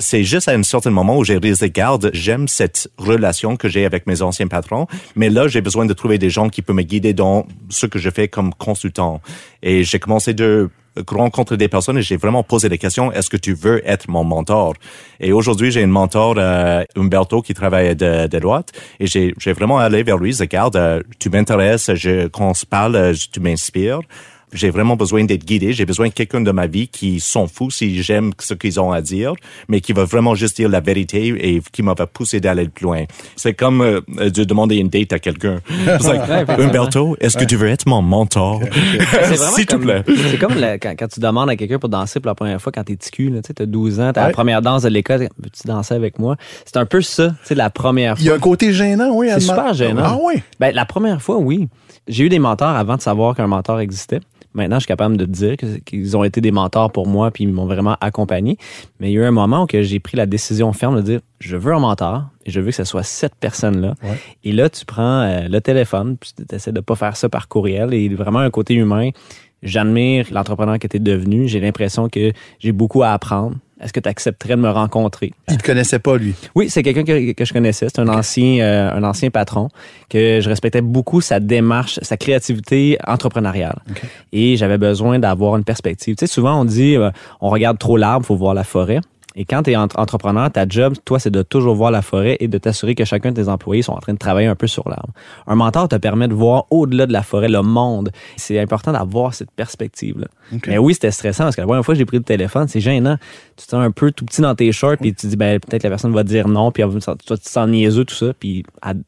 c'est 0.00 0.22
juste 0.22 0.48
à 0.48 0.52
un 0.52 0.62
certain 0.62 0.90
moment 0.90 1.16
où 1.18 1.24
j'ai 1.24 1.38
réalisé, 1.38 1.70
garde, 1.70 2.10
j'aime 2.12 2.46
cette 2.48 2.88
relation 2.98 3.56
que 3.56 3.68
j'ai 3.68 3.84
avec 3.84 4.06
mes 4.06 4.22
anciens 4.22 4.46
patrons, 4.46 4.86
mais 5.16 5.28
là, 5.28 5.48
j'ai 5.48 5.60
besoin 5.60 5.86
de 5.86 5.92
trouver 5.92 6.18
des 6.18 6.30
gens 6.30 6.48
qui 6.48 6.62
peuvent 6.62 6.76
me 6.76 6.82
guider 6.82 7.14
dans 7.14 7.46
ce 7.68 7.86
que 7.86 7.98
je 7.98 8.08
fais 8.10 8.28
comme 8.28 8.54
consultant. 8.54 9.20
Et 9.62 9.82
j'ai 9.84 9.98
commencé 9.98 10.34
de 10.34 10.70
rencontrer 11.08 11.56
des 11.56 11.68
personnes 11.68 11.98
et 11.98 12.02
j'ai 12.02 12.16
vraiment 12.16 12.42
posé 12.42 12.68
des 12.68 12.78
questions. 12.78 13.12
Est-ce 13.12 13.30
que 13.30 13.36
tu 13.36 13.54
veux 13.54 13.86
être 13.88 14.08
mon 14.08 14.24
mentor? 14.24 14.74
Et 15.20 15.32
aujourd'hui, 15.32 15.70
j'ai 15.70 15.82
un 15.82 15.88
mentor, 15.88 16.34
euh, 16.38 16.84
Umberto, 16.96 17.42
qui 17.42 17.54
travaille 17.54 17.94
de, 17.94 18.26
de 18.26 18.38
droite. 18.38 18.72
Et 19.00 19.06
j'ai, 19.06 19.34
vraiment 19.52 19.78
allé 19.78 20.02
vers 20.02 20.18
lui. 20.18 20.34
Regarde, 20.38 20.76
euh, 20.76 21.02
tu 21.18 21.30
m'intéresses, 21.30 21.94
je, 21.94 22.28
quand 22.28 22.50
on 22.50 22.54
se 22.54 22.66
parle, 22.66 22.96
euh, 22.96 23.14
tu 23.32 23.40
m'inspires 23.40 24.00
j'ai 24.52 24.70
vraiment 24.70 24.96
besoin 24.96 25.24
d'être 25.24 25.44
guidé. 25.44 25.72
J'ai 25.72 25.86
besoin 25.86 26.08
de 26.08 26.12
quelqu'un 26.12 26.40
de 26.40 26.50
ma 26.50 26.66
vie 26.66 26.88
qui 26.88 27.20
s'en 27.20 27.46
fout 27.46 27.72
si 27.72 28.02
j'aime 28.02 28.32
ce 28.38 28.54
qu'ils 28.54 28.80
ont 28.80 28.92
à 28.92 29.00
dire, 29.00 29.34
mais 29.68 29.80
qui 29.80 29.92
va 29.92 30.04
vraiment 30.04 30.34
juste 30.34 30.56
dire 30.56 30.68
la 30.68 30.80
vérité 30.80 31.34
et 31.38 31.60
qui 31.72 31.82
m'a 31.82 31.94
poussé 31.94 32.40
d'aller 32.40 32.68
plus 32.68 32.84
loin. 32.84 33.04
C'est 33.36 33.54
comme 33.54 33.80
euh, 33.80 34.00
de 34.30 34.44
demander 34.44 34.76
une 34.76 34.88
date 34.88 35.12
à 35.12 35.18
quelqu'un. 35.18 35.56
like, 35.86 36.48
Umberto, 36.48 37.16
est-ce 37.20 37.36
que 37.36 37.44
tu 37.44 37.56
veux 37.56 37.68
être 37.68 37.86
mon 37.86 38.02
mentor? 38.02 38.60
S'il 39.54 39.66
te 39.66 39.76
plaît. 39.76 40.04
C'est 40.06 40.38
comme 40.38 40.54
quand, 40.54 40.94
quand, 40.98 41.08
tu 41.08 41.20
demandes 41.20 41.50
à 41.50 41.56
quelqu'un 41.56 41.78
pour 41.78 41.88
danser 41.88 42.20
pour 42.20 42.28
la 42.28 42.34
première 42.34 42.60
fois 42.60 42.72
quand 42.72 42.84
t'es 42.84 42.96
petit 42.96 43.10
cul, 43.10 43.32
tu 43.42 43.62
as 43.62 43.66
12 43.66 44.00
ans, 44.00 44.12
t'as 44.12 44.28
la 44.28 44.32
première 44.32 44.62
danse 44.62 44.82
de 44.82 44.88
l'école, 44.88 45.20
veux-tu 45.20 45.66
danser 45.66 45.94
avec 45.94 46.18
moi? 46.18 46.36
C'est 46.64 46.76
un 46.76 46.86
peu 46.86 47.02
ça, 47.02 47.28
tu 47.28 47.34
sais, 47.44 47.54
la 47.54 47.70
première 47.70 48.16
fois. 48.16 48.22
Il 48.22 48.26
y 48.26 48.30
a 48.30 48.34
un 48.34 48.38
côté 48.38 48.72
gênant, 48.72 49.10
oui. 49.12 49.28
C'est 49.34 49.40
super 49.40 49.74
gênant. 49.74 50.02
Ah 50.04 50.18
oui? 50.22 50.42
Ben, 50.60 50.74
la 50.74 50.84
première 50.84 51.22
fois, 51.22 51.38
oui. 51.38 51.68
J'ai 52.06 52.24
eu 52.24 52.28
des 52.28 52.38
mentors 52.38 52.68
avant 52.68 52.96
de 52.96 53.02
savoir 53.02 53.34
qu'un 53.34 53.46
mentor 53.46 53.80
existait. 53.80 54.20
Maintenant, 54.54 54.76
je 54.76 54.80
suis 54.80 54.88
capable 54.88 55.16
de 55.16 55.24
te 55.24 55.30
dire 55.30 55.56
qu'ils 55.84 56.16
ont 56.16 56.24
été 56.24 56.40
des 56.40 56.50
mentors 56.50 56.90
pour 56.90 57.06
moi 57.06 57.30
puis 57.30 57.44
ils 57.44 57.52
m'ont 57.52 57.66
vraiment 57.66 57.96
accompagné. 58.00 58.56
Mais 58.98 59.10
il 59.10 59.14
y 59.14 59.18
a 59.18 59.22
eu 59.22 59.24
un 59.24 59.30
moment 59.30 59.64
où 59.64 59.66
j'ai 59.70 60.00
pris 60.00 60.16
la 60.16 60.26
décision 60.26 60.72
ferme 60.72 60.96
de 60.96 61.02
dire 61.02 61.20
je 61.40 61.56
veux 61.56 61.72
un 61.72 61.78
mentor 61.78 62.24
et 62.44 62.50
je 62.50 62.60
veux 62.60 62.70
que 62.70 62.76
ce 62.76 62.84
soit 62.84 63.02
cette 63.02 63.34
personne-là. 63.36 63.94
Et 64.44 64.52
là, 64.52 64.68
tu 64.70 64.84
prends 64.84 65.20
euh, 65.22 65.48
le 65.48 65.60
téléphone, 65.60 66.16
puis 66.16 66.32
tu 66.36 66.54
essaies 66.54 66.72
de 66.72 66.80
pas 66.80 66.94
faire 66.94 67.16
ça 67.16 67.28
par 67.28 67.48
courriel 67.48 67.94
et 67.94 68.08
vraiment 68.08 68.40
un 68.40 68.50
côté 68.50 68.74
humain. 68.74 69.10
J'admire 69.62 70.26
l'entrepreneur 70.30 70.78
que 70.78 70.86
tu 70.86 70.96
es 70.96 71.00
devenu. 71.00 71.48
J'ai 71.48 71.60
l'impression 71.60 72.08
que 72.08 72.32
j'ai 72.58 72.72
beaucoup 72.72 73.02
à 73.02 73.10
apprendre. 73.10 73.56
Est-ce 73.80 73.92
que 73.92 74.00
tu 74.00 74.08
accepterais 74.08 74.56
de 74.56 74.60
me 74.60 74.70
rencontrer? 74.70 75.32
Il 75.48 75.56
te 75.56 75.64
connaissait 75.64 76.00
pas, 76.00 76.16
lui? 76.16 76.34
Oui, 76.54 76.68
c'est 76.68 76.82
quelqu'un 76.82 77.04
que, 77.04 77.32
que, 77.32 77.44
je 77.44 77.52
connaissais. 77.52 77.86
C'est 77.88 78.00
un 78.00 78.08
ancien 78.08 78.60
euh, 78.60 78.92
un 78.92 79.04
ancien 79.04 79.30
patron 79.30 79.68
que 80.08 80.40
je 80.40 80.48
respectais 80.48 80.80
beaucoup 80.80 81.20
sa 81.20 81.38
démarche, 81.38 81.98
sa 82.02 82.16
créativité 82.16 82.98
entrepreneuriale. 83.06 83.78
Et 84.32 84.56
j'avais 84.56 84.78
besoin 84.78 85.18
d'avoir 85.18 85.56
une 85.56 85.64
perspective. 85.64 86.16
Tu 86.16 86.26
sais, 86.26 86.32
souvent 86.32 86.60
on 86.60 86.64
dit 86.64 86.96
euh, 86.96 87.10
on 87.40 87.50
regarde 87.50 87.78
trop 87.78 87.96
l'arbre, 87.96 88.26
faut 88.26 88.36
voir 88.36 88.54
la 88.54 88.64
forêt. 88.64 89.00
Et 89.40 89.44
quand 89.44 89.62
tu 89.62 89.70
es 89.70 89.76
entrepreneur, 89.76 90.50
ta 90.50 90.68
job, 90.68 90.94
toi, 91.04 91.20
c'est 91.20 91.30
de 91.30 91.42
toujours 91.42 91.76
voir 91.76 91.92
la 91.92 92.02
forêt 92.02 92.36
et 92.40 92.48
de 92.48 92.58
t'assurer 92.58 92.96
que 92.96 93.04
chacun 93.04 93.30
de 93.30 93.40
tes 93.40 93.48
employés 93.48 93.82
sont 93.82 93.92
en 93.92 94.00
train 94.00 94.12
de 94.12 94.18
travailler 94.18 94.48
un 94.48 94.56
peu 94.56 94.66
sur 94.66 94.88
l'arbre. 94.88 95.12
Un 95.46 95.54
mentor 95.54 95.88
te 95.88 95.94
permet 95.94 96.26
de 96.26 96.34
voir 96.34 96.66
au-delà 96.70 97.06
de 97.06 97.12
la 97.12 97.22
forêt 97.22 97.48
le 97.48 97.62
monde. 97.62 98.10
C'est 98.36 98.58
important 98.58 98.90
d'avoir 98.90 99.34
cette 99.34 99.52
perspective-là. 99.52 100.26
Mais 100.66 100.76
oui, 100.76 100.94
c'était 100.94 101.12
stressant 101.12 101.44
parce 101.44 101.54
que 101.54 101.60
la 101.60 101.68
première 101.68 101.84
fois 101.84 101.94
que 101.94 102.00
j'ai 102.00 102.04
pris 102.04 102.16
le 102.16 102.24
téléphone, 102.24 102.66
c'est 102.66 102.80
gênant. 102.80 103.16
Tu 103.56 103.64
te 103.64 103.70
sens 103.70 103.80
un 103.80 103.92
peu 103.92 104.10
tout 104.10 104.24
petit 104.24 104.42
dans 104.42 104.56
tes 104.56 104.72
shorts 104.72 104.96
puis 105.00 105.14
tu 105.14 105.22
te 105.22 105.26
dis, 105.28 105.36
ben, 105.36 105.60
peut-être 105.60 105.84
la 105.84 105.90
personne 105.90 106.12
va 106.12 106.24
dire 106.24 106.48
non 106.48 106.72
puis 106.72 106.82
toi, 106.82 107.16
tu 107.16 107.26
te 107.26 107.48
sens 107.48 107.68
niaiseux, 107.68 108.04
tout 108.04 108.16
ça. 108.16 108.32
Puis 108.40 108.64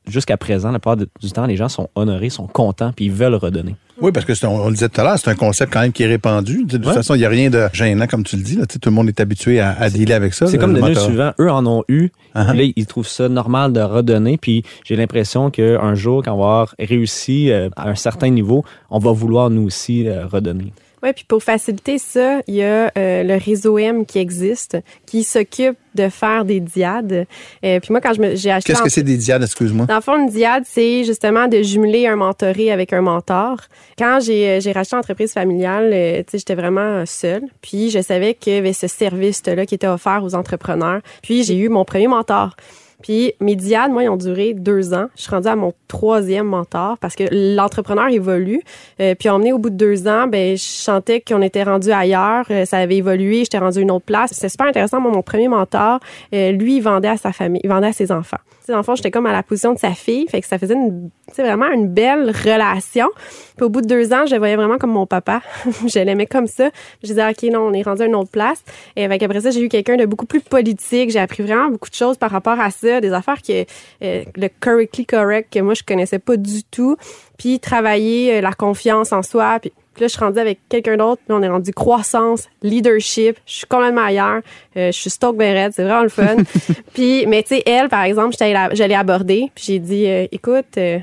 jusqu'à 0.07 0.37
présent, 0.37 0.71
la 0.71 0.79
plupart 0.79 0.97
du 0.97 1.33
temps, 1.33 1.47
les 1.47 1.57
gens 1.57 1.69
sont 1.69 1.88
honorés, 1.97 2.31
sont 2.31 2.47
contents 2.47 2.93
puis 2.95 3.07
ils 3.07 3.12
veulent 3.12 3.35
redonner. 3.35 3.75
Oui, 4.01 4.13
parce 4.13 4.25
que 4.25 4.47
on, 4.47 4.69
le 4.69 4.75
disait 4.75 4.89
tout 4.89 5.01
à 5.01 5.05
l'heure, 5.05 5.19
c'est 5.19 5.31
un 5.31 5.35
concept 5.35 5.73
quand 5.73 5.81
même 5.81 5.93
qui 5.93 6.03
est 6.03 6.07
répandu. 6.07 6.65
De 6.65 6.79
toute 6.79 6.93
façon, 6.93 7.15
il 7.15 7.19
n'y 7.19 7.25
a 7.25 7.29
rien 7.29 7.51
de 7.51 7.69
gênant, 7.73 8.07
comme 8.07 8.25
tu 8.25 8.37
le 8.37 8.43
dis. 8.43 8.57
Là. 8.57 8.67
Tout 8.67 8.79
le 8.85 8.91
monde 8.93 9.09
est 9.09 9.21
habitué 9.21 9.61
à, 9.61 9.73
à 9.79 9.91
dealer 9.91 10.15
avec 10.15 10.35
ça. 10.35 10.47
C'est 10.47 10.59
comme 10.59 10.75
le 10.75 10.95
suivant. 10.95 11.33
Eux 11.39 11.51
en 11.51 11.67
ont 11.67 11.85
eu. 11.89 12.09
Uh-huh. 12.35 12.57
Là, 12.57 12.73
ils 12.75 12.87
trouvent 12.87 13.09
ça 13.09 13.29
normal 13.29 13.73
de 13.73 13.81
redonner. 13.81 14.39
Puis 14.39 14.65
j'ai 14.85 14.97
l'impression 14.97 15.51
qu'un 15.51 15.95
jour, 15.95 16.23
quand 16.25 16.33
on 16.33 16.39
va 16.39 16.45
avoir 16.45 16.75
réussi 16.79 17.51
euh, 17.51 17.69
à 17.77 17.89
un 17.89 17.95
certain 17.95 18.31
niveau, 18.31 18.65
on 18.91 18.99
va 18.99 19.13
vouloir 19.13 19.51
nous 19.51 19.63
aussi 19.63 20.09
euh, 20.09 20.27
redonner. 20.27 20.73
Oui, 21.03 21.13
puis 21.15 21.25
pour 21.27 21.43
faciliter 21.43 21.99
ça, 21.99 22.41
il 22.47 22.57
y 22.57 22.63
a 22.63 22.93
euh, 22.97 23.23
le 23.23 23.43
réseau 23.43 23.79
M 23.79 24.05
qui 24.05 24.19
existe, 24.19 24.77
qui 25.07 25.25
s'occupe 25.25 25.79
de 25.95 26.09
faire 26.09 26.45
des 26.45 26.61
diades. 26.61 27.27
Euh, 27.65 27.81
puis 27.81 27.91
moi, 27.91 28.01
quand 28.01 28.13
j'ai 28.35 28.51
acheté... 28.51 28.73
Qu'est-ce 28.73 28.83
que 28.83 28.91
c'est 28.91 29.03
des 29.03 29.17
diades, 29.17 29.43
excuse-moi? 29.43 29.87
Dans 29.87 29.95
le 29.95 30.01
fond, 30.03 30.17
une 30.17 30.29
diade, 30.29 30.65
c'est 30.67 31.05
justement 31.05 31.49
de 31.49 31.63
jumeler 31.63 32.07
un 32.07 32.17
mentoré 32.17 32.71
avec 32.71 32.93
un 32.93 33.01
mentor. 33.01 33.59
Quand 33.99 34.21
j'ai, 34.21 34.49
euh, 34.49 34.61
j'ai 34.61 34.73
racheté 34.73 34.95
l'entreprise 34.95 35.33
familiale, 35.33 35.91
tu 35.91 36.33
sais, 36.33 36.39
j'étais 36.39 36.55
vraiment 36.55 37.05
seule. 37.07 37.43
Puis 37.63 37.91
je 37.91 38.03
savais 38.03 38.35
qu'il 38.35 38.53
y 38.53 38.57
avait 38.57 38.75
ce 38.75 38.87
service-là 38.87 39.65
qui 39.65 39.75
était 39.75 39.87
offert 39.87 40.23
aux 40.23 40.35
entrepreneurs. 40.35 41.01
Puis 41.23 41.45
j'ai 41.45 41.57
eu 41.57 41.71
mon 41.71 41.85
premier 41.85 42.09
mentor. 42.09 42.57
Puis 43.03 43.33
mes 43.41 43.57
diades, 43.57 43.91
moi, 43.91 44.05
ils 44.05 44.09
ont 44.09 44.17
duré 44.17 44.55
deux 44.55 44.95
ans. 44.95 45.07
Je 45.17 45.23
suis 45.23 45.31
rendue 45.31 45.49
à 45.49 45.57
mon 45.57 45.73
troisième 45.89 46.47
mentor 46.47 46.99
parce 46.99 47.17
que 47.17 47.25
l'entrepreneur 47.31 48.09
évolue. 48.09 48.63
Euh, 49.01 49.15
puis 49.15 49.29
emmené 49.29 49.53
au 49.53 49.59
bout 49.59 49.71
de 49.71 49.77
deux 49.77 50.09
ans, 50.09 50.27
ben 50.27 50.57
je 50.57 50.63
sentais 50.63 51.21
qu'on 51.21 51.43
était 51.43 51.63
rendu 51.63 51.91
ailleurs. 51.91 52.45
Euh, 52.51 52.65
ça 52.65 52.79
avait 52.79 52.97
évolué. 52.97 53.41
J'étais 53.41 53.59
rendue 53.59 53.79
à 53.79 53.83
une 53.83 53.91
autre 53.91 54.05
place. 54.05 54.31
C'est 54.33 54.49
super 54.49 54.67
intéressant. 54.67 55.01
Moi, 55.01 55.13
mon 55.13 55.23
premier 55.23 55.49
mentor, 55.49 56.01
euh, 56.35 56.53
lui, 56.53 56.77
il 56.77 56.81
vendait 56.81 57.09
à 57.09 57.17
sa 57.17 57.33
famille, 57.33 57.61
il 57.65 57.71
vendait 57.71 57.89
à 57.89 57.93
ses 57.93 58.13
enfants. 58.13 58.39
Dans 58.69 58.77
le 58.77 58.83
fond, 58.83 58.95
j'étais 58.95 59.11
comme 59.11 59.27
à 59.27 59.33
la 59.33 59.43
position 59.43 59.73
de 59.73 59.79
sa 59.79 59.91
fille. 59.91 60.27
Fait 60.29 60.41
que 60.41 60.47
ça 60.47 60.59
faisait 60.59 60.75
une, 60.75 61.11
vraiment 61.38 61.71
une 61.71 61.88
belle 61.88 62.31
relation. 62.31 63.09
Puis 63.57 63.64
au 63.64 63.69
bout 63.69 63.81
de 63.81 63.87
deux 63.87 64.12
ans, 64.12 64.27
je 64.27 64.33
le 64.33 64.38
voyais 64.38 64.57
vraiment 64.57 64.79
comme 64.79 64.93
mon 64.93 65.07
papa. 65.07 65.43
je 65.87 65.99
l'aimais 65.99 66.27
comme 66.27 66.47
ça. 66.47 66.71
Je 67.03 67.09
disais, 67.09 67.29
OK, 67.29 67.43
non, 67.45 67.61
on 67.61 67.73
est 67.73 67.83
rendu 67.83 68.03
à 68.03 68.07
une 68.07 68.14
autre 68.14 68.31
place. 68.31 68.62
Et 68.97 69.05
avec 69.05 69.23
après 69.23 69.40
ça, 69.40 69.51
j'ai 69.51 69.62
eu 69.62 69.69
quelqu'un 69.69 69.97
de 69.97 70.07
beaucoup 70.07 70.27
plus 70.27 70.40
politique. 70.40 71.11
J'ai 71.11 71.19
appris 71.19 71.43
vraiment 71.43 71.69
beaucoup 71.69 71.90
de 71.90 71.95
choses 71.95 72.16
par 72.16 72.31
rapport 72.31 72.61
à 72.61 72.71
ça. 72.71 73.01
Des 73.01 73.12
affaires 73.12 73.43
que, 73.43 73.64
euh, 74.03 74.25
le 74.37 74.49
correctly 74.61 75.07
correct, 75.07 75.53
que 75.53 75.61
moi, 75.61 75.75
je 75.75 75.83
connaissais 75.83 76.19
pas 76.19 76.37
du 76.37 76.64
tout. 76.64 76.97
Puis 77.38 77.61
travailler 77.61 78.37
euh, 78.37 78.40
la 78.40 78.53
confiance 78.53 79.12
en 79.12 79.23
soi. 79.23 79.59
Puis 79.95 80.03
là, 80.03 80.07
je 80.07 80.12
suis 80.12 80.25
rendue 80.25 80.38
avec 80.38 80.61
quelqu'un 80.69 80.97
d'autre. 80.97 81.21
Là, 81.29 81.35
on 81.37 81.43
est 81.43 81.49
rendu 81.49 81.73
croissance, 81.73 82.49
leadership. 82.62 83.37
Je 83.45 83.53
suis 83.53 83.66
complètement 83.66 84.05
ailleurs. 84.05 84.40
Euh, 84.77 84.93
je 84.93 84.99
suis 84.99 85.11
stock 85.11 85.37
Beret. 85.37 85.71
C'est 85.73 85.83
vraiment 85.83 86.03
le 86.03 86.09
fun. 86.09 86.37
puis, 86.95 87.27
mais 87.27 87.43
tu 87.43 87.57
sais, 87.57 87.62
elle, 87.66 87.88
par 87.88 88.05
exemple, 88.05 88.37
j'allais 88.38 88.95
aborder. 88.95 89.51
Puis 89.55 89.64
j'ai 89.66 89.79
dit, 89.79 90.07
euh, 90.07 90.27
écoute, 90.31 90.79
euh, 90.79 90.99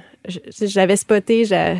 j'avais 0.61 0.95
spoté, 0.95 1.45
je, 1.45 1.75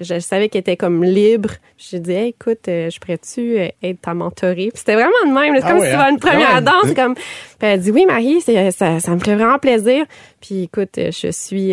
je, 0.00 0.18
savais 0.20 0.48
qu'elle 0.48 0.60
était 0.60 0.76
comme 0.76 1.04
libre. 1.04 1.50
J'ai 1.78 1.98
dit, 1.98 2.12
écoute, 2.12 2.60
je 2.66 2.98
pourrais-tu 2.98 3.56
être 3.82 4.00
ta 4.00 4.14
mentorée? 4.14 4.70
c'était 4.74 4.94
vraiment 4.94 5.10
de 5.26 5.32
même. 5.32 5.56
C'est 5.56 5.64
ah 5.64 5.70
comme 5.70 5.80
si 5.80 5.90
tu 5.90 5.96
vas 5.96 6.06
hein? 6.06 6.10
une 6.10 6.18
première 6.18 6.62
danse. 6.62 6.92
Comme... 6.94 7.14
Puis 7.14 7.24
elle 7.60 7.80
dit, 7.80 7.90
oui, 7.90 8.06
Marie, 8.06 8.40
ça, 8.40 9.00
ça 9.00 9.10
me 9.10 9.18
ferait 9.18 9.36
vraiment 9.36 9.58
plaisir. 9.58 10.04
Puis 10.44 10.64
écoute, 10.64 10.96
je 10.96 11.30
suis 11.30 11.72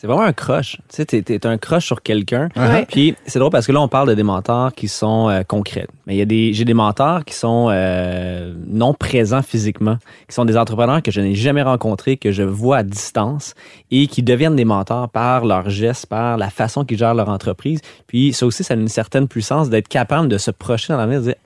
c'est 0.00 0.06
vraiment 0.06 0.22
un 0.22 0.32
crush. 0.32 0.78
Tu 0.88 0.96
sais, 0.96 1.04
t'es, 1.04 1.20
t'es 1.20 1.46
un 1.46 1.58
crush 1.58 1.84
sur 1.84 2.02
quelqu'un. 2.02 2.48
Puis 2.88 3.14
c'est 3.26 3.38
drôle 3.38 3.50
parce 3.50 3.66
que 3.66 3.72
là, 3.72 3.82
on 3.82 3.88
parle 3.88 4.08
de 4.08 4.14
des 4.14 4.22
mentors 4.22 4.72
qui 4.72 4.88
sont 4.88 5.28
euh, 5.28 5.42
concrets. 5.42 5.86
Mais 6.06 6.14
il 6.14 6.18
y 6.18 6.22
a 6.22 6.24
des, 6.24 6.54
j'ai 6.54 6.64
des 6.64 6.72
mentors 6.72 7.22
qui 7.26 7.34
sont 7.34 7.68
euh, 7.70 8.54
non 8.66 8.94
présents 8.94 9.42
physiquement, 9.42 9.98
qui 10.26 10.34
sont 10.34 10.46
des 10.46 10.56
entrepreneurs 10.56 11.02
que 11.02 11.10
je 11.10 11.20
n'ai 11.20 11.34
jamais 11.34 11.60
rencontrés, 11.60 12.16
que 12.16 12.32
je 12.32 12.42
vois 12.42 12.78
à 12.78 12.82
distance 12.82 13.54
et 13.90 14.06
qui 14.06 14.22
deviennent 14.22 14.56
des 14.56 14.64
mentors 14.64 15.10
par 15.10 15.44
leurs 15.44 15.68
gestes, 15.68 16.06
par 16.06 16.38
la 16.38 16.48
façon 16.48 16.86
qu'ils 16.86 16.96
gèrent 16.96 17.14
leur 17.14 17.28
entreprise. 17.28 17.82
Puis 18.06 18.32
ça 18.32 18.46
aussi, 18.46 18.64
ça 18.64 18.72
a 18.72 18.78
une 18.78 18.88
certaine 18.88 19.28
puissance 19.28 19.68
d'être 19.68 19.88
capable 19.88 20.28
de 20.28 20.38
se 20.38 20.50
projeter 20.50 20.94
dans 20.94 20.98
l'avenir 20.98 21.18
et 21.18 21.20
de 21.20 21.26
dire 21.26 21.36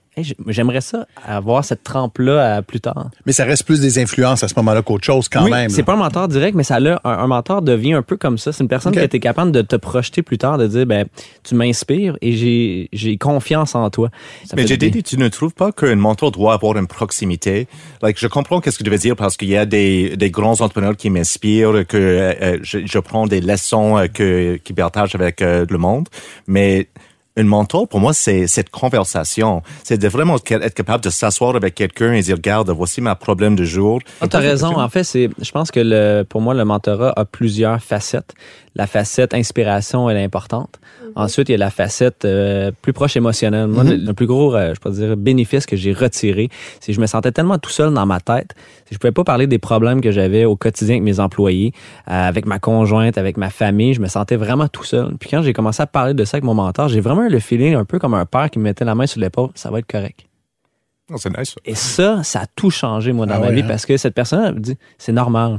J'aimerais 0.47 0.81
ça 0.81 1.07
avoir 1.27 1.65
cette 1.65 1.83
trempe-là 1.83 2.63
plus 2.63 2.81
tard. 2.81 3.11
Mais 3.27 3.33
ça 3.33 3.45
reste 3.45 3.65
plus 3.65 3.81
des 3.81 3.99
influences 3.99 4.43
à 4.43 4.49
ce 4.49 4.55
moment-là 4.57 4.83
qu'autre 4.83 5.05
chose 5.05 5.29
quand 5.29 5.45
oui, 5.45 5.51
même. 5.51 5.71
C'est 5.71 5.83
pas 5.83 5.95
un 5.95 5.97
mentor 5.97 6.29
direct, 6.29 6.57
mais 6.57 6.63
ça 6.63 6.77
un, 6.77 6.99
un, 7.05 7.27
mentor 7.27 7.63
devient 7.63 7.95
un 7.95 8.03
peu 8.03 8.17
comme 8.17 8.39
ça. 8.39 8.53
C'est 8.53 8.63
une 8.63 8.69
personne 8.69 8.93
qui 8.93 8.99
est 8.99 9.21
capable 9.21 9.53
de 9.53 9.63
te 9.63 9.77
projeter 9.77 10.23
plus 10.23 10.39
tard, 10.39 10.59
de 10.59 10.67
dire 10.67 10.87
ben 10.87 11.07
tu 11.43 11.55
m'inspires 11.55 12.17
et 12.21 12.89
j'ai 12.93 13.19
confiance 13.19 13.75
en 13.75 13.91
toi. 13.91 14.11
mais 14.55 14.67
j'ai 14.67 14.77
dit, 14.77 15.03
tu 15.03 15.19
ne 15.19 15.29
trouves 15.29 15.55
pas 15.55 15.73
qu'un 15.73 15.97
mentor 15.97 16.31
doit 16.31 16.55
avoir 16.55 16.77
une 16.77 16.87
proximité? 16.87 17.69
Like, 18.03 18.19
je 18.19 18.27
comprends 18.27 18.61
qu'est-ce 18.61 18.79
que 18.79 18.85
tu 18.85 18.91
veux 18.91 18.99
dire 18.99 19.17
parce 19.17 19.37
qu'il 19.37 19.49
y 19.49 19.57
a 19.57 19.67
des, 19.67 20.17
des 20.17 20.31
grands 20.31 20.61
entrepreneurs 20.61 20.97
qui 20.97 21.11
m'inspirent, 21.11 21.87
que 21.87 21.97
euh, 21.97 22.59
je, 22.63 22.81
je, 22.85 22.99
prends 22.99 23.27
des 23.27 23.41
leçons 23.41 23.99
euh, 23.99 24.07
que 24.07 24.57
qui 24.63 24.73
partagent 24.73 25.15
avec 25.15 25.43
euh, 25.43 25.67
le 25.69 25.79
monde, 25.79 26.09
mais 26.47 26.89
un 27.37 27.45
mentor, 27.45 27.89
pour 27.89 28.01
moi, 28.01 28.15
c'est 28.15 28.47
cette 28.47 28.71
conversation. 28.71 29.63
C'est 29.83 29.99
de 29.99 30.09
vraiment 30.09 30.37
être 30.37 30.75
capable 30.75 31.03
de 31.03 31.11
s'asseoir 31.11 31.57
avec 31.57 31.75
quelqu'un 31.75 32.13
et 32.13 32.23
dire, 32.23 32.37
regarde, 32.37 32.71
voici 32.71 33.01
ma 33.01 33.17
problème 33.17 33.57
du 33.57 33.67
jour. 33.67 33.99
Ah, 34.21 34.29
tu 34.29 34.37
as 34.37 34.41
raison. 34.41 34.79
En 34.79 34.89
fait, 34.89 35.05
c'est, 35.05 35.31
je 35.41 35.51
pense 35.51 35.71
que 35.71 35.81
le, 35.81 36.23
pour 36.23 36.41
moi, 36.41 36.55
le 36.55 36.65
mentorat 36.65 37.13
a 37.17 37.25
plusieurs 37.25 37.83
facettes. 37.83 38.35
La 38.77 38.87
facette 38.87 39.35
inspiration, 39.35 40.09
elle 40.09 40.17
est 40.17 40.25
importante. 40.25 40.79
Mhm. 41.05 41.13
Ensuite, 41.17 41.49
il 41.49 41.53
y 41.53 41.55
a 41.55 41.59
la 41.59 41.71
facette 41.71 42.25
euh, 42.25 42.71
plus 42.83 42.93
proche 42.93 43.17
émotionnelle. 43.17 43.67
Moi, 43.67 43.85
mhm. 43.85 44.05
le, 44.07 44.13
plus 44.13 44.27
gros, 44.27 44.55
euh, 44.55 44.75
je 44.75 44.81
peux 44.81 44.91
dire, 44.91 45.17
bénéfice 45.17 45.67
que 45.67 45.77
j'ai 45.77 45.93
retiré, 45.93 46.49
c'est 46.81 46.93
que 46.93 46.97
je 46.97 47.01
me 47.01 47.07
sentais 47.07 47.33
tellement 47.33 47.59
tout 47.59 47.71
seul 47.71 47.93
dans 47.93 48.07
ma 48.07 48.21
tête. 48.21 48.55
Je 48.91 48.99
pouvais 48.99 49.13
pas 49.13 49.25
parler 49.25 49.47
des 49.47 49.59
problèmes 49.59 50.01
que 50.01 50.11
j'avais 50.11 50.45
au 50.45 50.57
quotidien 50.57 50.95
avec 50.95 51.05
mes 51.05 51.21
employés, 51.21 51.73
euh, 52.09 52.29
avec 52.29 52.47
ma 52.47 52.59
conjointe, 52.59 53.19
avec 53.19 53.37
ma 53.37 53.51
famille. 53.51 53.95
Je 53.95 54.01
me 54.01 54.09
sentais 54.09 54.37
vraiment 54.37 54.69
tout 54.69 54.85
seul. 54.85 55.15
Puis 55.19 55.31
quand 55.31 55.43
j'ai 55.43 55.53
commencé 55.53 55.83
à 55.83 55.87
parler 55.87 56.15
de 56.15 56.25
ça 56.25 56.37
avec 56.37 56.45
mon 56.45 56.55
mentor, 56.55 56.89
j'ai 56.89 57.01
vraiment 57.01 57.29
le 57.29 57.39
feeling 57.39 57.75
un 57.75 57.85
peu 57.85 57.99
comme 57.99 58.15
un 58.15 58.27
père 58.27 58.51
qui 58.51 58.59
me 58.59 58.65
mettait 58.65 58.85
la 58.85 58.95
main 58.95 59.07
sur 59.07 59.21
l'épaule. 59.21 59.51
Ça 59.55 59.71
va 59.71 59.79
être 59.79 59.91
correct. 59.91 60.27
Oh, 61.13 61.17
c'est 61.19 61.37
nice. 61.37 61.55
Et 61.67 61.75
ça, 61.75 62.23
ça 62.23 62.41
a 62.41 62.47
tout 62.47 62.71
changé, 62.71 63.13
moi, 63.13 63.27
dans 63.27 63.35
Ah 63.35 63.39
ma 63.39 63.49
ouais, 63.49 63.55
vie, 63.55 63.63
hein? 63.63 63.67
parce 63.69 63.85
que 63.85 63.97
cette 63.97 64.15
personne 64.15 64.43
elle 64.43 64.55
me 64.55 64.61
dit, 64.61 64.79
c'est 64.97 65.13
normal. 65.13 65.59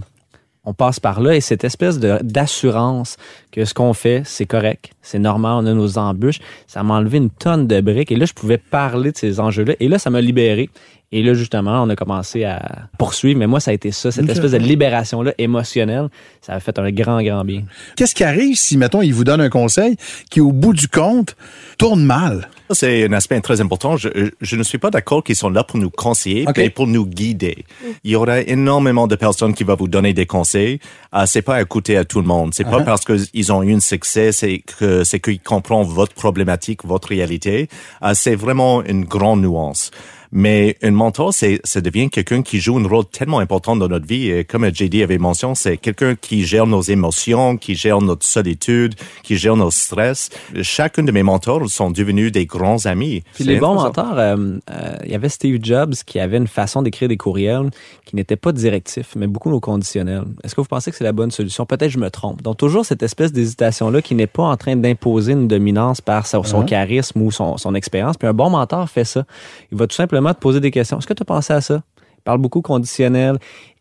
On 0.66 0.74
passe 0.74 1.00
par 1.00 1.22
là 1.22 1.36
et 1.36 1.42
cette 1.42 1.64
espèce 1.64 2.00
d'assurance 2.00 3.18
que 3.52 3.66
ce 3.66 3.74
qu'on 3.74 3.94
fait, 3.94 4.24
c'est 4.26 4.46
correct, 4.46 4.92
c'est 5.02 5.20
normal, 5.20 5.64
on 5.64 5.66
a 5.68 5.74
nos 5.74 5.98
embûches, 5.98 6.40
ça 6.68 6.84
m'a 6.84 6.96
enlevé 6.96 7.18
une 7.18 7.30
tonne 7.30 7.68
de 7.68 7.82
briques 7.82 8.12
et 8.12 8.16
là, 8.16 8.26
je 8.26 8.34
pouvais 8.34 8.58
parler 8.58 9.12
de 9.12 9.18
ces 9.18 9.40
enjeux-là 9.40 9.76
et 9.80 9.88
là, 9.88 10.00
ça 10.00 10.10
m'a 10.10 10.22
libéré. 10.22 10.70
Et 11.12 11.22
là, 11.24 11.34
justement, 11.34 11.84
on 11.84 11.90
a 11.90 11.96
commencé 11.96 12.44
à 12.44 12.88
poursuivre, 12.98 13.40
mais 13.40 13.48
moi, 13.48 13.60
ça 13.60 13.72
a 13.72 13.74
été 13.74 13.92
ça, 13.92 14.12
cette 14.12 14.28
espèce 14.30 14.52
de 14.52 14.58
libération-là 14.58 15.34
émotionnelle, 15.38 16.10
ça 16.42 16.54
a 16.54 16.60
fait 16.60 16.78
un 16.80 16.92
grand, 16.92 17.22
grand 17.22 17.46
bien. 17.46 17.64
Qu'est-ce 17.96 18.16
qui 18.16 18.24
arrive 18.24 18.56
si, 18.58 18.76
mettons, 18.78 19.02
il 19.02 19.14
vous 19.14 19.24
donne 19.24 19.40
un 19.40 19.50
conseil 19.50 19.96
qui, 20.30 20.42
au 20.42 20.52
bout 20.52 20.74
du 20.74 20.88
compte, 20.90 21.36
tourne 21.78 22.04
mal? 22.04 22.50
C'est 22.72 23.06
un 23.08 23.14
aspect 23.14 23.40
très 23.42 23.62
important. 23.62 23.96
Je, 23.96 24.10
je 24.42 24.56
ne 24.56 24.64
suis 24.64 24.80
pas 24.80 24.90
d'accord 24.90 25.24
qu'ils 25.24 25.36
sont 25.36 25.50
là 25.52 25.64
pour 25.64 25.78
nous 25.80 25.92
conseiller, 25.92 26.46
Ok. 26.48 26.58
mais 26.58 26.70
pour 26.72 26.88
nous 26.88 27.06
guider. 27.06 27.64
Il 28.04 28.12
y 28.12 28.16
aura 28.16 28.42
énormément 28.42 29.06
de 29.06 29.16
personnes 29.16 29.54
qui 29.54 29.64
vont 29.64 29.76
vous 29.76 29.88
donner 29.88 30.14
des 30.14 30.26
conseils. 30.26 30.80
Euh, 31.14 31.26
c'est 31.28 31.44
pas 31.44 31.58
à 31.58 31.62
écouter 31.62 31.96
à 31.96 32.04
tout 32.06 32.20
le 32.20 32.28
monde. 32.28 32.54
C'est 32.54 32.64
pas 32.64 32.80
Uh-huh. 32.80 32.84
parce 32.84 33.06
qu'ils 33.06 33.54
ont 33.54 33.62
eu 33.64 33.74
un 33.74 33.80
succès, 33.80 34.32
c'est 34.34 34.64
que 34.80 35.04
c'est 35.06 35.20
qu'ils 35.22 35.40
comprennent 35.40 35.84
votre 35.84 36.14
problématique, 36.14 36.84
votre 36.84 37.08
réalité. 37.08 37.70
Euh, 38.04 38.12
c'est 38.16 38.36
vraiment 38.36 38.84
une 38.84 39.06
grande 39.06 39.42
nuance. 39.44 39.92
Mais 40.38 40.76
un 40.84 40.92
mentor, 40.92 41.34
c'est, 41.34 41.62
ça 41.64 41.80
devient 41.80 42.10
quelqu'un 42.10 42.42
qui 42.42 42.60
joue 42.60 42.78
un 42.78 42.86
rôle 42.86 43.06
tellement 43.06 43.40
important 43.40 43.78
dans 43.78 43.88
notre 43.88 44.06
vie. 44.06 44.30
Et 44.30 44.44
comme 44.44 44.66
JD 44.66 44.96
avait 45.02 45.18
mentionné, 45.18 45.56
c'est 45.56 45.78
quelqu'un 45.78 46.16
qui 46.16 46.44
gère 46.44 46.68
nos 46.68 46.82
émotions, 46.82 47.56
qui 47.56 47.74
gère 47.74 48.02
notre 48.02 48.26
solitude, 48.26 48.96
qui 49.24 49.38
gère 49.38 49.56
nos 49.56 49.72
stress. 49.72 50.30
Chacun 50.62 51.04
de 51.04 51.14
mes 51.14 51.24
mentors 51.24 51.70
sont 51.70 51.90
devenus 51.90 52.34
des 52.34 52.46
grands 52.46 52.86
amis. 52.86 53.24
Puis 53.34 53.46
les 53.46 53.60
bons 53.60 53.76
mentors, 53.76 54.20
euh, 54.20 54.36
euh, 54.72 54.98
il 55.06 55.12
y 55.12 55.16
avait 55.16 55.30
Steve 55.30 55.60
Jobs 55.64 55.94
qui 56.06 56.20
avait 56.20 56.36
une 56.36 56.48
façon 56.48 56.82
d'écrire 56.82 57.08
des 57.08 57.16
courriels 57.16 57.70
qui 58.04 58.18
n'était 58.18 58.36
pas 58.36 58.52
directif, 58.52 59.14
mais 59.16 59.28
beaucoup 59.28 59.50
au 59.52 59.62
conditionnel. 59.62 60.24
Est-ce 60.44 60.54
que 60.54 60.60
vous 60.60 60.68
pensez 60.68 60.92
que 60.92 60.98
c'est 60.98 61.06
la 61.06 61.14
bonne 61.14 61.32
solution? 61.32 61.66
Peut-être 61.66 61.92
je 61.92 61.98
me 61.98 62.10
trompe. 62.10 62.42
Donc 62.42 62.58
toujours 62.58 62.86
cette 62.86 63.04
espèce 63.04 63.32
d'hésitation-là 63.32 64.02
qui 64.02 64.16
n'est 64.16 64.28
pas 64.28 64.44
en 64.44 64.58
train 64.58 64.76
d'imposer 64.76 65.32
une 65.32 65.48
dominance 65.48 66.02
par 66.02 66.28
son, 66.28 66.44
son 66.44 66.66
charisme 66.66 67.22
ou 67.22 67.32
son, 67.32 67.56
son 67.56 67.74
expérience. 67.74 68.18
Puis 68.18 68.28
un 68.28 68.34
bon 68.34 68.50
mentor 68.50 68.90
fait 68.90 69.06
ça. 69.06 69.24
Il 69.72 69.78
va 69.78 69.88
tout 69.88 69.96
simplement 69.96 70.25
te 70.34 70.40
poser 70.40 70.60
des 70.60 70.72
questions. 70.72 70.98
Est-ce 70.98 71.08
que 71.08 71.14
tu 71.14 71.22
as 71.22 71.26
pensé 71.26 71.54
à 71.54 71.62
ça? 71.62 71.82
Il 72.18 72.22
parle 72.24 72.40
beaucoup 72.40 72.62
conditionnel. 72.62 73.38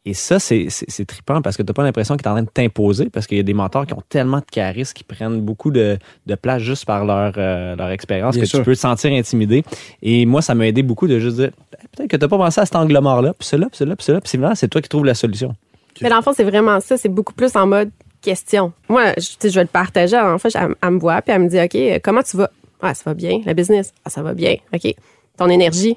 Et 0.07 0.13
ça, 0.13 0.39
c'est 0.39 0.67
c'est- 0.69 1.07
trippant 1.07 1.41
parce 1.41 1.57
que 1.57 1.63
tu 1.63 1.69
n'as 1.69 1.73
pas 1.73 1.83
l'impression 1.83 2.15
qu'il 2.19 2.27
est 2.27 2.29
en 2.29 2.35
train 2.35 2.43
de 2.43 2.51
t'imposer 2.51 3.09
parce 3.09 3.27
qu'il 3.27 3.39
y 3.39 3.41
a 3.41 3.43
des 3.43 3.55
mentors 3.55 3.87
qui 3.87 3.95
ont 3.95 4.03
tellement 4.11 4.41
de 4.41 4.45
charisme, 4.53 4.93
qui 4.93 5.03
prennent 5.03 5.41
beaucoup 5.41 5.71
de, 5.71 5.97
de 6.27 6.35
place 6.35 6.61
juste 6.61 6.85
par 6.85 7.07
leur, 7.07 7.33
euh, 7.39 7.75
leur 7.75 7.89
expérience 7.89 8.37
que 8.37 8.45
sûr. 8.45 8.59
tu 8.59 8.65
peux 8.67 8.75
te 8.75 8.81
sentir 8.81 9.13
intimidé. 9.13 9.65
Et 10.03 10.27
moi, 10.27 10.43
ça 10.43 10.55
m'a 10.55 10.67
aidé 10.67 10.83
beaucoup 10.83 11.07
de 11.09 11.19
juste 11.19 11.37
dire 11.37 11.53
peut-être 11.97 12.11
que 12.11 12.17
tu 12.17 12.23
n'as 12.23 12.29
pas 12.29 12.37
pensé 12.37 12.61
à 12.61 12.67
cet 12.67 12.77
angle 12.77 12.99
mort-là, 13.01 13.33
puis 13.39 13.49
cela, 13.49 13.67
puis 13.69 13.79
cela, 13.79 13.97
puis 13.97 14.05
cela, 14.05 14.21
puis 14.21 14.29
c'est 14.29 14.37
vraiment, 14.37 14.55
c'est 14.55 14.69
toi 14.69 14.83
qui 14.83 14.91
trouves 14.91 15.07
la 15.07 15.15
solution. 15.15 15.55
Mais 16.03 16.11
dans 16.11 16.17
le 16.17 16.23
fond, 16.23 16.33
c'est 16.37 16.45
vraiment 16.45 16.81
ça. 16.81 16.99
C'est 16.99 17.09
beaucoup 17.09 17.33
plus 17.33 17.57
en 17.57 17.67
mode 17.67 17.91
question. 18.21 18.73
Moi, 18.91 19.15
je, 19.17 19.49
je 19.49 19.55
vais 19.55 19.63
le 19.63 19.69
partager. 19.69 20.19
En 20.19 20.37
fait, 20.39 20.51
elle, 20.55 20.75
elle 20.83 20.91
me 20.91 20.99
voit, 20.99 21.23
puis 21.23 21.33
elle 21.35 21.41
me 21.43 21.49
dit, 21.49 21.59
OK, 21.61 22.01
comment 22.03 22.23
tu 22.23 22.37
vas? 22.37 22.51
Ah, 22.83 22.93
ça 22.93 23.03
va 23.07 23.15
bien. 23.15 23.41
La 23.47 23.55
business? 23.55 23.95
Ah, 24.05 24.11
ça 24.11 24.23
va 24.23 24.35
bien. 24.35 24.57
OK. 24.75 24.95
Ton 25.39 25.49
énergie? 25.49 25.97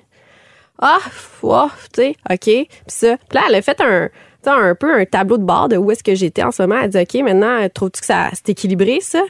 Ah, 0.79 0.99
wow, 1.41 1.69
tu 1.93 2.01
sais, 2.01 2.15
OK. 2.29 2.39
Puis 2.43 2.67
ça. 2.87 3.17
Puis 3.29 3.37
là, 3.37 3.41
elle 3.49 3.55
a 3.55 3.61
fait 3.61 3.79
un, 3.81 4.07
tu 4.07 4.13
sais, 4.43 4.49
un 4.49 4.75
peu 4.75 4.93
un 4.93 5.05
tableau 5.05 5.37
de 5.37 5.43
bord 5.43 5.69
de 5.69 5.77
où 5.77 5.89
est-ce 5.91 6.03
que 6.03 6.13
j'étais 6.15 6.43
en 6.43 6.51
ce 6.51 6.61
moment. 6.63 6.79
Elle 6.81 6.89
dit, 6.91 6.99
OK, 6.99 7.13
maintenant, 7.23 7.67
trouves-tu 7.73 8.01
que 8.01 8.05
ça 8.05 8.29
c'est 8.33 8.49
équilibré, 8.49 8.99
ça? 9.01 9.21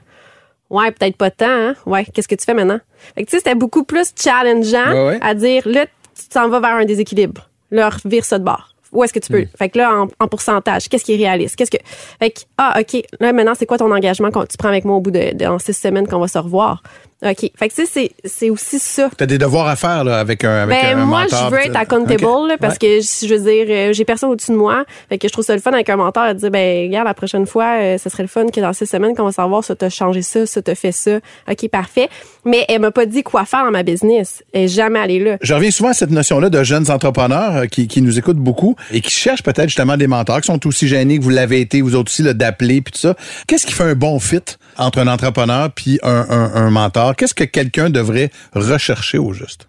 Ouais, 0.69 0.91
peut-être 0.91 1.15
pas 1.15 1.31
tant, 1.31 1.45
hein? 1.47 1.75
Ouais, 1.85 2.03
qu'est-ce 2.05 2.27
que 2.27 2.35
tu 2.35 2.43
fais 2.43 2.53
maintenant? 2.53 2.79
Fait 3.15 3.23
que, 3.23 3.29
tu 3.29 3.31
sais, 3.31 3.37
c'était 3.37 3.55
beaucoup 3.55 3.83
plus 3.85 4.11
challengeant 4.21 4.91
Ouais, 4.91 5.07
ouais. 5.07 5.19
à 5.21 5.33
dire, 5.33 5.63
là, 5.65 5.85
tu 6.19 6.27
t'en 6.29 6.49
vas 6.49 6.59
vers 6.59 6.75
un 6.75 6.85
déséquilibre. 6.85 7.49
Là, 7.71 7.89
vire 8.03 8.25
ça 8.25 8.37
de 8.39 8.43
bord. 8.43 8.73
Où 8.91 9.03
est-ce 9.03 9.13
que 9.13 9.19
tu 9.19 9.31
peux? 9.31 9.45
Fait 9.57 9.69
que 9.69 9.77
là, 9.77 9.93
en, 9.93 10.07
en 10.19 10.27
pourcentage, 10.27 10.87
qu'est-ce 10.89 11.03
qui 11.05 11.13
est 11.13 11.17
réaliste? 11.17 11.55
Qu'est-ce 11.55 11.71
que. 11.71 11.77
Fait 12.19 12.31
que, 12.31 12.41
ah, 12.57 12.79
OK. 12.79 13.03
Là, 13.19 13.33
maintenant, 13.33 13.53
c'est 13.57 13.65
quoi 13.65 13.77
ton 13.77 13.91
engagement 13.91 14.31
que 14.31 14.39
tu 14.45 14.57
prends 14.57 14.69
avec 14.69 14.85
moi 14.85 14.95
au 14.97 15.01
bout 15.01 15.11
de, 15.11 15.33
de 15.35 15.45
en 15.45 15.59
six 15.59 15.73
semaines 15.73 16.07
qu'on 16.07 16.19
va 16.19 16.27
se 16.27 16.37
revoir? 16.37 16.81
OK. 17.25 17.49
Fait 17.57 17.67
que, 17.67 17.73
tu 17.73 17.85
sais, 17.85 17.85
c'est- 17.91 18.11
c'est 18.25 18.49
aussi 18.51 18.77
ça. 18.77 19.09
Tu 19.17 19.23
as 19.23 19.27
des 19.27 19.39
devoirs 19.39 19.67
à 19.67 19.75
faire 19.75 20.03
là, 20.03 20.19
avec 20.19 20.43
un, 20.43 20.63
avec 20.63 20.79
Ben, 20.83 20.99
un 20.99 21.05
moi, 21.05 21.21
mentor. 21.23 21.45
je 21.49 21.55
veux 21.55 21.65
être 21.65 21.75
accountable 21.75 22.23
là, 22.47 22.57
parce 22.59 22.75
Ouais. 22.79 22.99
que 22.99 23.27
je 23.27 23.33
veux 23.33 23.39
dire, 23.51 23.65
euh, 23.69 23.91
j'ai 23.93 24.05
personne 24.05 24.29
au-dessus 24.29 24.51
de 24.51 24.55
moi. 24.57 24.85
Fait 25.09 25.17
que 25.17 25.27
je 25.27 25.33
trouve 25.33 25.43
ça 25.43 25.55
le 25.55 25.61
fun 25.61 25.73
avec 25.73 25.89
un 25.89 25.95
mentor 25.95 26.27
de 26.27 26.33
dire, 26.33 26.51
ben, 26.51 26.85
regarde, 26.87 27.07
la 27.07 27.15
prochaine 27.15 27.47
fois, 27.47 27.79
euh, 27.81 27.97
ce 27.97 28.09
serait 28.11 28.21
le 28.21 28.29
fun 28.29 28.45
que 28.47 28.61
dans 28.61 28.71
six 28.71 28.85
semaines, 28.85 29.15
qu'on 29.15 29.23
va 29.25 29.31
savoir 29.31 29.63
ça 29.63 29.75
t'a 29.75 29.89
changé 29.89 30.21
ça, 30.21 30.45
ça 30.45 30.61
t'a 30.61 30.75
fait 30.75 30.91
ça. 30.91 31.17
OK, 31.49 31.67
parfait. 31.69 32.07
Mais 32.47 32.65
elle 32.69 32.79
m'a 32.81 32.91
pas 32.91 33.05
dit 33.05 33.23
quoi 33.23 33.45
faire 33.45 33.65
dans 33.65 33.71
ma 33.71 33.83
business. 33.83 34.43
Elle 34.53 34.63
est 34.63 34.67
jamais 34.69 34.99
allée 34.99 35.19
là. 35.19 35.37
Je 35.41 35.53
reviens 35.53 35.69
souvent 35.71 35.89
à 35.89 35.93
cette 35.93 36.11
notion-là 36.11 36.49
de 36.49 36.63
jeunes 36.63 36.89
entrepreneurs 36.89 37.55
euh, 37.55 37.65
qui, 37.65 37.87
qui 37.87 38.01
nous 38.01 38.17
écoutent 38.17 38.37
beaucoup 38.37 38.75
et 38.91 39.01
qui 39.01 39.11
cherchent 39.11 39.43
peut-être 39.43 39.67
justement 39.69 39.97
des 39.97 40.07
mentors, 40.07 40.41
qui 40.41 40.47
sont 40.47 40.65
aussi 40.65 40.87
gênés 40.87 41.19
que 41.19 41.23
vous 41.23 41.29
l'avez 41.29 41.59
été, 41.61 41.81
vous 41.81 41.95
autres 41.95 42.11
aussi, 42.11 42.23
là, 42.23 42.33
d'appeler 42.33 42.81
puis 42.81 42.93
tout 42.93 42.99
ça. 42.99 43.15
Qu'est-ce 43.47 43.67
qui 43.67 43.73
fait 43.73 43.83
un 43.83 43.95
bon 43.95 44.19
fit 44.19 44.39
entre 44.77 44.99
un 44.99 45.07
entrepreneur 45.07 45.69
puis 45.71 45.99
un, 46.03 46.25
un, 46.29 46.53
un 46.55 46.69
mentor? 46.69 47.15
Qu'est-ce 47.15 47.33
que 47.33 47.43
quelqu'un 47.43 47.89
devrait 47.89 48.31
rechercher 48.53 49.17
au 49.17 49.33
juste? 49.33 49.67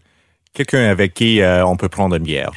Quelqu'un 0.54 0.84
avec 0.88 1.14
qui 1.14 1.40
euh, 1.40 1.66
on 1.66 1.76
peut 1.76 1.88
prendre 1.88 2.14
une 2.16 2.22
bière. 2.22 2.52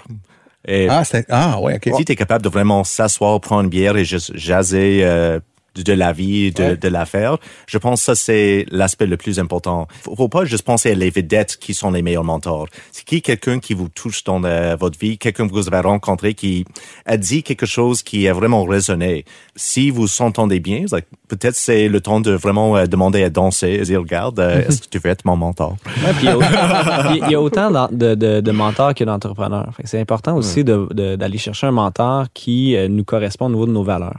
Et 0.67 0.87
Ah, 0.89 1.03
c'est, 1.03 1.25
ah 1.29 1.59
ouais, 1.59 1.75
OK. 1.83 1.91
si 1.97 2.05
tu 2.05 2.11
es 2.11 2.15
capable 2.15 2.43
de 2.43 2.49
vraiment 2.49 2.83
s'asseoir, 2.83 3.39
prendre 3.41 3.63
une 3.63 3.69
bière 3.69 3.97
et 3.97 4.05
juste 4.05 4.37
jaser 4.37 5.01
euh, 5.03 5.39
de, 5.75 5.93
la 5.93 6.11
vie, 6.13 6.51
de, 6.51 6.61
Ouais. 6.63 6.77
de 6.77 6.87
l'affaire, 6.87 7.37
je 7.67 7.77
pense 7.77 7.99
que 8.01 8.05
ça, 8.05 8.15
c'est 8.15 8.65
l'aspect 8.71 9.05
le 9.05 9.17
plus 9.17 9.39
important. 9.39 9.87
Faut, 10.03 10.15
faut 10.15 10.27
pas 10.29 10.45
juste 10.45 10.63
penser 10.65 10.91
à 10.91 10.95
les 10.95 11.09
vedettes 11.09 11.57
qui 11.57 11.73
sont 11.73 11.91
les 11.91 12.01
meilleurs 12.01 12.23
mentors. 12.23 12.67
C'est 12.91 13.05
qui 13.05 13.21
quelqu'un 13.21 13.59
qui 13.59 13.73
vous 13.73 13.87
touche 13.89 14.23
dans 14.23 14.43
euh, 14.43 14.75
votre 14.79 14.99
vie, 14.99 15.17
quelqu'un 15.17 15.47
que 15.47 15.53
vous 15.53 15.67
avez 15.67 15.79
rencontré 15.87 16.33
qui 16.33 16.65
a 17.05 17.17
dit 17.17 17.43
quelque 17.43 17.65
chose 17.65 18.03
qui 18.03 18.27
a 18.27 18.33
vraiment 18.33 18.63
résonné. 18.63 19.25
Si 19.55 19.89
vous 19.89 20.07
s'entendez 20.07 20.59
bien, 20.59 20.85
like, 20.91 21.05
peut-être 21.27 21.55
c'est 21.55 21.87
le 21.87 22.01
temps 22.01 22.19
de 22.19 22.31
vraiment 22.31 22.75
euh, 22.77 22.85
demander 22.85 23.23
à 23.23 23.29
danser 23.29 23.69
et 23.69 23.81
dire, 23.83 23.99
regarde, 24.01 24.39
euh, 24.39 24.67
est-ce 24.67 24.81
que 24.81 24.87
tu 24.89 24.99
veux 24.99 25.09
être 25.09 25.25
mon 25.25 25.37
mentor? 25.37 25.77
Ouais, 26.03 26.11
il 26.21 26.25
y 26.25 26.27
a 26.29 26.37
autant- 26.37 26.49
il 27.13 27.31
y 27.31 27.35
a- 27.35 27.87
de, 27.91 28.15
de, 28.15 28.41
de 28.41 28.51
mentors 28.51 28.93
que 28.93 29.03
d'entrepreneurs. 29.03 29.73
C'est 29.85 29.99
important 29.99 30.35
aussi 30.35 30.63
d'aller 30.63 31.37
chercher 31.37 31.67
un 31.67 31.71
mentor 31.71 32.25
qui 32.33 32.75
nous 32.89 33.03
correspond 33.03 33.45
au 33.45 33.49
niveau 33.49 33.65
de 33.65 33.71
nos 33.71 33.83
valeurs. 33.83 34.17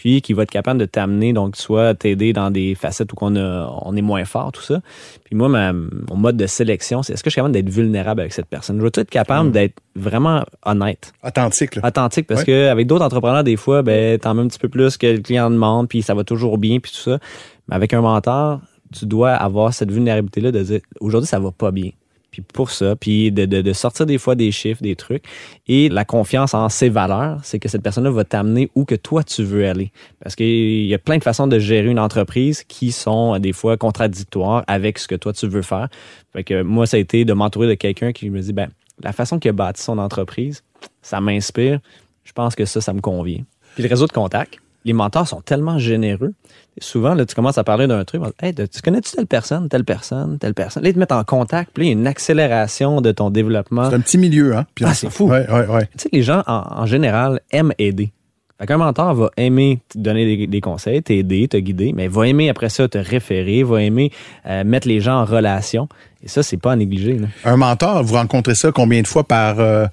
Puis 0.00 0.22
qui 0.22 0.32
va 0.32 0.44
être 0.44 0.50
capable 0.50 0.80
de 0.80 0.86
t'amener, 0.86 1.34
donc 1.34 1.56
soit 1.56 1.92
t'aider 1.94 2.32
dans 2.32 2.50
des 2.50 2.74
facettes 2.74 3.12
où 3.12 3.16
on, 3.20 3.36
a, 3.36 3.70
on 3.82 3.94
est 3.94 4.00
moins 4.00 4.24
fort, 4.24 4.50
tout 4.50 4.62
ça. 4.62 4.80
Puis 5.24 5.36
moi, 5.36 5.50
ma- 5.50 5.74
mon 5.74 6.16
mode 6.16 6.38
de 6.38 6.46
sélection, 6.46 7.02
c'est 7.02 7.12
est-ce 7.12 7.22
que 7.22 7.28
je 7.28 7.32
suis 7.32 7.36
capable 7.40 7.52
d'être 7.52 7.68
vulnérable 7.68 8.22
avec 8.22 8.32
cette 8.32 8.46
personne? 8.46 8.78
Je 8.78 8.82
veux 8.82 8.90
être 8.94 9.10
capable 9.10 9.50
d'être 9.52 9.74
vraiment 9.94 10.42
honnête? 10.64 11.12
Authentique, 11.22 11.76
là. 11.76 11.82
authentique 11.86 12.26
parce 12.26 12.40
Ouais. 12.40 12.46
que 12.46 12.68
avec 12.68 12.86
d'autres 12.86 13.04
entrepreneurs 13.04 13.44
des 13.44 13.56
fois 13.56 13.82
ben 13.82 14.18
t'en 14.18 14.32
mets 14.32 14.40
un 14.40 14.46
petit 14.48 14.58
peu 14.58 14.70
plus 14.70 14.96
que 14.96 15.06
le 15.06 15.18
client 15.18 15.50
demande 15.50 15.86
puis 15.88 16.00
ça 16.00 16.14
va 16.14 16.24
toujours 16.24 16.56
bien 16.56 16.78
puis 16.78 16.90
tout 16.92 17.10
ça 17.10 17.18
mais 17.68 17.74
avec 17.76 17.92
un 17.92 18.00
mentor 18.00 18.60
tu 18.94 19.04
dois 19.04 19.32
avoir 19.32 19.74
cette 19.74 19.90
vulnérabilité 19.92 20.40
là 20.40 20.50
de 20.52 20.62
dire 20.62 20.80
aujourd'hui 21.00 21.26
ça 21.28 21.38
va 21.38 21.50
pas 21.50 21.70
bien 21.72 21.90
puis 22.30 22.42
pour 22.42 22.70
ça 22.70 22.96
puis 22.96 23.32
de, 23.32 23.72
sortir 23.72 24.06
des 24.06 24.18
fois 24.18 24.34
des 24.34 24.52
chiffres 24.52 24.82
des 24.82 24.96
trucs 24.96 25.24
et 25.66 25.88
la 25.88 26.04
confiance 26.04 26.54
en 26.54 26.68
ses 26.68 26.88
valeurs 26.88 27.40
c'est 27.42 27.58
que 27.58 27.68
cette 27.68 27.82
personne 27.82 28.04
là 28.04 28.10
va 28.10 28.24
t'amener 28.24 28.70
où 28.74 28.84
que 28.84 28.94
toi 28.94 29.24
tu 29.24 29.42
veux 29.42 29.66
aller 29.66 29.92
parce 30.22 30.34
qu'il 30.34 30.86
y 30.86 30.94
a 30.94 30.98
plein 30.98 31.18
de 31.18 31.24
façons 31.24 31.46
de 31.46 31.58
gérer 31.58 31.88
une 31.88 31.98
entreprise 31.98 32.64
qui 32.64 32.92
sont 32.92 33.34
euh, 33.34 33.38
des 33.38 33.52
fois 33.52 33.76
contradictoires 33.76 34.64
avec 34.66 34.98
ce 34.98 35.08
que 35.08 35.14
toi 35.14 35.32
tu 35.32 35.46
veux 35.46 35.62
faire 35.62 35.88
fait 36.32 36.44
que 36.44 36.62
moi 36.62 36.86
ça 36.86 36.96
a 36.96 37.00
été 37.00 37.24
de 37.24 37.32
m'entourer 37.32 37.68
de 37.68 37.74
quelqu'un 37.74 38.12
qui 38.12 38.30
me 38.30 38.40
dit 38.40 38.52
ben 38.52 38.68
la 39.02 39.12
façon 39.12 39.38
qu'il 39.38 39.48
a 39.48 39.52
bâti 39.52 39.82
son 39.82 39.98
entreprise 39.98 40.62
ça 41.02 41.20
m'inspire. 41.20 41.80
Je 42.24 42.32
pense 42.32 42.54
que 42.54 42.64
ça, 42.64 42.80
ça 42.80 42.92
me 42.92 43.00
convient. 43.00 43.42
Puis 43.74 43.82
le 43.82 43.88
réseau 43.88 44.06
de 44.06 44.12
contacts, 44.12 44.58
les 44.84 44.92
mentors 44.92 45.28
sont 45.28 45.40
tellement 45.40 45.78
généreux. 45.78 46.32
Souvent, 46.78 47.14
là, 47.14 47.26
tu 47.26 47.34
commences 47.34 47.58
à 47.58 47.64
parler 47.64 47.86
d'un 47.86 48.04
truc, 48.04 48.22
hey, 48.42 48.54
tu 48.54 48.80
connais-tu 48.82 49.12
telle 49.12 49.26
personne, 49.26 49.68
telle 49.68 49.84
personne, 49.84 50.38
telle 50.38 50.54
personne? 50.54 50.82
Là, 50.82 50.88
ils 50.88 50.94
te 50.94 50.98
mettent 50.98 51.12
en 51.12 51.24
contact, 51.24 51.72
puis 51.74 51.82
là, 51.82 51.90
il 51.90 51.92
y 51.92 51.96
a 51.96 52.00
une 52.00 52.06
accélération 52.06 53.00
de 53.00 53.12
ton 53.12 53.30
développement. 53.30 53.90
C'est 53.90 53.96
un 53.96 54.00
petit 54.00 54.18
milieu, 54.18 54.56
hein? 54.56 54.66
Puis 54.74 54.84
Ah, 54.88 54.94
c'est 54.94 55.10
fou. 55.10 55.28
Ouais, 55.28 55.46
ouais, 55.50 55.66
ouais. 55.66 55.86
Tu 55.92 56.02
sais, 56.04 56.08
les 56.12 56.22
gens, 56.22 56.42
en, 56.46 56.62
en 56.70 56.86
général, 56.86 57.40
aiment 57.50 57.72
aider. 57.78 58.12
Fait 58.58 58.66
qu'un 58.66 58.76
mentor 58.76 59.14
va 59.14 59.30
aimer 59.38 59.80
te 59.88 59.98
donner 59.98 60.36
des, 60.36 60.46
des 60.46 60.60
conseils, 60.60 61.02
t'aider, 61.02 61.48
te 61.48 61.56
guider, 61.56 61.94
mais 61.94 62.08
va 62.08 62.28
aimer 62.28 62.50
après 62.50 62.68
ça 62.68 62.86
te 62.88 62.98
référer, 62.98 63.62
va 63.62 63.82
aimer 63.82 64.12
euh, 64.46 64.64
mettre 64.64 64.86
les 64.86 65.00
gens 65.00 65.20
en 65.20 65.24
relation. 65.24 65.88
Et 66.22 66.28
ça, 66.28 66.42
c'est 66.42 66.58
pas 66.58 66.72
à 66.72 66.76
négliger. 66.76 67.18
Là. 67.18 67.28
Un 67.46 67.56
mentor, 67.56 68.02
vous 68.04 68.14
rencontrez 68.16 68.54
ça 68.54 68.70
combien 68.70 69.00
de 69.00 69.06
fois 69.06 69.24
par 69.24 69.60
euh, 69.60 69.86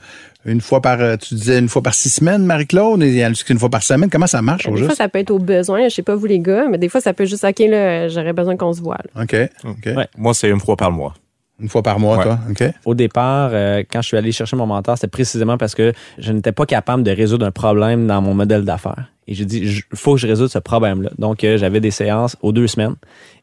une 0.52 0.62
fois 0.62 0.82
par 0.82 1.00
euh, 1.02 1.16
tu 1.18 1.36
disais 1.36 1.60
une 1.60 1.70
fois 1.70 1.82
par 1.82 1.94
six 1.94 2.10
semaines, 2.10 2.46
Marie-Claude, 2.46 3.04
et 3.04 3.08
il 3.10 3.16
y 3.16 3.26
en 3.26 3.32
a 3.32 3.34
une 3.50 3.60
fois 3.60 3.70
par 3.70 3.84
semaine. 3.84 4.10
Comment 4.10 4.28
ça 4.28 4.42
marche 4.42 4.68
au 4.68 4.76
Des 4.76 4.84
fois, 4.84 4.96
ça 4.96 5.08
peut 5.10 5.20
être 5.20 5.32
au 5.32 5.40
besoin. 5.40 5.88
Je 5.90 5.94
sais 5.96 6.02
pas 6.04 6.16
vous, 6.16 6.26
les 6.26 6.40
gars, 6.40 6.68
mais 6.70 6.78
des 6.78 6.90
fois, 6.90 7.02
ça 7.02 7.14
peut 7.14 7.26
juste, 7.26 7.44
OK, 7.44 7.60
là, 7.60 8.08
j'aurais 8.08 8.34
besoin 8.34 8.56
qu'on 8.58 8.74
se 8.74 8.82
voit. 8.82 8.98
là. 9.16 9.24
OK. 9.24 9.34
Ouais. 9.34 10.08
Moi, 10.18 10.34
c'est 10.34 10.50
une 10.50 10.60
fois 10.60 10.76
par 10.78 10.92
mois. 10.92 11.14
Une 11.60 11.70
fois 11.70 11.82
par 11.82 12.00
mois, 12.00 12.18
Ouais. 12.18 12.24
toi. 12.24 12.40
OK. 12.52 12.64
Au 12.86 12.94
départ, 12.94 13.50
euh, 13.52 13.84
quand 13.92 14.02
je 14.02 14.08
suis 14.10 14.18
allé 14.18 14.32
chercher 14.32 14.56
mon 14.56 14.68
mentor, 14.68 14.96
c'était 14.96 15.08
précisément 15.08 15.58
parce 15.58 15.74
que 15.74 15.92
je 16.20 16.32
n'étais 16.32 16.52
pas 16.52 16.66
capable 16.68 17.02
de 17.04 17.10
résoudre 17.12 17.46
un 17.48 17.52
problème 17.52 18.06
dans 18.06 18.22
mon 18.22 18.34
modèle 18.36 18.64
d'affaires. 18.64 19.12
Et 19.28 19.34
j'ai 19.34 19.44
dit, 19.44 19.60
il 19.64 19.98
faut 19.98 20.14
que 20.14 20.22
je 20.22 20.28
résolve 20.28 20.52
ce 20.52 20.60
problème-là. 20.60 21.10
Donc, 21.18 21.44
euh, 21.44 21.58
j'avais 21.58 21.80
des 21.82 21.92
séances 21.92 22.38
aux 22.42 22.52
deux 22.52 22.68
semaines. 22.68 22.96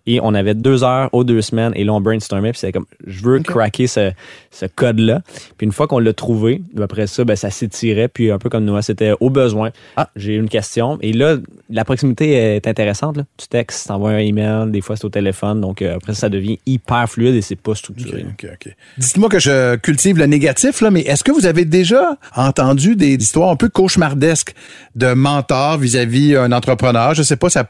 Et 0.07 0.21
on 0.23 0.35
avait 0.35 0.55
deux 0.55 0.85
heures 0.85 1.09
aux 1.13 1.25
deux 1.25 1.41
semaines 1.41 1.73
et 1.75 1.85
là, 1.85 1.93
on 1.95 2.01
brainstormait. 2.01 2.51
Puis 2.51 2.61
c'était 2.61 2.73
comme, 2.73 2.87
je 3.07 3.23
veux 3.23 3.41
craquer 3.41 3.87
ce, 3.87 4.13
ce 4.51 4.67
code-là. 4.67 5.23
Puis 5.57 5.67
une 5.67 5.73
fois 5.73 5.87
qu'on 5.87 5.99
l'a 5.99 6.13
trouvé, 6.13 6.63
après 6.81 7.07
ça, 7.07 7.25
ben, 7.25 7.37
ça 7.37 7.51
s'étirait. 7.51 8.09
Puis 8.09 8.31
un 8.31 8.39
peu 8.39 8.51
comme 8.51 8.65
nous, 8.65 8.81
c'était 8.83 9.13
au 9.21 9.31
besoin. 9.31 9.71
Ah, 9.97 10.11
j'ai 10.17 10.35
une 10.35 10.49
question. 10.49 10.99
Et 11.01 11.13
là, 11.13 11.37
la 11.71 11.85
proximité 11.85 12.33
est 12.33 12.67
intéressante. 12.67 13.17
Là. 13.17 13.25
Tu 13.37 13.49
textes, 13.49 13.89
t'envoies 13.89 14.11
un 14.11 14.19
email, 14.19 14.71
des 14.71 14.81
fois 14.81 14.97
c'est 14.97 15.05
au 15.05 15.11
téléphone. 15.11 15.61
Donc 15.61 15.81
euh, 15.83 15.97
après, 15.97 16.15
ça 16.15 16.29
devient 16.29 16.59
hyper 16.67 17.09
fluide 17.09 17.35
et 17.35 17.43
c'est 17.43 17.57
pas 17.57 17.75
structuré. 17.75 18.27
OK, 18.29 18.47
OK. 18.53 18.75
Dites-moi 18.99 19.29
que 19.29 19.39
je 19.39 19.77
cultive 19.77 20.19
le 20.19 20.27
négatif, 20.27 20.81
là, 20.81 20.91
mais 20.91 21.01
est-ce 21.01 21.25
que 21.25 21.33
vous 21.33 21.47
avez 21.47 21.65
déjà 21.65 22.17
entendu 22.35 22.97
des 22.97 23.15
histoires 23.15 23.51
un 23.51 23.57
peu 23.57 23.69
cauchemardesques 23.69 24.55
de 24.95 25.13
mentors 25.15 25.79
vis-à-vis 25.79 26.37
un 26.37 26.53
entrepreneur? 26.53 27.15
Je 27.15 27.23
sais 27.23 27.37
pas, 27.37 27.49
ça 27.49 27.65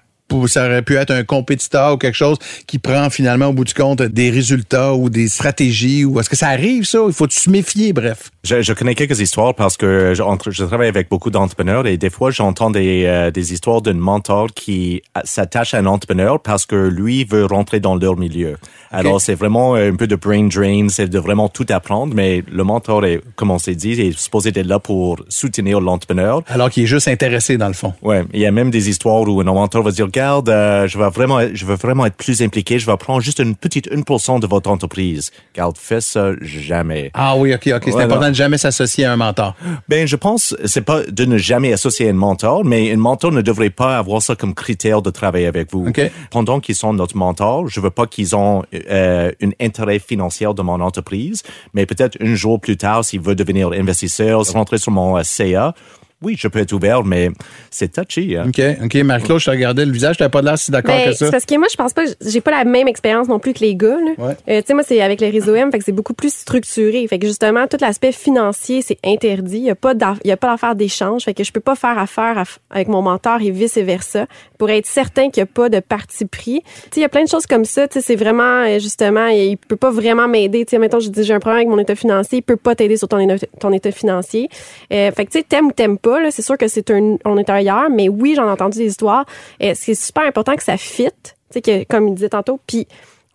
ça 0.47 0.67
aurait 0.67 0.83
pu 0.83 0.97
être 0.97 1.11
un 1.11 1.25
compétiteur 1.25 1.95
ou 1.95 1.97
quelque 1.97 2.17
chose 2.17 2.39
qui 2.67 2.79
prend 2.79 3.11
finalement 3.11 3.47
au 3.47 3.53
bout 3.53 3.65
du 3.65 3.75
compte 3.75 4.03
des 4.03 4.31
résultats 4.31 4.95
ou 4.95 5.09
des 5.09 5.29
stratégies 5.29 6.05
ou 6.05 6.19
est-ce 6.21 6.29
que 6.29 6.37
ça 6.37 6.49
arrive 6.49 6.85
ça? 6.85 6.99
Il 7.07 7.13
faut 7.13 7.29
se 7.29 7.49
méfier, 7.51 7.93
bref. 7.93 8.31
Je, 8.43 8.63
je, 8.63 8.73
connais 8.73 8.95
quelques 8.95 9.21
histoires 9.21 9.55
parce 9.55 9.77
que 9.77 10.13
je, 10.15 10.23
je 10.51 10.65
travaille 10.65 10.89
avec 10.89 11.09
beaucoup 11.09 11.31
d'entrepreneurs 11.31 11.87
et 11.87 11.97
des 11.97 12.11
fois 12.11 12.31
j'entends 12.31 12.71
des, 12.71 13.05
euh, 13.07 13.31
des 13.31 13.53
histoires 13.53 13.81
d'un 13.81 13.95
mentor 13.95 14.49
qui 14.55 15.03
s'attache 15.25 15.75
à 15.75 15.79
un 15.79 15.87
entrepreneur 15.87 16.41
parce 16.41 16.67
que 16.67 16.77
lui 16.77 17.25
veut 17.25 17.47
rentrer 17.47 17.81
dans 17.81 17.97
leur 17.97 18.17
milieu. 18.17 18.57
Alors 18.91 19.21
c'est 19.21 19.35
vraiment 19.35 19.75
un 19.75 19.95
peu 19.95 20.07
de 20.07 20.17
brain 20.17 20.49
drain, 20.49 20.89
c'est 20.89 21.09
de 21.09 21.19
vraiment 21.19 21.49
tout 21.49 21.67
apprendre, 21.71 22.15
mais 22.15 22.45
le 22.51 22.65
mentor 22.65 23.05
est, 23.05 23.21
comme 23.37 23.51
on 23.51 23.59
s'est 23.59 23.75
dit, 23.75 23.93
est 23.93 24.19
supposé 24.19 24.51
être 24.51 24.67
là 24.67 24.79
pour 24.79 25.19
soutenir 25.29 25.81
l'entrepreneur. 25.81 26.43
Alors 26.49 26.71
qu'il 26.71 26.85
est 26.85 26.87
juste 26.87 27.09
intéressé 27.09 27.57
dans 27.57 27.69
le 27.69 27.75
fond. 27.75 27.95
Ouais, 28.03 28.25
il 28.33 28.41
y 28.41 28.47
a 28.47 28.51
même 28.51 28.71
des 28.71 28.89
histoires 28.89 29.23
où 29.23 29.41
un 29.41 29.45
mentor 29.45 29.83
va 29.83 29.91
dire 29.91 30.09
regarde, 30.15 30.49
euh, 30.49 30.87
je 30.87 30.97
vais 30.97 31.09
vraiment, 31.09 31.41
je 31.53 31.67
veux 31.67 31.75
vraiment 31.75 32.07
être 32.07 32.17
plus 32.17 32.41
impliqué, 32.43 32.79
je 32.79 32.87
vais 32.87 32.97
prendre 32.97 33.21
juste 33.21 33.41
une 33.41 33.57
petite 33.57 33.91
1% 33.91 34.41
de 34.41 34.47
votre 34.47 34.71
entreprise. 34.71 35.33
Garde, 35.55 35.77
fais 35.77 36.01
ça 36.01 36.31
jamais. 36.41 37.11
Ah 37.15 37.37
oui, 37.37 37.53
ok, 37.53 37.71
ok, 37.75 37.83
c'est 37.87 38.03
important 38.03 38.29
de 38.29 38.35
jamais 38.35 38.59
s'associer 38.59 39.05
à 39.05 39.13
un 39.13 39.17
mentor. 39.17 39.57
Ben, 39.89 40.07
je 40.07 40.17
pense, 40.17 40.57
c'est 40.65 40.83
pas 40.83 41.03
de 41.03 41.25
ne 41.25 41.37
jamais 41.37 41.73
associer 41.73 42.07
à 42.07 42.11
un 42.11 42.15
mentor, 42.15 42.65
mais 42.65 42.93
un 42.93 42.97
mentor 42.97 43.33
ne 43.33 43.43
devrait 43.43 43.71
pas 43.71 43.99
avoir 43.99 44.23
ça 44.23 44.37
comme 44.37 44.55
critère 44.55 45.03
de 45.03 45.11
travailler 45.11 45.47
avec 45.47 45.73
vous. 45.73 45.89
Okay. 45.89 46.11
Pendant 46.31 46.61
qu'ils 46.61 46.77
sont 46.77 46.93
notre 46.93 47.17
mentor, 47.17 47.69
je 47.69 47.81
veux 47.81 47.91
pas 47.91 48.07
qu'ils 48.07 48.37
ont 48.37 48.63
euh, 48.91 49.33
un 49.43 49.51
intérêt 49.61 49.99
financier 49.99 50.49
de 50.55 50.63
mon 50.63 50.81
entreprise, 50.81 51.43
mais 51.73 51.87
peut-être 51.87 52.17
un 52.21 52.35
jour 52.35 52.61
plus 52.61 52.77
tard, 52.77 53.05
s'il 53.05 53.21
veut 53.21 53.35
devenir 53.35 53.73
investisseur, 53.73 54.43
rentrer 54.53 54.79
sur 54.79 54.93
mon 54.93 55.17
euh, 55.17 55.23
CA, 55.25 55.75
oui, 56.23 56.37
je 56.39 56.49
peux 56.49 56.59
être 56.61 56.73
ouvert, 56.73 57.05
mais 57.05 57.29
c'est 57.71 57.93
touchy. 57.93 58.37
Hein? 58.37 58.47
OK, 58.49 58.61
OK. 58.85 58.95
Marie-Claude, 59.03 59.41
je 59.41 59.45
te 59.47 59.51
regardais 59.51 59.85
le 59.85 59.93
visage, 59.93 60.17
t'avais 60.17 60.31
pas 60.31 60.41
l'air 60.43 60.57
si 60.59 60.71
d'accord 60.71 60.95
Ben, 60.97 61.07
que 61.11 61.13
ça. 61.13 61.27
c'est 61.27 61.31
parce 61.31 61.45
que 61.45 61.57
moi, 61.59 61.67
je 61.71 61.77
pense 61.77 61.93
pas, 61.93 62.03
j'ai 62.27 62.41
pas 62.41 62.51
la 62.51 62.65
même 62.65 62.89
expérience 62.89 63.29
non 63.29 63.39
plus 63.39 63.53
que 63.53 63.61
les 63.61 63.75
gars. 63.77 63.97
Là. 63.97 64.25
Ouais. 64.27 64.37
Euh, 64.49 64.61
tu 64.61 64.69
sais, 64.69 64.75
moi, 64.75 64.83
c'est 64.87 65.01
avec 65.03 65.21
les 65.21 65.31
réseaux 65.31 65.55
M, 65.55 65.71
fait 65.71 65.79
que 65.79 65.85
c'est 65.85 65.93
beaucoup 65.93 66.15
plus 66.15 66.33
structuré. 66.33 67.07
Fait 67.09 67.19
que 67.19 67.27
justement, 67.27 67.67
tout 67.67 67.77
l'aspect 67.81 68.13
financier, 68.13 68.81
c'est 68.83 68.99
interdit. 69.05 69.59
Il 69.59 69.65
y 69.65 69.71
a 69.71 69.75
pas 69.75 69.95
d'aff- 69.95 70.19
il 70.25 70.29
y 70.29 70.33
a 70.33 70.37
pas 70.37 70.51
d'affaire 70.53 70.75
d'échange. 70.75 71.25
Fait 71.25 71.35
que 71.35 71.45
je 71.45 71.53
peux 71.53 71.61
pas 71.61 71.75
faire 71.75 71.99
affaire 71.99 72.39
aff- 72.39 72.59
avec 72.71 72.89
mon 72.89 73.03
mentor 73.03 73.43
et 73.43 73.51
vice 73.51 73.77
versa 73.79 74.27
pour 74.59 74.71
être 74.71 74.87
certain 74.87 75.31
qu'il 75.31 75.41
y 75.41 75.43
a 75.43 75.47
pas 75.47 75.69
de 75.69 75.81
parti 75.81 76.25
pris. 76.25 76.63
Tu 76.65 76.71
sais, 76.81 76.91
il 76.97 77.01
y 77.03 77.05
a 77.05 77.09
plein 77.09 77.25
de 77.25 77.29
choses 77.29 77.47
comme 77.47 77.65
ça. 77.65 77.87
Tu 77.89 77.95
sais, 77.95 78.01
c'est 78.01 78.17
vraiment, 78.17 78.63
euh, 78.65 78.79
justement, 78.79 79.27
il 79.27 79.57
peut 79.59 79.77
pas 79.77 79.91
vraiment 79.91 80.29
m'aider. 80.29 80.65
Tu 80.65 80.71
sais, 80.71 80.79
mettons, 80.79 81.01
je 81.01 81.11
dis, 81.11 81.23
j'ai 81.25 81.35
un 81.35 81.41
problème 81.41 81.59
avec 81.59 81.69
mon 81.69 81.79
état 81.79 81.95
financier, 81.95 82.39
il 82.39 82.43
peut 82.43 82.57
pas 82.57 82.75
t'aider 82.75 82.97
sur 82.97 83.09
ton, 83.09 83.19
état- 83.19 83.47
ton 83.61 83.73
état 83.73 83.91
financier. 83.91 84.49
Euh, 84.93 85.11
fait 85.13 85.27
que, 85.27 85.33
tu 85.33 85.39
sais, 85.39 85.45
t'aimes 85.49 85.67
ou 85.67 85.73
t'aimes 85.73 85.99
pas, 86.05 86.21
là, 86.21 86.31
c'est 86.31 86.43
sûr 86.43 86.57
que 86.57 86.69
c'est 86.69 86.91
un, 86.91 87.17
on 87.25 87.37
est 87.39 87.51
ailleurs, 87.51 87.89
mais 87.91 88.09
oui, 88.09 88.35
j'en 88.37 88.47
ai 88.47 88.51
entendu 88.51 88.79
des 88.79 88.87
histoires. 88.87 89.25
Euh, 89.63 89.73
c'est 89.75 89.95
super 89.95 90.25
important 90.25 90.55
que 90.55 90.63
ça 90.63 90.77
fit, 90.77 91.09
tu 91.25 91.33
sais, 91.51 91.63
que, 91.63 91.85
comme 91.85 92.09
il 92.09 92.15
disait 92.15 92.29
tantôt. 92.29 92.61
Puis, 92.67 92.87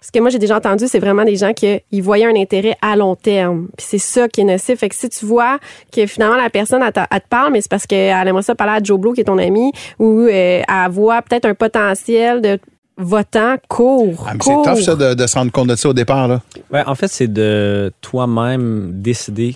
ce 0.01 0.11
que 0.11 0.20
moi, 0.20 0.30
j'ai 0.30 0.39
déjà 0.39 0.55
entendu, 0.55 0.88
c'est 0.88 0.99
vraiment 0.99 1.26
des 1.26 1.36
gens 1.36 1.51
qui 1.51 1.82
ils 1.91 2.01
voyaient 2.01 2.28
un 2.28 2.36
intérêt 2.36 2.78
à 2.82 2.95
long 2.95 3.15
terme. 3.15 3.67
Puis 3.76 3.86
c'est 3.89 3.97
ça 3.97 4.30
qui 4.30 4.41
est 4.41 4.43
nocif. 4.45 4.80
Fait 4.80 4.88
que 4.88 4.95
si 4.95 5.09
tu 5.09 5.26
vois 5.26 5.59
que 5.91 6.05
finalement 6.05 6.38
la 6.38 6.49
personne, 6.49 6.82
elle, 6.82 6.93
te 6.93 7.28
parle, 7.30 7.51
mais 7.51 7.59
c'est 7.59 7.70
parce 7.70 7.86
qu'elle 7.86 8.28
aimerait 8.28 8.43
ça 8.43 8.55
parler 8.55 8.80
à 8.80 8.80
Joe 8.82 8.97
Blow, 8.97 9.11
qui 9.11 9.22
est 9.22 9.26
ton 9.26 9.38
ami, 9.38 9.74
ou 9.97 10.22
euh, 10.22 10.61
elle 10.65 10.91
voit 10.91 11.22
peut-être 11.22 11.45
un 11.45 11.53
potentiel 11.53 12.41
de 12.41 12.59
votant 12.95 13.55
court. 13.67 14.26
Ah, 14.26 14.34
c'est 14.39 14.53
tough, 14.53 14.82
ça, 14.82 14.95
de, 14.95 15.15
de 15.15 15.28
se 15.28 15.38
rendre 15.38 15.51
compte 15.51 15.67
de 15.67 15.76
ça 15.76 15.89
au 15.89 15.93
départ, 15.93 16.30
là. 16.30 16.41
Ouais, 16.72 16.84
en 16.86 16.95
fait, 16.95 17.09
c'est 17.09 17.32
de 17.32 17.91
toi-même 17.99 18.91
décider 19.01 19.55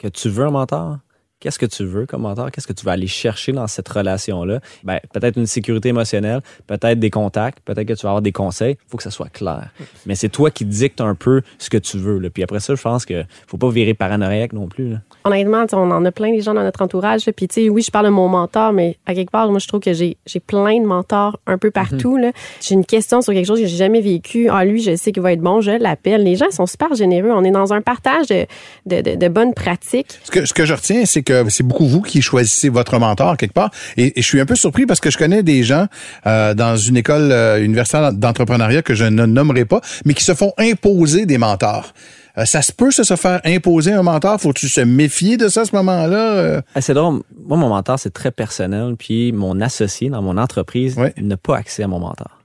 que 0.00 0.08
tu 0.08 0.28
veux 0.28 0.46
un 0.46 0.50
mentor? 0.50 0.96
Qu'est-ce 1.40 1.58
que 1.58 1.66
tu 1.66 1.84
veux 1.84 2.04
comme 2.04 2.22
mentor? 2.22 2.50
Qu'est-ce 2.50 2.66
que 2.66 2.72
tu 2.74 2.84
vas 2.84 2.92
aller 2.92 3.06
chercher 3.06 3.52
dans 3.52 3.66
cette 3.66 3.88
relation-là? 3.88 4.60
Ben, 4.84 5.00
peut-être 5.14 5.38
une 5.38 5.46
sécurité 5.46 5.88
émotionnelle, 5.88 6.40
peut-être 6.66 6.98
des 6.98 7.08
contacts, 7.08 7.60
peut-être 7.64 7.86
que 7.88 7.94
tu 7.94 8.02
vas 8.02 8.10
avoir 8.10 8.20
des 8.22 8.32
conseils. 8.32 8.76
Il 8.86 8.90
faut 8.90 8.98
que 8.98 9.02
ça 9.02 9.10
soit 9.10 9.30
clair. 9.30 9.70
Mais 10.04 10.14
c'est 10.14 10.28
toi 10.28 10.50
qui 10.50 10.66
dictes 10.66 11.00
un 11.00 11.14
peu 11.14 11.40
ce 11.58 11.70
que 11.70 11.78
tu 11.78 11.96
veux. 11.96 12.18
Là. 12.18 12.28
Puis 12.28 12.42
après 12.42 12.60
ça, 12.60 12.74
je 12.74 12.82
pense 12.82 13.06
que 13.06 13.24
faut 13.46 13.56
pas 13.56 13.70
virer 13.70 13.94
paranoïaque 13.94 14.52
non 14.52 14.68
plus. 14.68 14.90
Là. 14.90 14.96
Honnêtement, 15.24 15.64
on 15.72 15.90
en 15.90 16.04
a 16.04 16.12
plein 16.12 16.30
des 16.30 16.42
gens 16.42 16.52
dans 16.52 16.62
notre 16.62 16.82
entourage. 16.82 17.24
là. 17.26 17.32
Puis, 17.32 17.48
tu 17.48 17.62
sais, 17.62 17.68
oui, 17.70 17.80
je 17.80 17.90
parle 17.90 18.06
de 18.06 18.10
mon 18.10 18.28
mentor, 18.28 18.72
mais 18.74 18.98
à 19.06 19.14
quelque 19.14 19.30
part, 19.30 19.48
moi, 19.50 19.58
je 19.60 19.68
trouve 19.68 19.80
que 19.80 19.94
j'ai 19.94 20.18
j'ai 20.26 20.40
plein 20.40 20.78
de 20.80 20.86
mentors 20.86 21.38
un 21.46 21.56
peu 21.56 21.70
partout. 21.70 22.16
là. 22.18 22.32
J'ai 22.60 22.74
une 22.74 22.84
question 22.84 23.22
sur 23.22 23.32
quelque 23.32 23.46
chose 23.46 23.60
que 23.60 23.66
j'ai 23.66 23.76
jamais 23.76 24.02
vécu. 24.02 24.48
Ah, 24.50 24.64
lui, 24.66 24.82
je 24.82 24.94
sais 24.96 25.10
qu'il 25.12 25.22
va 25.22 25.32
être 25.32 25.40
bon, 25.40 25.62
je 25.62 25.70
l'appelle. 25.70 26.22
Les 26.22 26.36
gens 26.36 26.50
sont 26.50 26.66
super 26.66 26.94
généreux. 26.94 27.30
On 27.32 27.44
est 27.44 27.50
dans 27.50 27.72
un 27.72 27.80
partage 27.80 28.26
de, 28.28 28.46
de, 28.84 29.00
de, 29.00 29.14
de 29.16 29.28
bonnes 29.28 29.54
pratiques. 29.54 30.18
Ce 30.24 30.30
que, 30.30 30.44
ce 30.44 30.52
que 30.52 30.66
je 30.66 30.74
retiens, 30.74 31.04
c'est 31.06 31.22
que 31.22 31.29
c'est 31.48 31.62
beaucoup 31.62 31.86
vous 31.86 32.02
qui 32.02 32.22
choisissez 32.22 32.68
votre 32.68 32.98
mentor 32.98 33.36
quelque 33.36 33.52
part. 33.52 33.70
Et, 33.96 34.18
et 34.18 34.22
je 34.22 34.26
suis 34.26 34.40
un 34.40 34.46
peu 34.46 34.54
surpris 34.54 34.86
parce 34.86 35.00
que 35.00 35.10
je 35.10 35.18
connais 35.18 35.42
des 35.42 35.62
gens 35.62 35.86
euh, 36.26 36.54
dans 36.54 36.76
une 36.76 36.96
école 36.96 37.32
euh, 37.32 37.64
universitaire 37.64 38.12
d'entrepreneuriat 38.12 38.82
que 38.82 38.94
je 38.94 39.04
ne 39.04 39.26
nommerai 39.26 39.64
pas, 39.64 39.80
mais 40.04 40.14
qui 40.14 40.24
se 40.24 40.34
font 40.34 40.52
imposer 40.58 41.26
des 41.26 41.38
mentors. 41.38 41.92
Euh, 42.38 42.44
ça 42.44 42.62
se 42.62 42.72
peut, 42.72 42.90
ça, 42.90 43.04
se 43.04 43.16
faire 43.16 43.40
imposer 43.44 43.92
un 43.92 44.02
mentor? 44.02 44.40
Faut-tu 44.40 44.68
se 44.68 44.80
méfier 44.80 45.36
de 45.36 45.48
ça 45.48 45.62
à 45.62 45.64
ce 45.64 45.74
moment-là? 45.76 46.62
Ah, 46.74 46.80
C'est 46.80 46.94
drôle. 46.94 47.22
Moi, 47.44 47.58
mon 47.58 47.68
mentor, 47.68 47.98
c'est 47.98 48.12
très 48.12 48.30
personnel. 48.30 48.94
Puis 48.98 49.32
mon 49.32 49.60
associé 49.60 50.10
dans 50.10 50.22
mon 50.22 50.36
entreprise 50.36 50.96
n'a 51.16 51.36
pas 51.36 51.56
accès 51.56 51.82
à 51.82 51.88
mon 51.88 51.98
mentor. 51.98 52.40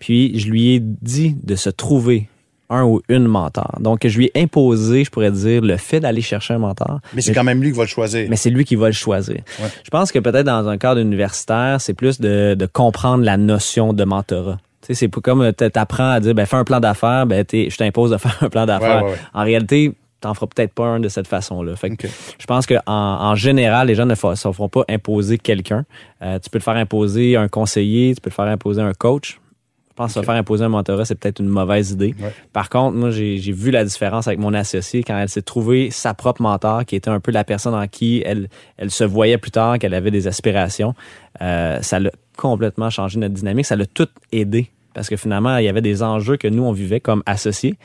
Puis 0.00 0.38
je 0.38 0.48
lui 0.48 0.74
ai 0.74 0.80
dit 0.80 1.36
de 1.42 1.54
se 1.54 1.68
trouver 1.68 2.29
un 2.70 2.84
ou 2.84 3.02
une 3.08 3.26
mentor. 3.26 3.78
Donc 3.80 4.06
je 4.06 4.16
lui 4.16 4.30
ai 4.34 4.42
imposé, 4.42 5.04
je 5.04 5.10
pourrais 5.10 5.30
dire, 5.30 5.60
le 5.62 5.76
fait 5.76 6.00
d'aller 6.00 6.22
chercher 6.22 6.54
un 6.54 6.58
mentor. 6.58 7.00
Mais 7.12 7.20
c'est 7.20 7.34
quand 7.34 7.44
même 7.44 7.62
lui 7.62 7.72
qui 7.72 7.76
va 7.76 7.84
le 7.84 7.88
choisir. 7.88 8.26
Mais 8.30 8.36
c'est 8.36 8.50
lui 8.50 8.64
qui 8.64 8.76
va 8.76 8.86
le 8.86 8.92
choisir. 8.92 9.36
Ouais. 9.60 9.68
Je 9.84 9.90
pense 9.90 10.12
que 10.12 10.18
peut-être 10.18 10.46
dans 10.46 10.68
un 10.68 10.78
cadre 10.78 11.00
universitaire, 11.00 11.80
c'est 11.80 11.94
plus 11.94 12.20
de, 12.20 12.54
de 12.54 12.66
comprendre 12.66 13.24
la 13.24 13.36
notion 13.36 13.92
de 13.92 14.04
mentorat. 14.04 14.58
Tu 14.82 14.86
sais, 14.86 14.94
c'est 14.94 15.08
pas 15.08 15.20
comme 15.20 15.52
tu 15.52 15.64
apprends 15.74 16.10
à 16.10 16.20
dire, 16.20 16.34
ben 16.34 16.46
fais 16.46 16.56
un 16.56 16.64
plan 16.64 16.80
d'affaires, 16.80 17.26
ben 17.26 17.44
je 17.52 17.76
t'impose 17.76 18.10
de 18.12 18.16
faire 18.18 18.38
un 18.40 18.48
plan 18.48 18.66
d'affaires. 18.66 19.02
Ouais, 19.04 19.10
ouais, 19.10 19.14
ouais. 19.14 19.18
En 19.34 19.44
réalité, 19.44 19.92
t'en 20.20 20.34
feras 20.34 20.46
peut-être 20.46 20.72
pas 20.72 20.86
un 20.86 21.00
de 21.00 21.08
cette 21.08 21.26
façon-là. 21.26 21.76
Fait 21.76 21.90
que 21.90 22.06
je 22.38 22.46
pense 22.46 22.66
que 22.66 22.74
en, 22.86 22.92
en 22.92 23.34
général, 23.34 23.88
les 23.88 23.94
gens 23.94 24.06
ne 24.06 24.14
se 24.14 24.52
feront 24.52 24.68
pas 24.68 24.84
imposer 24.88 25.38
quelqu'un. 25.38 25.84
Euh, 26.22 26.38
tu 26.38 26.50
peux 26.50 26.58
le 26.58 26.62
faire 26.62 26.76
imposer 26.76 27.36
un 27.36 27.48
conseiller, 27.48 28.14
tu 28.14 28.20
peux 28.20 28.30
le 28.30 28.34
faire 28.34 28.46
imposer 28.46 28.82
un 28.82 28.92
coach. 28.92 29.39
Je 30.00 30.14
pense 30.14 30.14
se 30.14 30.22
faire 30.22 30.34
imposer 30.34 30.64
un 30.64 30.68
mentorat, 30.68 31.04
c'est 31.04 31.14
peut-être 31.14 31.40
une 31.40 31.48
mauvaise 31.48 31.90
idée. 31.90 32.14
Ouais. 32.20 32.32
Par 32.52 32.70
contre, 32.70 32.96
moi, 32.96 33.10
j'ai 33.10 33.36
j'ai 33.36 33.52
vu 33.52 33.70
la 33.70 33.84
différence 33.84 34.26
avec 34.26 34.38
mon 34.38 34.54
associé 34.54 35.02
quand 35.02 35.18
elle 35.18 35.28
s'est 35.28 35.42
trouvée 35.42 35.90
sa 35.90 36.14
propre 36.14 36.40
mentor, 36.40 36.84
qui 36.86 36.96
était 36.96 37.10
un 37.10 37.20
peu 37.20 37.32
la 37.32 37.44
personne 37.44 37.74
en 37.74 37.86
qui 37.86 38.22
elle, 38.24 38.48
elle 38.78 38.90
se 38.90 39.04
voyait 39.04 39.38
plus 39.38 39.50
tard, 39.50 39.78
qu'elle 39.78 39.94
avait 39.94 40.10
des 40.10 40.26
aspirations. 40.26 40.94
Euh, 41.42 41.80
ça 41.82 42.00
l'a 42.00 42.10
complètement 42.36 42.88
changé 42.88 43.18
notre 43.18 43.34
dynamique. 43.34 43.66
Ça 43.66 43.76
l'a 43.76 43.86
tout 43.86 44.08
aidé. 44.32 44.70
Parce 44.94 45.08
que 45.08 45.16
finalement, 45.16 45.58
il 45.58 45.64
y 45.64 45.68
avait 45.68 45.82
des 45.82 46.02
enjeux 46.02 46.36
que 46.36 46.48
nous, 46.48 46.62
on 46.62 46.72
vivait 46.72 47.00
comme 47.00 47.22
associés 47.26 47.76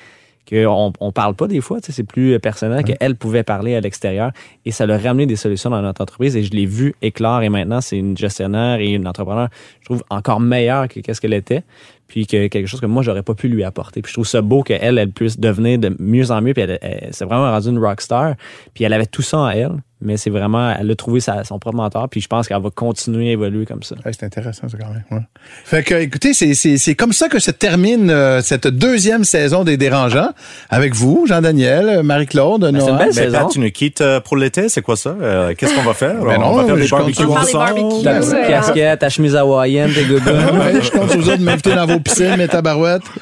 qu'on 0.47 0.93
on 0.99 1.11
parle 1.11 1.35
pas 1.35 1.47
des 1.47 1.61
fois, 1.61 1.81
tu 1.81 1.87
sais, 1.87 1.91
c'est 1.91 2.03
plus 2.03 2.39
personnel, 2.39 2.83
qu'elle 2.83 3.15
pouvait 3.15 3.43
parler 3.43 3.75
à 3.75 3.81
l'extérieur 3.81 4.31
et 4.65 4.71
ça 4.71 4.85
l'a 4.85 4.97
ramené 4.97 5.25
des 5.25 5.35
solutions 5.35 5.69
dans 5.69 5.81
notre 5.81 6.01
entreprise 6.01 6.35
et 6.35 6.43
je 6.43 6.51
l'ai 6.51 6.65
vu 6.65 6.93
éclore 7.01 7.41
et 7.41 7.49
maintenant 7.49 7.81
c'est 7.81 7.97
une 7.97 8.15
gestionnaire 8.15 8.79
et 8.79 8.91
une 8.91 9.07
entrepreneur, 9.07 9.49
je 9.81 9.85
trouve, 9.85 10.03
encore 10.09 10.39
meilleure 10.39 10.87
que 10.87 10.99
qu'est-ce 10.99 11.19
qu'elle 11.19 11.33
était 11.33 11.63
puis 12.07 12.27
que 12.27 12.47
quelque 12.47 12.67
chose 12.67 12.81
que 12.81 12.85
moi 12.85 13.03
j'aurais 13.03 13.23
pas 13.23 13.33
pu 13.33 13.47
lui 13.47 13.63
apporter. 13.63 14.01
Puis 14.01 14.09
je 14.09 14.15
trouve 14.15 14.27
ça 14.27 14.41
beau 14.41 14.63
qu'elle 14.63 14.97
elle 14.97 15.11
puisse 15.11 15.39
devenir 15.39 15.79
de 15.79 15.95
mieux 15.99 16.31
en 16.31 16.41
mieux 16.41 16.53
puis 16.53 16.63
elle, 16.63 16.79
elle 16.81 17.13
s'est 17.13 17.25
vraiment 17.25 17.51
rendue 17.51 17.69
une 17.69 17.79
rockstar 17.79 18.35
puis 18.73 18.83
elle 18.83 18.93
avait 18.93 19.05
tout 19.05 19.21
ça 19.21 19.39
en 19.39 19.49
elle, 19.49 19.71
mais 20.01 20.17
c'est 20.17 20.29
vraiment 20.29 20.73
elle 20.77 20.91
a 20.91 20.95
trouvé 20.95 21.19
sa, 21.19 21.43
son 21.43 21.57
propre 21.59 21.77
mentor 21.77 22.09
puis 22.09 22.19
je 22.21 22.27
pense 22.27 22.47
qu'elle 22.47 22.61
va 22.61 22.69
continuer 22.69 23.29
à 23.29 23.31
évoluer 23.31 23.65
comme 23.65 23.81
ça. 23.83 23.95
Ouais, 24.05 24.11
c'est 24.11 24.25
intéressant, 24.25 24.67
ça, 24.67 24.77
quand 24.77 24.89
même. 24.89 25.03
ouais. 25.11 25.19
Fait 25.63 25.83
que, 25.83 25.95
écoutez, 25.95 26.33
c'est, 26.33 26.53
c'est, 26.53 26.77
c'est 26.77 26.95
comme 26.95 27.13
ça 27.13 27.29
que 27.29 27.39
se 27.39 27.51
termine 27.51 28.09
euh, 28.09 28.41
cette 28.41 28.67
deuxième 28.67 29.23
saison 29.23 29.63
des 29.63 29.77
Dérangeants 29.77 30.29
avec 30.69 30.93
vous, 30.95 31.25
Jean-Daniel, 31.27 31.87
euh, 31.89 32.03
Marie-Claude, 32.03 32.61
c'est 32.63 32.89
une 32.89 32.97
belle 32.97 33.07
Mais 33.07 33.13
saison. 33.13 33.37
Pat, 33.39 33.49
tu 33.49 33.59
nous 33.59 33.71
quittes 33.71 34.01
euh, 34.01 34.19
pour 34.19 34.35
l'été, 34.37 34.67
c'est 34.69 34.81
quoi 34.81 34.95
ça? 34.97 35.15
Euh, 35.21 35.53
Qu'est-ce 35.57 35.73
qu'on 35.75 35.81
va 35.83 35.93
faire? 35.93 36.15
Ben 36.15 36.37
on 36.37 36.41
non, 36.41 36.53
va 36.55 36.65
faire 36.65 36.75
des 36.75 36.83
je 36.83 36.89
compte 36.89 36.99
barbecues 36.99 37.21
sur- 37.21 37.31
On 37.31 37.35
va 37.35 37.41
faire 37.43 37.73
des 37.75 37.81
ensemble. 37.81 37.81
barbecues. 37.81 38.03
Ta 38.03 38.11
Ben 38.13 38.19
petite 38.19 38.33
ouais. 38.33 38.47
casquette, 38.47 38.99
ta 38.99 39.09
chemise 39.09 39.35
hawaïenne, 39.35 39.91
tes 39.93 40.03
gogoons. 40.05 40.59
Ouais, 40.59 40.81
je 40.81 40.91
compte 40.91 41.11
sur 41.11 41.21
vous 41.21 41.31
de 41.37 41.41
m'inviter 41.43 41.73
dans 41.75 41.85
vos 41.85 41.99
piscines, 41.99 42.35
mes 42.37 42.47
tabarouettes. 42.47 43.01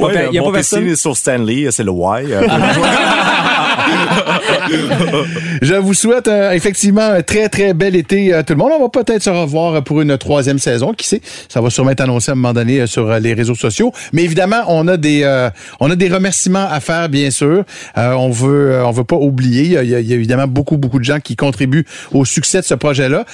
Ouais, 0.00 0.28
Il 0.30 0.34
y 0.34 0.38
a 0.38 0.42
mon 0.42 0.52
pas 0.52 0.58
piscine 0.58 0.78
personne? 0.78 0.92
est 0.92 0.96
sur 0.96 1.16
Stanley, 1.16 1.68
c'est 1.70 1.84
le 1.84 1.92
Y. 1.92 2.32
Je 5.62 5.74
vous 5.74 5.94
souhaite 5.94 6.28
euh, 6.28 6.52
effectivement 6.52 7.02
un 7.02 7.22
très, 7.22 7.48
très 7.48 7.74
bel 7.74 7.96
été 7.96 8.38
tout 8.46 8.52
le 8.52 8.58
monde. 8.58 8.72
On 8.78 8.82
va 8.82 8.88
peut-être 8.88 9.22
se 9.22 9.30
revoir 9.30 9.82
pour 9.84 10.00
une 10.00 10.16
troisième 10.18 10.58
saison. 10.58 10.92
Qui 10.92 11.06
sait? 11.06 11.20
Ça 11.48 11.60
va 11.60 11.70
sûrement 11.70 11.90
être 11.90 12.00
annoncé 12.00 12.30
à 12.30 12.32
un 12.32 12.34
moment 12.36 12.52
donné 12.52 12.80
euh, 12.80 12.86
sur 12.86 13.10
euh, 13.10 13.18
les 13.18 13.34
réseaux 13.34 13.54
sociaux. 13.54 13.92
Mais 14.12 14.22
évidemment, 14.24 14.62
on 14.68 14.86
a 14.88 14.96
des 14.96 15.22
euh, 15.24 15.50
on 15.80 15.90
a 15.90 15.96
des 15.96 16.08
remerciements 16.08 16.66
à 16.70 16.80
faire, 16.80 17.08
bien 17.08 17.30
sûr. 17.30 17.64
Euh, 17.96 18.12
on 18.12 18.30
veut 18.30 18.72
euh, 18.72 18.86
on 18.86 18.90
veut 18.90 19.04
pas 19.04 19.16
oublier. 19.16 19.62
Il 19.64 19.72
y, 19.72 19.76
a, 19.76 19.82
il 20.00 20.06
y 20.06 20.12
a 20.12 20.16
évidemment 20.16 20.46
beaucoup, 20.46 20.76
beaucoup 20.76 20.98
de 20.98 21.04
gens 21.04 21.20
qui 21.20 21.36
contribuent 21.36 21.84
au 22.12 22.24
succès 22.24 22.60
de 22.60 22.64
ce 22.64 22.74
projet-là. 22.74 23.24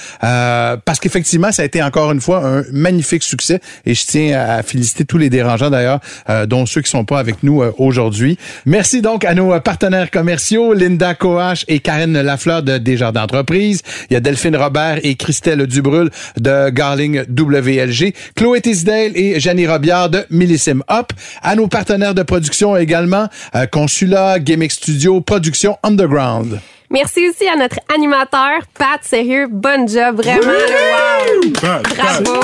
Parce 0.85 0.99
qu'effectivement, 0.99 1.51
ça 1.51 1.61
a 1.61 1.65
été 1.65 1.81
encore 1.81 2.11
une 2.11 2.21
fois 2.21 2.45
un 2.45 2.63
magnifique 2.71 3.23
succès. 3.23 3.59
Et 3.85 3.93
je 3.93 4.05
tiens 4.05 4.39
à 4.39 4.63
féliciter 4.63 5.05
tous 5.05 5.17
les 5.17 5.29
dérangeants 5.29 5.69
d'ailleurs, 5.69 5.99
dont 6.47 6.65
ceux 6.65 6.81
qui 6.81 6.89
sont 6.89 7.05
pas 7.05 7.19
avec 7.19 7.43
nous 7.43 7.63
aujourd'hui. 7.77 8.37
Merci 8.65 9.01
donc 9.01 9.25
à 9.25 9.33
nos 9.33 9.59
partenaires 9.59 10.11
commerciaux, 10.11 10.73
Linda 10.73 11.13
Coach 11.13 11.65
et 11.67 11.79
Karine 11.95 12.21
Lafleur 12.21 12.61
de 12.61 12.77
Desjardins 12.77 13.21
d'entreprise. 13.21 13.81
Il 14.09 14.13
y 14.15 14.17
a 14.17 14.19
Delphine 14.19 14.57
Robert 14.57 14.99
et 15.03 15.15
Christelle 15.15 15.65
Dubrul 15.65 16.09
de 16.37 16.69
Garling 16.69 17.23
WLG. 17.29 18.13
Chloé 18.35 18.59
Tisdale 18.59 19.13
et 19.15 19.39
Janie 19.39 19.65
Robillard 19.65 20.09
de 20.09 20.25
Millissim 20.29 20.83
Up. 20.91 21.13
À 21.41 21.55
nos 21.55 21.67
partenaires 21.67 22.13
de 22.13 22.23
production 22.23 22.75
également, 22.75 23.29
euh, 23.55 23.65
Consulat, 23.65 24.39
Gimmick 24.39 24.73
Studio, 24.73 25.21
Production 25.21 25.77
Underground. 25.83 26.59
Merci 26.89 27.29
aussi 27.29 27.47
à 27.47 27.55
notre 27.55 27.79
animateur, 27.93 28.59
Pat. 28.77 28.99
Sérieux, 29.01 29.47
bon 29.49 29.87
job, 29.87 30.17
vraiment. 30.17 30.41
wow. 30.47 30.94
Bravo. 31.61 32.39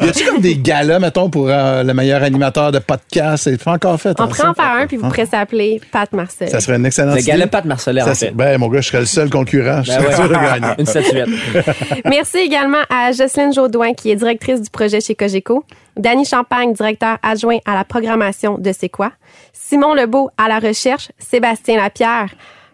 Y 0.00 0.08
a-tu 0.08 0.24
comme 0.24 0.40
des 0.40 0.56
galas, 0.56 0.98
mettons, 0.98 1.28
pour 1.30 1.48
euh, 1.48 1.82
le 1.82 1.92
meilleur 1.94 2.22
animateur 2.22 2.72
de 2.72 2.78
podcast? 2.78 3.44
C'est 3.44 3.62
pas 3.62 3.72
encore 3.72 4.00
fait. 4.00 4.18
On 4.18 4.24
hein, 4.24 4.28
prend 4.28 4.54
faire 4.54 4.72
un, 4.80 4.86
puis 4.86 4.96
vous 4.96 5.08
pourrez 5.08 5.26
s'appeler 5.26 5.80
Pat 5.92 6.10
Marcel. 6.12 6.48
Ça 6.48 6.60
serait 6.60 6.76
une 6.76 6.86
excellente 6.86 7.14
Le 7.16 7.20
idée. 7.20 7.32
gala 7.32 7.46
Pat 7.46 7.64
Marcellet, 7.64 8.00
Ça, 8.02 8.10
en 8.10 8.14
fait. 8.14 8.30
Ben, 8.30 8.58
mon 8.58 8.68
gars, 8.68 8.80
je 8.80 8.88
serais 8.88 9.00
le 9.00 9.06
seul 9.06 9.30
concurrent. 9.30 9.82
Je 9.82 9.92
Ben 9.92 10.04
ouais. 10.04 10.14
sûr 10.14 10.28
de 10.28 10.34
gagner. 10.34 10.74
Une 10.78 10.86
statuette. 10.86 11.28
Merci 12.04 12.38
également 12.38 12.82
à 12.88 13.12
Jocelyne 13.12 13.52
Jaudoin, 13.52 13.92
qui 13.94 14.10
est 14.10 14.16
directrice 14.16 14.60
du 14.62 14.70
projet 14.70 15.00
chez 15.00 15.14
Cogeco. 15.14 15.64
Danny 15.96 16.24
Champagne, 16.24 16.72
directeur 16.72 17.18
adjoint 17.22 17.58
à 17.66 17.74
la 17.74 17.84
programmation 17.84 18.56
de 18.58 18.72
C'est 18.72 18.88
quoi? 18.88 19.12
Simon 19.52 19.94
Lebeau 19.94 20.30
à 20.38 20.48
la 20.48 20.58
recherche. 20.58 21.10
Sébastien 21.18 21.76
Lapierre. 21.76 22.28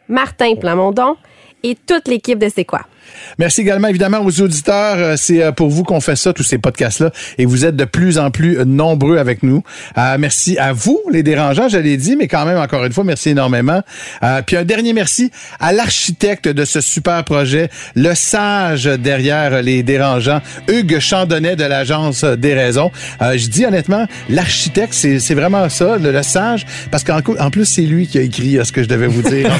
Martin 0.08 0.54
Plamondon. 0.54 1.16
Et 1.62 1.76
toute 1.86 2.06
l'équipe 2.06 2.38
de 2.38 2.48
C'est 2.54 2.64
quoi? 2.64 2.82
Merci 3.38 3.60
également 3.62 3.88
évidemment 3.88 4.20
aux 4.24 4.40
auditeurs. 4.40 4.96
Euh, 4.98 5.14
C'est 5.16 5.42
euh, 5.42 5.52
pour 5.52 5.68
vous 5.68 5.82
qu'on 5.84 6.00
fait 6.00 6.16
ça, 6.16 6.32
tous 6.32 6.42
ces 6.42 6.58
podcasts-là. 6.58 7.10
Et 7.38 7.46
vous 7.46 7.64
êtes 7.64 7.76
de 7.76 7.84
plus 7.84 8.18
en 8.18 8.30
plus 8.30 8.58
euh, 8.58 8.64
nombreux 8.64 9.18
avec 9.18 9.42
nous. 9.42 9.62
Euh, 9.98 10.16
merci 10.18 10.58
à 10.58 10.72
vous, 10.72 11.00
les 11.10 11.22
dérangeants, 11.22 11.68
je 11.68 11.78
l'ai 11.78 11.96
dit, 11.96 12.16
mais 12.16 12.28
quand 12.28 12.44
même, 12.44 12.58
encore 12.58 12.84
une 12.84 12.92
fois, 12.92 13.04
merci 13.04 13.30
énormément. 13.30 13.82
Euh, 14.22 14.42
puis 14.46 14.56
un 14.56 14.64
dernier 14.64 14.92
merci 14.92 15.30
à 15.60 15.72
l'architecte 15.72 16.48
de 16.48 16.64
ce 16.64 16.80
super 16.80 17.24
projet, 17.24 17.70
le 17.94 18.14
sage 18.14 18.84
derrière 18.84 19.62
les 19.62 19.82
dérangeants, 19.82 20.40
Hugues 20.68 20.98
Chandonnet 20.98 21.56
de 21.56 21.64
l'agence 21.64 22.24
des 22.24 22.54
raisons. 22.54 22.90
Euh, 23.22 23.36
je 23.36 23.48
dis 23.48 23.64
honnêtement, 23.64 24.06
l'architecte, 24.28 24.94
c'est 24.94 25.34
vraiment 25.34 25.68
ça, 25.68 25.96
le, 25.98 26.12
le 26.12 26.22
sage, 26.22 26.66
parce 26.90 27.04
qu'en 27.04 27.20
en 27.38 27.50
plus, 27.50 27.64
c'est 27.64 27.82
lui 27.82 28.06
qui 28.06 28.18
a 28.18 28.22
écrit 28.22 28.58
ce 28.62 28.72
que 28.72 28.82
je 28.82 28.88
devais 28.88 29.06
vous 29.06 29.22
dire. 29.22 29.50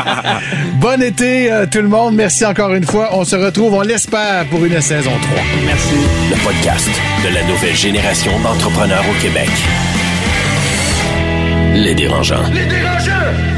bon 0.80 1.00
été, 1.02 1.50
tout 1.70 1.80
le 1.80 1.88
monde. 1.88 2.14
Merci 2.14 2.44
encore 2.44 2.74
une 2.74 2.75
fois. 2.84 3.10
On 3.12 3.24
se 3.24 3.36
retrouve, 3.36 3.74
on 3.74 3.82
l'espère, 3.82 4.46
pour 4.46 4.64
une 4.64 4.80
saison 4.80 5.12
3. 5.20 5.42
Le 6.30 6.44
podcast 6.44 6.90
de 7.24 7.34
la 7.34 7.42
nouvelle 7.44 7.76
génération 7.76 8.32
d'entrepreneurs 8.40 9.04
au 9.08 9.22
Québec. 9.22 9.50
Les 11.74 11.94
dérangeants. 11.94 12.48
Les 12.52 12.66
dérangeants! 12.66 13.55